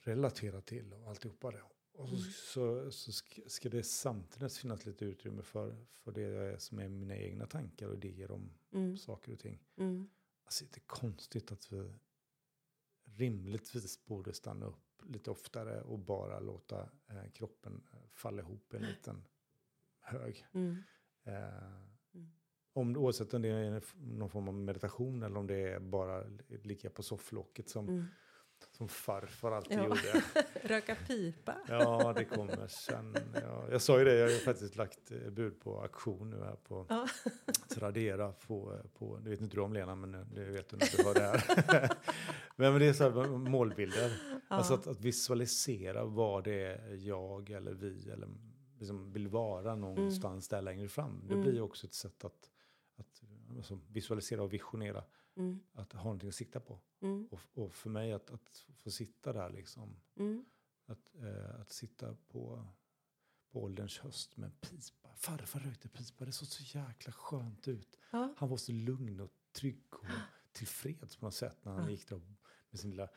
relatera 0.00 0.60
till 0.60 0.92
och 0.92 1.08
alltihopa 1.08 1.50
det. 1.50 1.62
Och 1.92 2.08
så, 2.08 2.62
Mm. 2.78 2.90
så, 2.92 3.12
så 3.12 3.12
ska, 3.46 3.68
det 3.68 3.82
samtidigt 3.82 4.56
finnas 4.56 4.86
lite 4.86 5.04
utrymme 5.04 5.42
för, 5.42 5.86
för 5.92 6.12
det 6.12 6.62
som 6.62 6.78
är 6.78 6.88
mina 6.88 7.16
egna 7.16 7.46
tankar 7.46 7.88
och 7.88 7.94
idéer 8.04 8.30
om 8.30 8.50
Mm. 8.72 8.96
saker 8.96 9.32
och 9.32 9.38
ting. 9.38 9.62
Mm. 9.76 10.08
Alltså 10.44 10.64
det 10.64 10.76
är 10.78 10.86
konstigt 10.86 11.52
att 11.52 11.72
vi 11.72 11.92
rimligtvis 13.04 14.04
borde 14.04 14.32
stanna 14.32 14.66
upp 14.66 15.02
lite 15.04 15.30
oftare 15.30 15.82
och 15.82 15.98
bara 15.98 16.40
låta 16.40 16.90
eh, 17.06 17.30
kroppen 17.32 17.82
falla 18.12 18.42
ihop 18.42 18.74
i 18.74 18.76
en 18.76 18.82
liten 18.86 19.24
hög. 20.00 20.46
Mm. 20.52 20.76
Eh, 21.22 21.95
om, 22.76 22.96
oavsett 22.96 23.34
om 23.34 23.42
det 23.42 23.48
är 23.48 23.82
någon 24.18 24.30
form 24.30 24.48
av 24.48 24.54
meditation 24.54 25.22
eller 25.22 25.36
om 25.36 25.46
det 25.46 25.56
är 25.72 25.80
bara 25.80 26.22
ligga 26.62 26.90
på 26.90 27.02
sofflocket 27.02 27.68
som, 27.68 27.88
Mm. 27.88 28.04
som 28.72 28.88
farfar 28.88 29.52
alltid 29.52 29.78
Ja. 29.78 29.84
gjorde. 29.84 30.22
Röka 30.62 30.94
pipa. 31.06 31.54
Ja, 31.68 32.12
det 32.16 32.24
kommer 32.24 32.66
sen. 32.68 33.16
Ja, 33.34 33.64
jag 33.70 33.82
sa 33.82 33.98
ju 33.98 34.04
det, 34.04 34.14
jag 34.14 34.24
har 34.26 34.32
ju 34.32 34.38
faktiskt 34.38 34.76
lagt 34.76 35.10
eh, 35.10 35.30
bud 35.30 35.60
på 35.60 35.80
auktion 35.82 36.30
nu 36.30 36.36
här 36.44 36.56
på 36.56 36.86
Ja. 36.88 37.06
Tradera. 37.68 38.32
På, 38.32 38.78
på, 38.98 39.18
det 39.18 39.30
vet 39.30 39.40
inte 39.40 39.56
du 39.56 39.60
om 39.60 39.72
Lena, 39.72 39.94
men 39.94 40.12
det 40.34 40.44
vet 40.44 40.68
du 40.68 40.76
när 40.76 40.96
du 40.96 41.04
hör 41.04 41.14
det 41.14 41.20
här. 41.20 41.90
men, 42.56 42.78
det 42.78 42.86
är 42.86 42.92
så 42.92 43.04
här 43.10 43.26
målbilder. 43.28 44.12
Alltså 44.48 44.74
att, 44.74 44.86
att 44.86 45.00
visualisera 45.00 46.04
vad 46.04 46.44
det 46.44 46.64
är 46.66 46.94
jag 47.06 47.50
eller 47.50 47.72
vi 47.74 48.10
eller 48.10 48.28
liksom 48.78 49.12
vill 49.12 49.28
vara 49.28 49.74
någonstans 49.74 50.48
där 50.48 50.62
längre 50.62 50.88
fram. 50.88 51.20
Det 51.26 51.32
Mm. 51.34 51.42
blir 51.44 51.54
ju 51.54 51.60
också 51.60 51.86
ett 51.86 51.94
sätt 51.94 52.24
att, 52.24 52.50
att 52.96 53.22
alltså, 53.56 53.80
visualisera 53.88 54.42
och 54.42 54.52
visionera. 54.52 55.04
Mm. 55.36 55.60
Att 55.72 55.92
ha 55.92 56.02
någonting 56.02 56.28
att 56.28 56.34
sikta 56.34 56.60
på. 56.60 56.80
Mm. 57.00 57.28
Och, 57.30 57.40
och 57.54 57.74
för 57.74 57.90
mig 57.90 58.12
att, 58.12 58.30
att 58.30 58.66
få 58.78 58.90
sitta 58.90 59.32
där 59.32 59.50
liksom. 59.50 59.96
Mm. 60.16 60.44
Att, 60.86 61.14
eh, 61.14 61.60
att 61.60 61.72
sitta 61.72 62.14
på, 62.28 62.66
på 63.50 63.62
ålderns 63.62 63.98
höst 63.98 64.36
med 64.36 64.46
en 64.46 64.56
pipa. 64.56 65.14
Farfar 65.14 65.60
rökte 65.60 65.88
pipa, 65.88 66.24
det 66.24 66.32
såg 66.32 66.48
så 66.48 66.78
jäkla 66.78 67.12
skönt 67.12 67.68
ut. 67.68 67.98
Ja. 68.10 68.34
Han 68.36 68.48
var 68.48 68.56
så 68.56 68.72
lugn 68.72 69.20
och 69.20 69.32
trygg 69.52 69.84
och 69.90 70.06
tillfreds 70.52 71.16
på 71.16 71.24
något 71.26 71.34
sätt 71.34 71.64
när 71.64 71.72
han 71.72 71.84
Ja. 71.84 71.90
gick 71.90 72.08
där 72.08 72.20
med 72.70 72.80
sin 72.80 72.90
lilla 72.90 73.08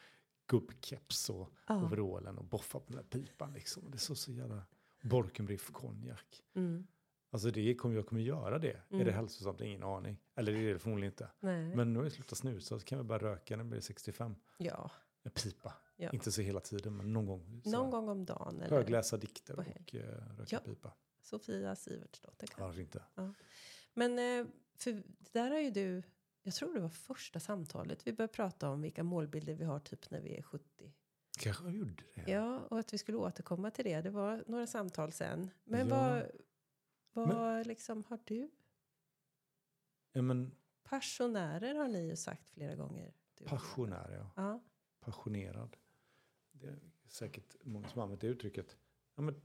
gubbkeps 0.47 1.29
och 1.29 1.53
Ja. 1.67 1.83
overallen 1.85 2.37
och 2.37 2.45
boffade 2.45 2.85
på 2.85 2.93
den 2.93 3.03
där 3.03 3.09
pipan. 3.09 3.53
Liksom. 3.53 3.91
Det 3.91 3.97
såg 3.97 4.17
så 4.17 4.31
jävla... 4.31 4.63
Borkenbriff 5.01 5.71
konjak. 5.71 6.43
Mm. 6.53 6.87
Alltså 7.31 7.51
det 7.51 7.75
kommer 7.75 7.95
jag 7.95 8.05
kommer 8.07 8.21
göra 8.21 8.59
det. 8.59 8.71
Är 8.71 8.83
Mm. 8.93 9.05
det 9.05 9.11
hälsosamt? 9.11 9.61
Ingen 9.61 9.83
aning. 9.83 10.17
Eller 10.35 10.51
det 10.51 10.59
är 10.59 10.73
det 10.73 10.79
förmodligen 10.79 11.11
inte. 11.13 11.29
Nej. 11.39 11.75
Men 11.75 11.93
nu 11.93 11.99
har 11.99 12.05
jag 12.05 12.11
slutat 12.13 12.37
snusa 12.37 12.79
så 12.79 12.85
kan 12.85 12.97
jag 12.97 13.05
bara 13.05 13.19
röka 13.19 13.55
när 13.57 13.63
jag 13.63 13.69
blir 13.69 13.81
65. 13.81 14.35
ja. 14.57 14.91
Med 15.23 15.33
pipa. 15.33 15.73
ja. 15.95 16.09
Inte 16.11 16.31
så 16.31 16.41
hela 16.41 16.59
tiden 16.59 16.97
men 16.97 17.13
någon 17.13 17.25
gång. 17.25 17.61
Någon 17.65 17.91
gång 17.91 18.09
om 18.09 18.25
dagen. 18.25 18.61
Eller 18.61 18.75
Högläsa 18.77 19.17
dikter 19.17 19.59
och 19.59 19.95
eh, 19.95 20.01
röka 20.37 20.45
Ja. 20.55 20.59
pipa. 20.59 20.93
Sofia 21.21 21.75
Sivertsdotter. 21.75 22.47
kanske. 22.47 22.63
Annars 22.63 22.77
inte. 22.77 23.03
Men 23.93 24.19
eh, 24.19 24.45
för 24.77 25.03
där 25.31 25.51
har 25.51 25.59
ju 25.59 25.71
du, 25.71 26.03
jag 26.43 26.53
tror 26.53 26.73
det 26.73 26.79
var 26.79 26.89
första 26.89 27.39
samtalet 27.39 28.07
vi 28.07 28.13
började 28.13 28.33
prata 28.33 28.69
om 28.69 28.81
vilka 28.81 29.03
målbilder 29.03 29.55
vi 29.55 29.65
har 29.65 29.79
typ 29.79 30.11
när 30.11 30.21
vi 30.21 30.37
är 30.37 30.41
70. 30.41 30.93
Kanske 31.39 31.63
jag 31.63 31.73
gjorde 31.73 31.93
det. 32.15 32.31
Ja, 32.31 32.59
och 32.69 32.79
att 32.79 32.93
vi 32.93 32.97
skulle 32.97 33.17
återkomma 33.17 33.71
till 33.71 33.85
det. 33.85 34.01
Det 34.01 34.09
var 34.09 34.43
några 34.47 34.67
samtal 34.67 35.11
sen. 35.11 35.49
Men 35.63 35.87
Ja. 35.87 35.95
vad, 35.95 36.23
vad 37.27 37.67
liksom 37.67 38.03
har 38.07 38.19
du? 38.25 38.49
Ja, 40.11 40.21
men 40.21 40.51
Passionärer 40.83 41.75
har 41.75 41.87
ni 41.87 42.07
ju 42.09 42.15
sagt 42.15 42.47
flera 42.49 42.75
gånger. 42.75 43.13
Passionär, 43.45 44.11
ja. 44.11 44.31
Ja. 44.43 44.63
passionerad. 44.99 45.77
Det 46.51 46.67
är 46.67 46.79
säkert 47.07 47.55
många 47.63 47.87
som 47.87 48.01
använt 48.01 48.21
det 48.21 48.27
uttrycket. 48.27 48.77
Ja, 49.15 49.21
men 49.21 49.41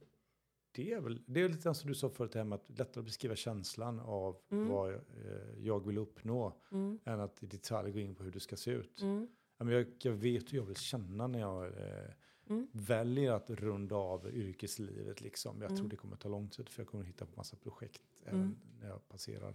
det 0.72 0.92
är 0.92 1.00
väl, 1.00 1.22
det 1.26 1.40
är 1.40 1.48
lite 1.48 1.74
som 1.74 1.88
du 1.88 1.94
sa 1.94 2.08
förut, 2.10 2.32
det 2.32 2.38
här 2.38 2.44
med 2.44 2.56
att 2.56 2.78
lättare 2.78 3.00
att 3.00 3.04
beskriva 3.04 3.36
känslan 3.36 4.00
av 4.00 4.40
Mm. 4.50 4.68
vad 4.68 4.92
jag, 4.92 5.00
eh, 5.00 5.58
jag 5.58 5.86
vill 5.86 5.98
uppnå 5.98 6.60
Mm. 6.72 6.98
än 7.04 7.20
att 7.20 7.42
i 7.42 7.46
detalj 7.46 7.92
gå 7.92 7.98
in 7.98 8.14
på 8.14 8.24
hur 8.24 8.32
det 8.32 8.40
ska 8.40 8.56
se 8.56 8.70
ut. 8.70 9.00
Mm. 9.02 9.28
Ja, 9.56 9.64
men 9.64 9.74
jag, 9.74 9.86
jag 10.02 10.12
vet 10.12 10.52
hur 10.52 10.58
jag 10.58 10.64
vill 10.64 10.76
känna 10.76 11.26
när 11.26 11.38
jag 11.40 11.66
eh, 11.66 12.10
Mm. 12.48 12.68
väljer 12.72 13.32
att 13.32 13.50
runda 13.50 13.94
av 13.96 14.28
yrkeslivet. 14.30 15.20
Liksom. 15.20 15.60
Jag 15.60 15.68
tror 15.68 15.78
Mm. 15.78 15.88
det 15.88 15.96
kommer 15.96 16.16
ta 16.16 16.28
lång 16.28 16.48
tid 16.48 16.68
för 16.68 16.82
jag 16.82 16.88
kommer 16.88 17.04
hitta 17.04 17.26
på 17.26 17.32
massa 17.36 17.56
projekt 17.56 18.02
Mm. 18.26 18.34
även 18.40 18.56
när 18.80 18.88
jag 18.88 19.08
passerar 19.08 19.54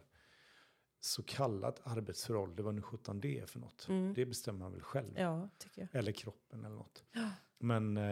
så 1.00 1.24
kallat 1.24 1.80
arbetsför 1.84 2.36
ålder, 2.36 2.64
vad 2.64 2.76
nu 2.76 2.82
sjutton 2.82 3.20
det 3.20 3.40
är 3.40 3.46
för 3.46 3.60
något. 3.60 3.88
Mm. 3.90 4.14
Det 4.14 4.26
bestämmer 4.26 4.60
man 4.60 4.72
väl 4.72 4.82
själv. 4.82 5.14
Ja. 5.20 5.50
Eller 5.92 6.12
kroppen 6.12 6.66
eller 6.66 6.76
något. 6.76 7.04
Ja. 7.12 7.30
Men, 7.58 7.98
eh, 7.98 8.04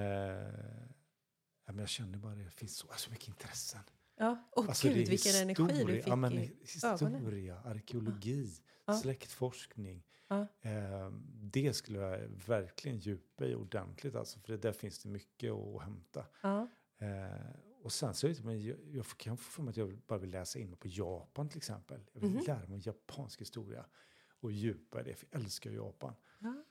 ja, 1.66 1.74
men 1.74 1.80
jag 1.80 1.90
känner 1.90 2.18
bara 2.18 2.36
det 2.36 2.52
finns 2.52 2.76
så, 2.78 2.88
så 2.98 3.12
mycket 3.12 3.28
intressen. 3.28 3.82
Ja, 4.20 4.44
och 4.52 4.66
Alltså, 4.68 4.88
gud 4.88 4.98
det 4.98 5.10
vilken 5.10 5.36
energi 5.36 5.64
du 5.64 5.74
historia- 5.74 5.96
fick 6.04 6.08
ja, 6.12 6.16
men, 6.16 6.34
i 6.34 6.36
ögonen. 6.38 6.58
Historia, 6.62 7.60
arkeologi, 7.60 8.52
Ja. 8.86 8.94
släktforskning. 8.94 10.04
Ja. 10.28 10.48
Eh, 10.62 11.12
det 11.42 11.74
skulle 11.74 12.00
jag 12.00 12.20
verkligen 12.48 12.98
djupa 12.98 13.46
i 13.46 13.56
ordentligt. 13.56 14.16
Alltså, 14.16 14.40
för 14.40 14.52
det, 14.52 14.58
där 14.58 14.72
finns 14.72 15.00
det 15.00 15.10
mycket 15.10 15.52
att 15.52 15.82
hämta. 15.84 16.26
Ja. 16.42 16.68
Eh, 16.98 17.50
och 17.84 17.92
sen 17.92 18.14
så 18.14 18.28
är 18.28 18.34
det, 18.34 18.44
men 18.44 18.64
jag, 18.64 18.78
jag 18.92 19.06
kan 19.18 19.38
få 19.38 19.44
för 19.52 19.64
mig 19.64 19.70
att 19.70 19.78
jag 19.78 19.98
bara 20.08 20.20
vill 20.20 20.30
läsa 20.30 20.60
in 20.60 20.70
mig 20.70 20.78
på 20.80 20.88
Japan 20.88 21.50
till 21.50 21.58
exempel. 21.58 22.02
Jag 22.14 22.22
vill 22.22 22.30
Mhm. 22.32 22.44
lära 22.48 22.68
mig 22.68 22.82
japansk 22.84 23.42
historia 23.42 23.86
och 24.42 24.52
djupa 24.52 25.02
i 25.02 25.04
det, 25.04 25.16
för 25.16 25.28
jag 25.32 25.42
älskar 25.42 25.72
Japan. 25.72 26.14
Ja. 26.40 26.64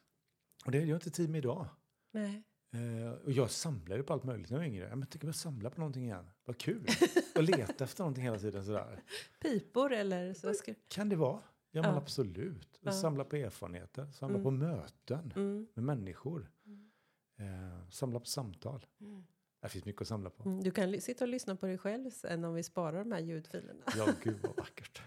Och 0.65 0.73
det 0.73 0.79
har 0.79 0.87
jag 0.87 0.97
inte 0.97 1.11
tid 1.11 1.31
med 1.31 1.39
idag. 1.39 1.67
Nej. 2.11 2.43
Eh, 2.73 3.11
och 3.13 3.33
jag 3.33 3.51
samlade 3.51 4.03
på 4.03 4.13
allt 4.13 4.25
möjligt 4.25 4.51
när 4.51 4.57
jag 4.57 4.61
var 4.61 4.67
yngre. 4.69 4.89
Ja, 4.89 4.97
men 4.97 5.09
tänk 5.09 5.25
om 5.25 5.29
jag 5.29 5.37
samlar 5.37 5.71
på 5.71 5.81
någonting 5.81 6.05
igen. 6.05 6.31
Vad 6.45 6.59
kul! 6.59 6.87
Och 7.37 7.43
leta 7.43 7.85
efter 7.85 8.03
någonting 8.03 8.25
hela 8.25 8.39
tiden 8.39 8.65
sådär. 8.65 9.03
Pipor 9.43 9.93
eller 9.93 10.35
så? 10.35 10.55
Ska... 10.55 10.75
Kan 10.89 11.09
det 11.09 11.17
vara? 11.17 11.43
Ja, 11.71 11.83
men 11.83 11.91
Ja. 11.91 11.97
absolut. 11.97 12.79
Ja. 12.81 12.93
Samla 12.93 13.25
på 13.25 13.37
erfarenheter, 13.37 14.07
samla 14.13 14.35
Mm. 14.35 14.45
på 14.45 14.51
möten 14.51 15.33
Mm. 15.37 15.67
med 15.75 15.85
människor. 15.85 16.51
Mm. 16.67 16.91
Eh, 17.37 17.89
samla 17.91 18.21
på 18.21 18.27
samtal. 18.27 18.87
Mm. 19.01 19.27
Det 19.61 19.69
finns 19.69 19.85
mycket 19.85 20.03
att 20.03 20.09
samla 20.09 20.31
på. 20.31 20.49
Mm, 20.49 20.61
Du 20.63 20.71
kan 20.71 21.01
sitta 21.01 21.25
och 21.25 21.29
lyssna 21.29 21.57
på 21.57 21.67
dig 21.67 21.79
själv 21.79 22.11
sen 22.11 22.45
om 22.45 22.55
vi 22.55 22.63
sparar 22.63 22.99
de 22.99 23.13
här 23.13 23.21
ljudfilerna. 23.21 23.85
Ja, 23.97 24.07
gud 24.23 24.39
vad 24.43 24.57
vackert. 24.57 25.03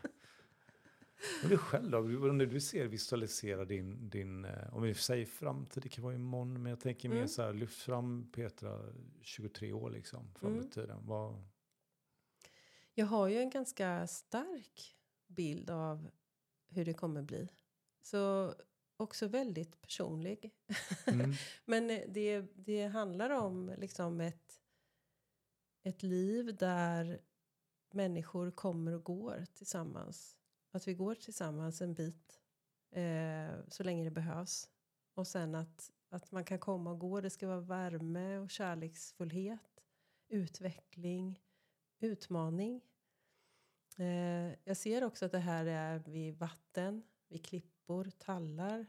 Men 1.41 1.49
du 1.49 1.57
själv 1.57 1.91
då? 1.91 1.99
När 2.01 2.45
du 2.45 2.59
ser 2.59 2.87
visualisera 2.87 3.65
din, 3.65 4.09
din 4.09 4.45
eh, 4.45 4.73
om 4.75 4.81
vi 4.83 4.93
säger 4.93 5.25
framtid, 5.25 5.83
det 5.83 5.89
kan 5.89 6.03
vara 6.03 6.15
imorgon, 6.15 6.53
men 6.63 6.69
jag 6.69 6.79
tänker 6.79 7.09
mer 7.09 7.15
Mm. 7.15 7.27
så 7.27 7.41
här, 7.41 7.53
lyft 7.53 7.81
fram 7.81 8.31
Petra 8.31 8.81
23 9.21 9.73
år 9.73 9.89
liksom, 9.89 10.33
fram 10.35 10.53
Mm. 10.53 10.69
tiden. 10.69 11.05
Vad, 11.05 11.43
Jag 12.93 13.05
har 13.05 13.27
ju 13.27 13.37
en 13.37 13.49
ganska 13.49 14.07
stark 14.07 14.95
bild 15.27 15.69
av 15.69 16.09
hur 16.69 16.85
det 16.85 16.93
kommer 16.93 17.21
bli. 17.21 17.49
Så 18.01 18.53
också 18.97 19.27
väldigt 19.27 19.81
personlig. 19.81 20.51
mm, 21.07 21.31
Men 21.65 21.89
eh, 21.89 22.01
det, 22.07 22.41
det 22.55 22.87
handlar 22.87 23.29
om 23.29 23.73
liksom 23.77 24.21
ett, 24.21 24.61
ett 25.83 26.03
liv 26.03 26.55
där 26.55 27.21
människor 27.91 28.51
kommer 28.51 28.91
och 28.91 29.03
går 29.03 29.45
tillsammans. 29.53 30.37
Att 30.71 30.87
vi 30.87 30.93
går 30.93 31.15
tillsammans 31.15 31.81
en 31.81 31.93
bit 31.93 32.41
eh, 32.91 33.51
så 33.67 33.83
länge 33.83 34.03
det 34.03 34.11
behövs. 34.11 34.69
Och 35.13 35.27
sen 35.27 35.55
att, 35.55 35.91
att 36.09 36.31
man 36.31 36.43
kan 36.43 36.59
komma 36.59 36.91
och 36.91 36.99
gå. 36.99 37.21
Det 37.21 37.29
ska 37.29 37.47
vara 37.47 37.59
värme 37.59 38.37
och 38.37 38.49
kärleksfullhet, 38.49 39.83
utveckling, 40.27 41.41
utmaning. 41.99 42.81
Eh, 43.99 44.53
jag 44.63 44.77
ser 44.77 45.03
också 45.03 45.25
att 45.25 45.31
det 45.31 45.39
här 45.39 45.65
är 45.65 45.99
vid 45.99 46.37
vatten, 46.37 47.03
vid 47.27 47.45
klippor, 47.45 48.11
tallar. 48.17 48.85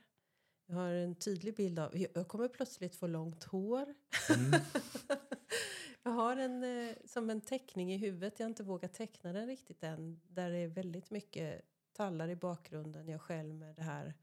Jag 0.67 0.75
har 0.75 0.93
en 0.93 1.15
tydlig 1.15 1.57
bild 1.57 1.79
av, 1.79 2.07
jag 2.15 2.29
kommer 2.29 2.49
plötsligt 2.49 2.97
få 2.97 3.07
långt 3.07 3.45
hår. 3.45 3.95
mm, 4.37 4.61
jag 6.03 6.11
har 6.11 6.37
en, 6.37 6.65
eh, 6.65 6.97
som 7.05 7.31
en 7.31 7.41
teckning 7.41 7.93
i 7.93 7.97
huvudet, 7.97 8.39
jag 8.39 8.45
har 8.45 8.51
inte 8.51 8.63
vågat 8.63 8.93
teckna 8.93 9.33
den 9.33 9.47
riktigt 9.47 9.83
än. 9.83 10.21
Där 10.29 10.51
det 10.51 10.59
är 10.59 10.69
väldigt 10.69 11.11
mycket 11.11 11.63
tallar 11.93 12.29
i 12.29 12.37
bakgrunden, 12.37 13.09
jag 13.09 13.21
själv 13.21 13.55
med 13.55 13.77
det 13.77 13.83
här 13.83 14.15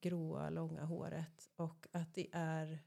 gråa, 0.00 0.50
långa 0.50 0.84
håret. 0.84 1.50
Och 1.56 1.86
att 1.92 2.14
det 2.14 2.28
är, 2.32 2.78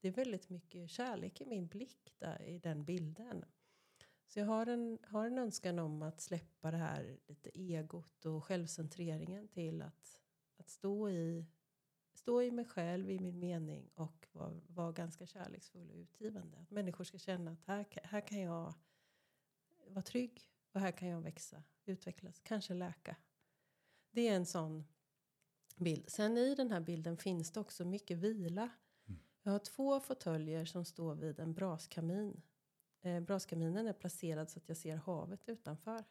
det 0.00 0.08
är 0.08 0.12
väldigt 0.12 0.48
mycket 0.48 0.90
kärlek 0.90 1.40
i 1.40 1.46
min 1.46 1.66
blick 1.66 2.14
där, 2.18 2.42
i 2.42 2.58
den 2.58 2.84
bilden. 2.84 3.44
Så 4.34 4.40
jag 4.40 4.46
har 4.46 4.66
en, 4.66 4.98
har 5.02 5.26
en 5.26 5.38
önskan 5.38 5.78
om 5.78 6.02
att 6.02 6.20
släppa 6.20 6.70
det 6.70 6.76
här 6.76 7.18
lite 7.26 7.50
egot 7.58 8.26
och 8.26 8.44
självcentreringen 8.44 9.48
till 9.48 9.82
att, 9.82 10.20
att 10.56 10.68
stå, 10.68 11.10
i, 11.10 11.46
stå 12.14 12.42
i 12.42 12.50
mig 12.50 12.64
själv, 12.64 13.10
i 13.10 13.18
min 13.18 13.38
mening 13.38 13.90
och 13.94 14.28
vara 14.32 14.60
var 14.66 14.92
ganska 14.92 15.26
kärleksfull 15.26 15.90
och 15.90 15.96
utgivande. 15.96 16.58
Att 16.58 16.70
människor 16.70 17.04
ska 17.04 17.18
känna 17.18 17.50
att 17.50 17.64
här, 17.64 17.86
här 18.02 18.20
kan 18.20 18.40
jag 18.40 18.74
vara 19.88 20.02
trygg 20.02 20.50
och 20.72 20.80
här 20.80 20.92
kan 20.92 21.08
jag 21.08 21.20
växa, 21.20 21.62
utvecklas, 21.84 22.40
kanske 22.40 22.74
läka. 22.74 23.16
Det 24.10 24.28
är 24.28 24.36
en 24.36 24.46
sån 24.46 24.84
bild. 25.76 26.10
Sen 26.10 26.38
i 26.38 26.54
den 26.54 26.70
här 26.70 26.80
bilden 26.80 27.16
finns 27.16 27.50
det 27.50 27.60
också 27.60 27.84
mycket 27.84 28.18
vila. 28.18 28.70
Mm. 29.06 29.20
Jag 29.42 29.52
har 29.52 29.58
två 29.58 30.00
fåtöljer 30.00 30.64
som 30.64 30.84
står 30.84 31.14
vid 31.14 31.40
en 31.40 31.54
braskamin. 31.54 32.42
Eh, 33.04 33.20
braskaminen 33.20 33.86
är 33.86 33.92
placerad 33.92 34.50
så 34.50 34.58
att 34.58 34.68
jag 34.68 34.76
ser 34.76 34.96
havet 34.96 35.48
utanför. 35.48 36.04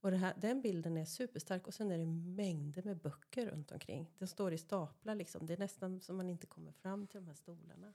Och 0.00 0.10
här, 0.10 0.34
den 0.40 0.60
bilden 0.60 0.96
är 0.96 1.04
superstark 1.04 1.66
och 1.66 1.74
sen 1.74 1.90
är 1.90 1.98
det 1.98 2.06
mängder 2.06 2.82
med 2.82 2.96
böcker 2.98 3.46
runt 3.50 3.72
omkring. 3.72 4.10
De 4.18 4.26
står 4.26 4.52
i 4.52 4.58
staplar 4.58 5.14
liksom. 5.14 5.46
Det 5.46 5.52
är 5.52 5.58
nästan 5.58 6.00
som 6.00 6.16
man 6.16 6.28
inte 6.30 6.46
kommer 6.46 6.72
fram 6.72 7.06
till 7.06 7.20
de 7.20 7.26
här 7.26 7.34
stolarna. 7.34 7.92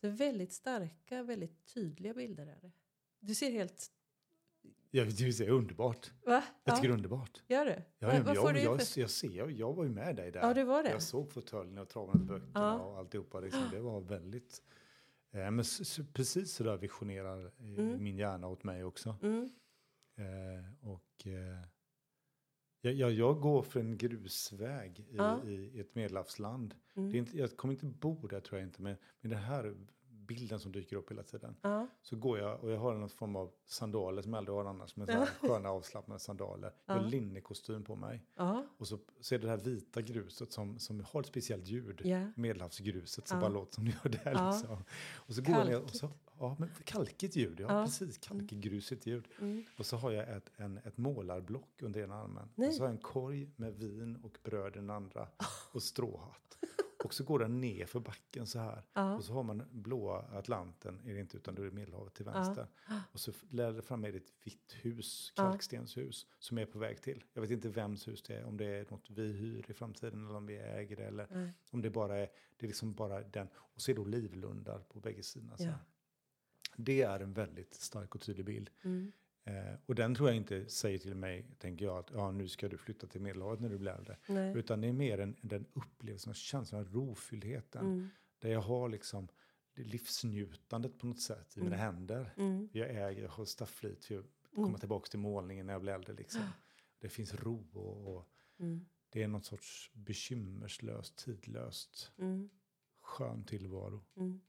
Så 0.00 0.08
väldigt 0.08 0.52
starka, 0.52 1.22
väldigt 1.22 1.66
tydliga 1.74 2.14
bilder 2.14 2.46
är 2.46 2.58
det. 2.62 2.72
Du 3.20 3.34
ser 3.34 3.50
helt... 3.50 3.90
jag, 4.90 5.06
det 5.08 5.40
är 5.40 5.50
underbart. 5.50 6.12
Va? 6.26 6.32
Jag 6.32 6.42
Ja, 6.64 6.76
tycker 6.76 6.88
det 6.88 6.92
är 6.92 6.96
underbart. 6.96 7.42
gör 7.46 7.64
du? 7.64 7.82
Ja, 7.98 8.08
Va- 8.08 8.14
jag, 8.14 8.36
jag, 8.36 8.54
du 8.54 8.60
jag, 8.60 8.80
jag 8.96 9.10
ser, 9.10 9.48
jag 9.50 9.72
var 9.74 9.84
ju 9.84 9.90
med 9.90 10.16
dig 10.16 10.30
där. 10.30 10.40
Ja, 10.40 10.54
du 10.54 10.64
var 10.64 10.82
det. 10.82 10.90
Jag 10.90 11.02
såg 11.02 11.32
fåtöljen 11.32 11.78
och 11.78 11.88
travarnas 11.88 12.22
böckerna 12.22 12.50
Ja. 12.54 12.78
och 12.80 12.98
alltihopa. 12.98 13.40
Liksom. 13.40 13.62
Det 13.70 13.80
var 13.80 14.00
väldigt... 14.00 14.62
Eh, 15.36 15.50
men 15.50 15.64
precis 16.12 16.52
så 16.52 16.64
där 16.64 16.76
visionerar 16.76 17.44
eh, 17.46 17.52
Mm. 17.78 18.02
min 18.02 18.18
hjärna 18.18 18.46
åt 18.46 18.64
mig 18.64 18.84
också. 18.84 19.18
Mm. 19.22 19.50
Eh, 20.18 20.88
och 20.88 21.26
eh, 21.26 21.62
jag, 22.80 23.12
jag, 23.12 23.40
går 23.40 23.62
för 23.62 23.80
en 23.80 23.98
grusväg 23.98 25.00
i, 25.00 25.16
Ja. 25.16 25.44
i 25.44 25.80
ett 25.80 25.94
medelhavsland. 25.94 26.74
Mm. 26.96 27.10
Det 27.10 27.16
är 27.16 27.18
inte, 27.18 27.38
jag 27.38 27.56
kommer 27.56 27.74
inte 27.74 27.86
bo 27.86 28.26
där 28.26 28.40
tror 28.40 28.60
jag 28.60 28.68
inte, 28.68 28.82
men 28.82 28.96
med 29.20 29.30
den 29.32 29.42
här 29.42 29.76
bilden 30.26 30.60
som 30.60 30.72
dyker 30.72 30.96
upp 30.96 31.10
hela 31.10 31.22
tiden. 31.22 31.56
Ja. 31.62 31.86
Så 32.02 32.16
går 32.16 32.38
jag 32.38 32.64
och 32.64 32.70
jag 32.70 32.78
har 32.78 32.94
någon 32.94 33.08
form 33.08 33.36
av 33.36 33.50
sandaler 33.64 34.22
som 34.22 34.32
jag 34.32 34.38
aldrig 34.38 34.56
har 34.56 34.64
annars. 34.64 34.96
Med 34.96 35.06
så 35.06 35.12
här 35.12 35.26
sköna 35.26 35.68
avslappnade 35.70 36.20
sandaler. 36.20 36.72
Jag 36.86 36.94
har 36.94 37.02
Ja. 37.02 37.08
linnekostym 37.08 37.84
på 37.84 37.96
mig. 37.96 38.24
Ja. 38.36 38.66
Och 38.78 38.88
så, 38.88 38.98
så 39.20 39.34
är 39.34 39.38
det 39.38 39.44
det 39.46 39.50
här 39.50 39.58
vita 39.58 40.02
gruset 40.02 40.52
som, 40.52 40.78
som 40.78 41.04
har 41.12 41.20
ett 41.20 41.26
speciellt 41.26 41.66
ljud. 41.66 42.00
Ja. 42.04 42.30
Medelhavsgruset 42.36 43.28
som 43.28 43.38
Ja. 43.38 43.40
bara 43.40 43.52
låter 43.54 43.74
som 43.74 43.84
det 43.84 43.90
gör 44.04 44.10
där. 44.24 44.32
Ja. 44.34 44.50
Liksom. 44.52 44.84
Och 45.14 45.34
så 45.34 45.42
går 45.42 45.54
jag 45.54 45.66
ner 45.66 45.82
och 45.82 45.90
så, 45.90 45.98
Kalkigt. 46.08 46.20
ja, 46.38 46.56
men 46.58 46.68
kalkigt 46.84 47.36
ljud. 47.36 47.60
Ja, 47.60 47.66
Ja. 47.80 47.84
precis. 47.84 48.18
Kalkgrusigt 48.18 49.06
ljud. 49.06 49.28
Mm. 49.40 49.64
Och 49.78 49.86
så 49.86 49.96
har 49.96 50.10
jag 50.10 50.36
ett, 50.36 50.50
en, 50.56 50.78
ett 50.78 50.96
målarblock 50.98 51.82
under 51.82 52.00
ena 52.00 52.14
armen. 52.14 52.48
Nej. 52.54 52.68
Och 52.68 52.74
så 52.74 52.82
har 52.82 52.88
jag 52.88 52.94
en 52.96 53.02
korg 53.02 53.50
med 53.56 53.74
vin 53.74 54.16
och 54.22 54.38
bröd 54.42 54.72
i 54.76 54.78
den 54.78 54.90
andra. 54.90 55.28
Och 55.72 55.82
stråhatt. 55.82 56.58
Och 57.06 57.14
så 57.14 57.24
går 57.24 57.38
den 57.38 57.60
ner 57.60 57.86
för 57.86 58.00
backen 58.00 58.46
så 58.46 58.58
här. 58.58 58.82
Ja. 58.92 59.14
Och 59.16 59.24
så 59.24 59.32
har 59.32 59.42
man 59.42 59.62
blåa 59.70 60.18
Atlanten, 60.18 61.00
är 61.04 61.14
det 61.14 61.20
inte 61.20 61.36
utan 61.36 61.54
då 61.54 61.62
är 61.62 61.66
det 61.66 61.72
Medelhavet 61.72 62.14
till 62.14 62.24
vänster. 62.24 62.66
Och 63.12 63.20
så 63.20 63.32
läder 63.50 63.80
fram 63.80 64.00
med 64.00 64.16
ett 64.16 64.32
vitt 64.44 64.72
hus, 64.82 65.32
Ja. 65.36 65.50
kalkstenshus, 65.50 66.26
som 66.38 66.58
är 66.58 66.66
på 66.66 66.78
väg 66.78 67.02
till. 67.02 67.24
Jag 67.32 67.42
vet 67.42 67.50
inte 67.50 67.68
vems 67.68 68.08
hus 68.08 68.22
det 68.22 68.34
är, 68.34 68.44
om 68.44 68.56
det 68.56 68.64
är 68.66 68.86
något 68.90 69.10
vi 69.10 69.32
hyr 69.32 69.70
i 69.70 69.74
framtiden 69.74 70.24
eller 70.24 70.34
om 70.36 70.46
vi 70.46 70.56
äger 70.56 70.96
det. 70.96 71.04
Eller 71.04 71.26
Nej. 71.30 71.52
om 71.70 71.82
det 71.82 71.90
bara 71.90 72.16
är, 72.18 72.28
det 72.56 72.66
är 72.66 72.68
liksom 72.68 72.94
bara 72.94 73.22
den. 73.22 73.48
Och 73.56 73.80
så 73.82 73.90
är 73.90 73.94
det 73.94 74.00
olivlundar 74.00 74.78
på 74.78 75.00
bägge 75.00 75.22
sidorna. 75.22 75.56
Så 75.56 75.64
Ja. 75.64 75.70
här. 75.70 75.78
Det 76.76 77.02
är 77.02 77.20
en 77.20 77.32
väldigt 77.32 77.74
stark 77.74 78.14
och 78.14 78.20
tydlig 78.20 78.46
bild. 78.46 78.70
Mm. 78.84 79.12
Eh, 79.46 79.74
och 79.86 79.94
den 79.94 80.14
tror 80.14 80.28
jag 80.28 80.36
inte 80.36 80.68
säger 80.68 80.98
till 80.98 81.14
mig, 81.14 81.46
tänker 81.58 81.84
jag, 81.84 81.98
att 81.98 82.10
ja, 82.10 82.30
nu 82.30 82.48
ska 82.48 82.68
du 82.68 82.78
flytta 82.78 83.06
till 83.06 83.20
Medelhavet 83.20 83.60
när 83.60 83.68
du 83.68 83.78
blir 83.78 83.90
äldre. 83.90 84.16
Nej. 84.28 84.56
Utan 84.56 84.80
det 84.80 84.88
är 84.88 84.92
mer 84.92 85.18
en, 85.20 85.36
den 85.40 85.66
upplevelsen, 85.72 86.34
känslan 86.34 86.80
av 86.80 86.92
rofylldheten. 86.92 87.86
Mm. 87.86 88.08
Där 88.38 88.50
jag 88.50 88.60
har 88.60 88.88
liksom 88.88 89.28
det 89.74 89.82
livsnjutandet 89.82 90.98
på 90.98 91.06
något 91.06 91.20
sätt 91.20 91.56
i 91.56 91.60
mina 91.60 91.76
Mm. 91.76 91.94
händer. 91.94 92.34
Mm. 92.36 92.68
Jag 92.72 92.90
äger, 92.90 93.22
jag 93.22 93.28
har 93.28 93.44
stafflit 93.44 94.04
för 94.04 94.18
att 94.18 94.24
komma 94.54 94.66
Mm. 94.68 94.80
tillbaka 94.80 95.08
till 95.10 95.18
målningen 95.18 95.66
när 95.66 95.72
jag 95.72 95.82
blir 95.82 95.92
äldre. 95.92 96.12
Liksom. 96.12 96.42
Det 96.98 97.08
finns 97.08 97.34
ro 97.34 97.66
och, 97.72 98.16
och 98.16 98.28
Mm. 98.58 98.86
det 99.10 99.22
är 99.22 99.28
något 99.28 99.44
sorts 99.44 99.90
bekymmerslöst, 99.94 101.16
tidlöst, 101.16 102.12
Mm. 102.18 102.50
skön 103.00 103.44
tillvaro. 103.44 104.04
Mm. 104.16 104.40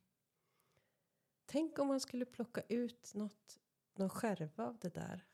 Tänk 1.45 1.79
om 1.79 1.87
man 1.87 1.99
skulle 1.99 2.25
plocka 2.25 2.61
ut 2.69 3.11
något, 3.15 3.59
någon 3.97 4.09
skärva 4.09 4.65
av 4.67 4.77
det 4.81 4.89
där 4.93 5.25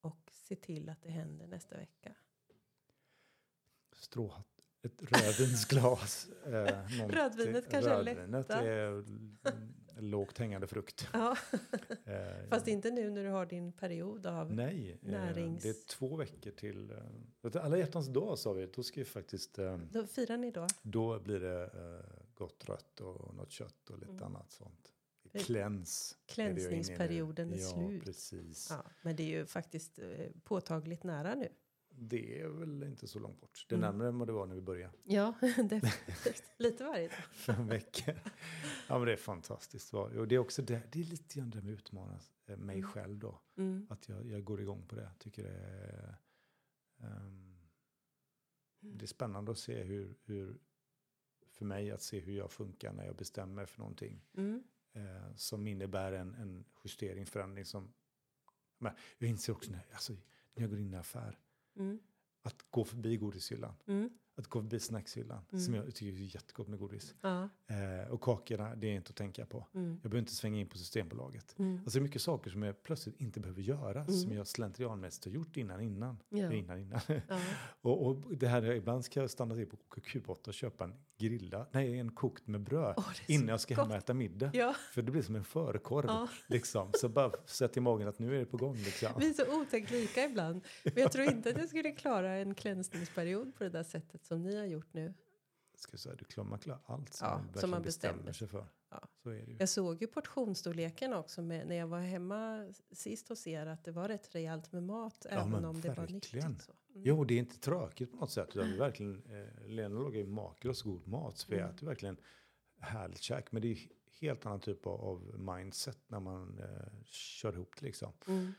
och 0.00 0.30
se 0.32 0.56
till 0.56 0.88
att 0.88 1.02
det 1.02 1.10
händer 1.10 1.46
nästa 1.46 1.76
vecka. 1.76 2.14
Stråhatt, 3.92 4.46
ett 4.82 5.02
rödvinsglas. 5.02 6.28
eh, 6.44 6.50
Rödvinet 7.08 7.70
kanske 7.70 7.90
är 7.90 8.04
Rödvinet 8.04 8.50
är 8.50 8.88
mm, 8.88 9.38
lågt 9.98 10.38
hängande 10.38 10.66
frukt. 10.66 11.08
Ja. 11.12 11.36
Eh, 12.04 12.46
Fast 12.50 12.66
inte 12.68 12.90
nu 12.90 13.10
när 13.10 13.24
du 13.24 13.30
har 13.30 13.46
din 13.46 13.72
period 13.72 14.26
av... 14.26 14.54
Nej, 14.54 14.98
eh, 15.02 15.08
närings- 15.08 15.62
det 15.62 15.68
är 15.68 15.86
två 15.88 16.16
veckor 16.16 16.50
till. 16.50 16.90
eh, 16.90 17.64
Alla 17.64 17.76
hjärtans 17.78 18.06
dag 18.08 18.38
sa 18.38 18.52
vi, 18.52 18.66
då 18.66 18.82
ska 18.82 19.00
vi 19.00 19.04
faktiskt, 19.04 19.58
eh, 19.58 19.76
Då 19.78 20.06
firar 20.06 20.36
ni 20.36 20.50
då? 20.50 20.66
då 20.82 21.20
blir 21.20 21.40
det 21.40 21.64
eh, 21.64 22.24
gott 22.34 22.64
rött 22.68 23.00
och 23.00 23.34
något 23.34 23.50
kött 23.50 23.90
och 23.90 23.98
lite 23.98 24.10
Mm. 24.12 24.22
annat 24.24 24.50
sånt. 24.52 24.92
Kläns. 25.40 26.12
är 26.12 26.16
jag. 26.18 26.34
Klänsningsperioden 26.34 27.52
är 27.52 27.56
ja, 27.58 27.68
slut. 27.74 28.04
precis. 28.04 28.66
Ja, 28.70 28.84
men 29.02 29.16
det 29.16 29.22
är 29.22 29.38
ju 29.38 29.46
faktiskt 29.46 29.98
eh, 29.98 30.26
påtagligt 30.44 31.02
nära 31.04 31.34
nu. 31.34 31.48
Det 31.94 32.40
är 32.40 32.48
väl 32.48 32.82
inte 32.82 33.06
så 33.08 33.18
långt 33.18 33.40
bort. 33.40 33.66
Det 33.68 33.74
är 33.74 33.76
Mm. 33.78 33.90
närmare 33.90 34.08
än 34.08 34.18
vad 34.18 34.28
det 34.28 34.32
var 34.32 34.46
när 34.46 34.54
vi 34.54 34.60
började. 34.60 34.92
Ja, 35.04 35.34
definitivt. 35.40 36.42
Lite 36.58 36.84
varje 36.84 37.08
dag. 37.08 37.16
Fem 37.32 37.66
veckor. 37.68 38.14
Ja, 38.88 38.98
men 38.98 39.06
det 39.06 39.12
är 39.12 39.16
fantastiskt. 39.16 39.94
Och 39.94 40.28
det 40.28 40.34
är 40.34 40.38
också 40.38 40.62
det, 40.62 40.82
det 40.92 41.00
är 41.00 41.04
lite 41.04 41.38
grann 41.38 41.50
det 41.50 41.60
med 41.62 41.72
att 41.74 41.78
utmana 41.80 42.20
eh, 42.46 42.56
mig 42.56 42.76
Mm. 42.78 42.90
själv 42.90 43.18
då. 43.18 43.40
Mm. 43.56 43.86
Att 43.90 44.08
jag, 44.08 44.26
jag 44.26 44.44
går 44.44 44.60
igång 44.60 44.86
på 44.88 44.94
det. 44.94 45.10
Tycker 45.18 45.42
det 45.42 45.50
är, 45.50 46.16
ehm, 47.00 47.56
det 48.80 49.04
är 49.04 49.06
spännande 49.06 49.52
att 49.52 49.58
se 49.58 49.82
hur, 49.82 50.14
hur 50.24 50.58
för 51.50 51.64
mig 51.64 51.90
att 51.90 52.02
se 52.02 52.20
hur 52.20 52.32
jag 52.36 52.50
funkar 52.52 52.92
när 52.92 53.04
jag 53.06 53.16
bestämmer 53.16 53.66
för 53.66 53.78
någonting. 53.78 54.24
Mm. 54.36 54.62
Eh, 54.92 55.34
som 55.36 55.66
innebär 55.66 56.12
en, 56.12 56.34
en 56.34 56.64
justering, 56.84 57.26
förändring 57.26 57.64
som... 57.64 57.92
Men 58.78 58.92
jag 59.18 59.30
inser 59.30 59.52
också 59.52 59.70
när, 59.70 59.86
alltså, 59.92 60.12
när 60.54 60.62
jag 60.62 60.70
går 60.70 60.78
in 60.78 60.94
i 60.94 60.96
affär. 60.96 61.38
Mm. 61.76 61.98
Att 62.42 62.56
gå 62.70 62.84
förbi 62.84 63.16
godishyllan. 63.16 63.74
Mm. 63.86 64.10
Att 64.34 64.46
gå 64.46 64.60
förbi 64.60 64.80
snackshyllan. 64.80 65.44
Mm. 65.52 65.64
Som 65.64 65.74
jag 65.74 65.94
tycker 65.94 66.20
är 66.20 66.34
jättegott 66.34 66.68
med 66.68 66.78
godis. 66.78 67.14
Ja. 67.20 67.48
Eh, 67.66 68.10
och 68.10 68.20
kakorna, 68.20 68.74
det 68.74 68.86
är 68.86 68.92
inte 68.94 69.10
att 69.10 69.16
tänka 69.16 69.46
på. 69.46 69.66
Mm. 69.74 69.90
Jag 69.90 70.10
behöver 70.10 70.18
inte 70.18 70.34
svänga 70.34 70.60
in 70.60 70.68
på 70.68 70.78
Systembolaget. 70.78 71.58
Mm. 71.58 71.78
Alltså 71.78 71.98
det 71.98 71.98
är 71.98 72.02
mycket 72.02 72.22
saker 72.22 72.50
som 72.50 72.62
jag 72.62 72.82
plötsligt 72.82 73.20
inte 73.20 73.40
behöver 73.40 73.62
göra. 73.62 74.00
Mm. 74.00 74.12
Som 74.12 74.32
jag 74.32 74.46
slentrianmässigt 74.46 75.24
har 75.24 75.32
gjort 75.32 75.56
innan 75.56 75.80
innan. 75.80 76.18
Ja. 76.28 76.52
innan, 76.52 76.78
innan. 76.78 77.00
Ja. 77.06 77.40
och, 77.80 78.06
och 78.06 78.36
det 78.36 78.48
här, 78.48 78.72
ibland 78.72 79.04
ska 79.04 79.20
jag 79.20 79.30
stanna 79.30 79.54
till 79.54 79.66
på 79.66 79.76
Q8 79.76 80.48
och 80.48 80.54
köpa 80.54 80.84
en 80.84 80.94
grilla, 81.18 81.66
nej 81.72 81.98
en 81.98 82.12
kokt 82.12 82.46
med 82.46 82.60
bröd. 82.60 82.94
Så 82.96 83.32
innan 83.32 83.48
jag 83.48 83.60
ska 83.60 83.74
hem 83.74 83.90
och 83.90 83.96
äta 83.96 84.14
middag. 84.14 84.50
Ja, 84.52 84.74
För 84.92 85.02
det 85.02 85.12
blir 85.12 85.22
som 85.22 85.36
en 85.36 85.44
förkorv. 85.44 86.06
Ja. 86.06 86.28
Liksom. 86.46 86.90
Så 86.94 87.08
bara 87.08 87.32
sätt 87.46 87.76
i 87.76 87.80
magen 87.80 88.08
att 88.08 88.18
nu 88.18 88.34
är 88.34 88.38
det 88.38 88.46
på 88.46 88.56
gång. 88.56 88.76
Liksom. 88.76 89.12
vi 89.18 89.30
är 89.30 89.34
så 89.34 89.60
otäckt 89.60 89.90
lika 89.90 90.24
ibland. 90.24 90.64
Men 90.82 90.94
jag 90.96 91.12
tror 91.12 91.30
inte 91.30 91.50
att 91.50 91.58
jag 91.58 91.68
skulle 91.68 91.90
klara 91.90 92.30
en 92.32 92.54
klänsningsperiod 92.54 93.54
på 93.54 93.64
det 93.64 93.70
där 93.70 93.82
sättet 93.82 94.24
som 94.24 94.42
ni 94.42 94.56
har 94.56 94.64
gjort 94.64 94.94
nu. 94.94 95.14
Ska 95.82 95.92
jag 95.92 96.00
säga, 96.00 96.14
du 96.14 96.24
klarar, 96.24 96.80
allt 96.86 97.14
som 97.14 97.26
Ja, 97.26 97.30
man 97.34 97.40
som 97.42 97.46
verkligen 97.52 97.70
man 97.70 97.82
bestämmer 97.82 98.14
bestämmer 98.22 98.32
sig 98.32 98.48
för. 98.48 98.66
Ja. 98.90 99.08
Så 99.22 99.30
är 99.30 99.34
det 99.34 99.50
ju. 99.52 99.56
Jag 99.58 99.68
såg 99.68 100.00
ju 100.02 100.06
portionsstorleken 100.06 101.12
också 101.12 101.42
med, 101.42 101.66
när 101.68 101.76
jag 101.76 101.86
var 101.86 102.00
hemma 102.00 102.72
sist 102.92 103.28
hos 103.28 103.46
er 103.46 103.66
att 103.66 103.84
det 103.84 103.90
var 103.92 104.08
rätt 104.08 104.34
rejält 104.34 104.72
med 104.72 104.82
mat 104.82 105.26
även 105.30 105.50
men 105.50 105.64
om 105.64 105.80
det 105.80 105.88
var 105.88 105.94
verkligen. 105.96 106.14
nyttigt. 106.50 106.62
Så. 106.66 106.72
Mm. 106.94 107.02
Jo, 107.06 107.24
det 107.24 107.34
är 107.34 107.38
inte 107.38 107.58
tråkigt 107.58 108.10
på 108.10 108.16
något 108.16 108.30
sätt. 108.30 108.48
Utan 108.56 108.68
det 108.70 108.74
är 108.74 108.78
verkligen, 108.78 109.22
eh, 109.24 109.66
Lena 109.66 109.94
lagar 110.00 110.16
ju 110.18 110.26
makalös 110.26 110.82
god 110.82 111.08
mat. 111.08 111.38
Så 111.38 111.46
vi 111.52 111.58
Mm. 111.58 111.70
äter 111.70 111.86
verkligen 111.86 112.16
härligt 112.78 113.20
käk. 113.22 113.52
Men 113.52 113.62
det 113.62 113.68
är 113.72 113.78
helt 114.20 114.46
annan 114.46 114.60
typ 114.60 114.86
av, 114.86 115.00
av 115.00 115.38
mindset 115.56 115.98
när 116.06 116.20
man 116.20 116.58
eh, 116.58 117.02
kör 117.04 117.52
ihop 117.52 117.76
det 117.80 117.86
liksom. 117.86 118.12
Mm. 118.26 118.52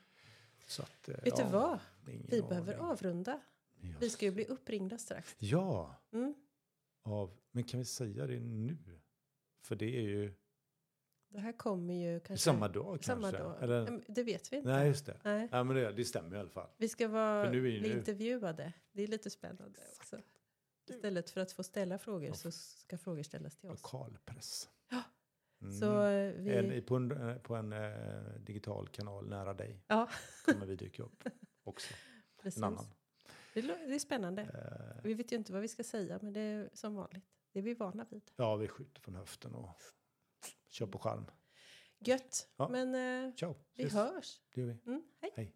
Så 0.67 0.81
att, 0.81 1.09
eh, 1.09 1.15
Vet 1.23 1.35
du 1.35 1.43
vad? 1.43 1.79
Vi 2.05 2.41
behöver 2.49 2.73
avrunda. 2.73 3.39
Ja. 3.81 3.89
Vi 3.99 4.09
ska 4.09 4.25
ju 4.25 4.31
bli 4.31 4.45
uppringda 4.45 4.97
strax. 4.97 5.35
Ja, 5.39 5.95
Mm. 6.11 6.33
Av, 7.03 7.37
men 7.51 7.63
kan 7.63 7.79
vi 7.79 7.85
säga 7.85 8.27
det 8.27 8.39
nu? 8.39 8.77
För 9.65 9.75
det 9.75 9.97
är 9.97 10.01
ju 10.01 10.33
Det 11.29 11.39
här 11.39 11.51
kommer 11.57 11.93
ju 11.93 12.19
kanske... 12.19 12.43
samma 12.43 12.67
dag 12.67 13.03
samma 13.03 13.21
kanske. 13.31 13.43
dag. 13.43 13.63
Eller, 13.63 14.01
Det 14.07 14.23
vet 14.23 14.53
vi 14.53 14.57
inte. 14.57 14.69
nej, 14.69 14.87
just 14.87 15.05
det. 15.05 15.17
Nej. 15.23 15.47
Ja, 15.51 15.63
men 15.63 15.75
det, 15.75 15.91
det 15.91 16.05
stämmer 16.05 16.35
i 16.35 16.39
alla 16.39 16.49
fall. 16.49 16.69
Vi 16.77 16.89
ska 16.89 17.07
vara 17.07 17.51
nu 17.51 17.61
bli 17.61 17.81
nu- 17.81 17.97
intervjuade. 17.97 18.73
Det 18.91 19.03
är 19.03 19.07
lite 19.07 19.29
spännande 19.29 19.79
också. 19.99 20.21
Istället 20.89 21.29
för 21.29 21.41
att 21.41 21.51
få 21.51 21.63
ställa 21.63 21.97
frågor 21.97 22.27
Ja. 22.27 22.33
så 22.33 22.51
ska 22.51 22.97
frågor 22.97 23.23
ställas 23.23 23.55
till 23.57 23.69
oss. 23.69 23.81
Lokalpress. 23.83 24.69
Ja. 24.89 25.03
Mm. 25.61 25.73
Så 25.79 26.05
eh, 26.05 26.33
vi... 26.33 26.55
En, 26.55 26.83
på 26.85 26.95
en, 26.95 27.11
eh, 27.29 27.37
på 27.37 27.55
en 27.55 27.73
eh, 27.73 28.23
digital 28.39 28.87
kanal 28.87 29.29
nära 29.29 29.53
dig 29.53 29.83
Ja, 29.87 30.09
kommer 30.45 30.65
vi 30.65 30.75
dyka 30.75 31.03
upp 31.03 31.23
också. 31.63 31.93
precis. 32.41 32.57
En 32.57 32.63
annan. 32.63 32.85
Det, 33.53 33.61
det 33.61 33.95
är 33.95 33.99
spännande. 33.99 34.41
Eh, 34.41 35.03
Vi 35.03 35.13
vet 35.13 35.31
ju 35.31 35.35
inte 35.35 35.53
vad 35.53 35.61
vi 35.61 35.67
ska 35.67 35.83
säga, 35.83 36.19
men 36.21 36.33
det 36.33 36.39
är 36.39 36.69
som 36.73 36.95
vanligt. 36.95 37.25
Det 37.51 37.59
är 37.59 37.63
vi 37.63 37.73
vana 37.73 38.05
vid. 38.09 38.31
ja, 38.35 38.55
vi 38.55 38.67
skjuter 38.67 39.01
från 39.01 39.15
höften 39.15 39.55
och 39.55 39.69
kör 40.69 40.85
på 40.87 40.99
skärm. 40.99 41.25
Gött, 41.99 42.47
Ja. 42.57 42.69
men 42.69 42.95
eh, 43.27 43.33
Ciao! 43.35 43.55
vi 43.75 43.89
hörs. 43.89 44.41
Det 44.53 44.61
gör 44.61 44.67
vi. 44.67 44.77
Mm, 44.91 45.03
hej. 45.21 45.31
Hej. 45.35 45.55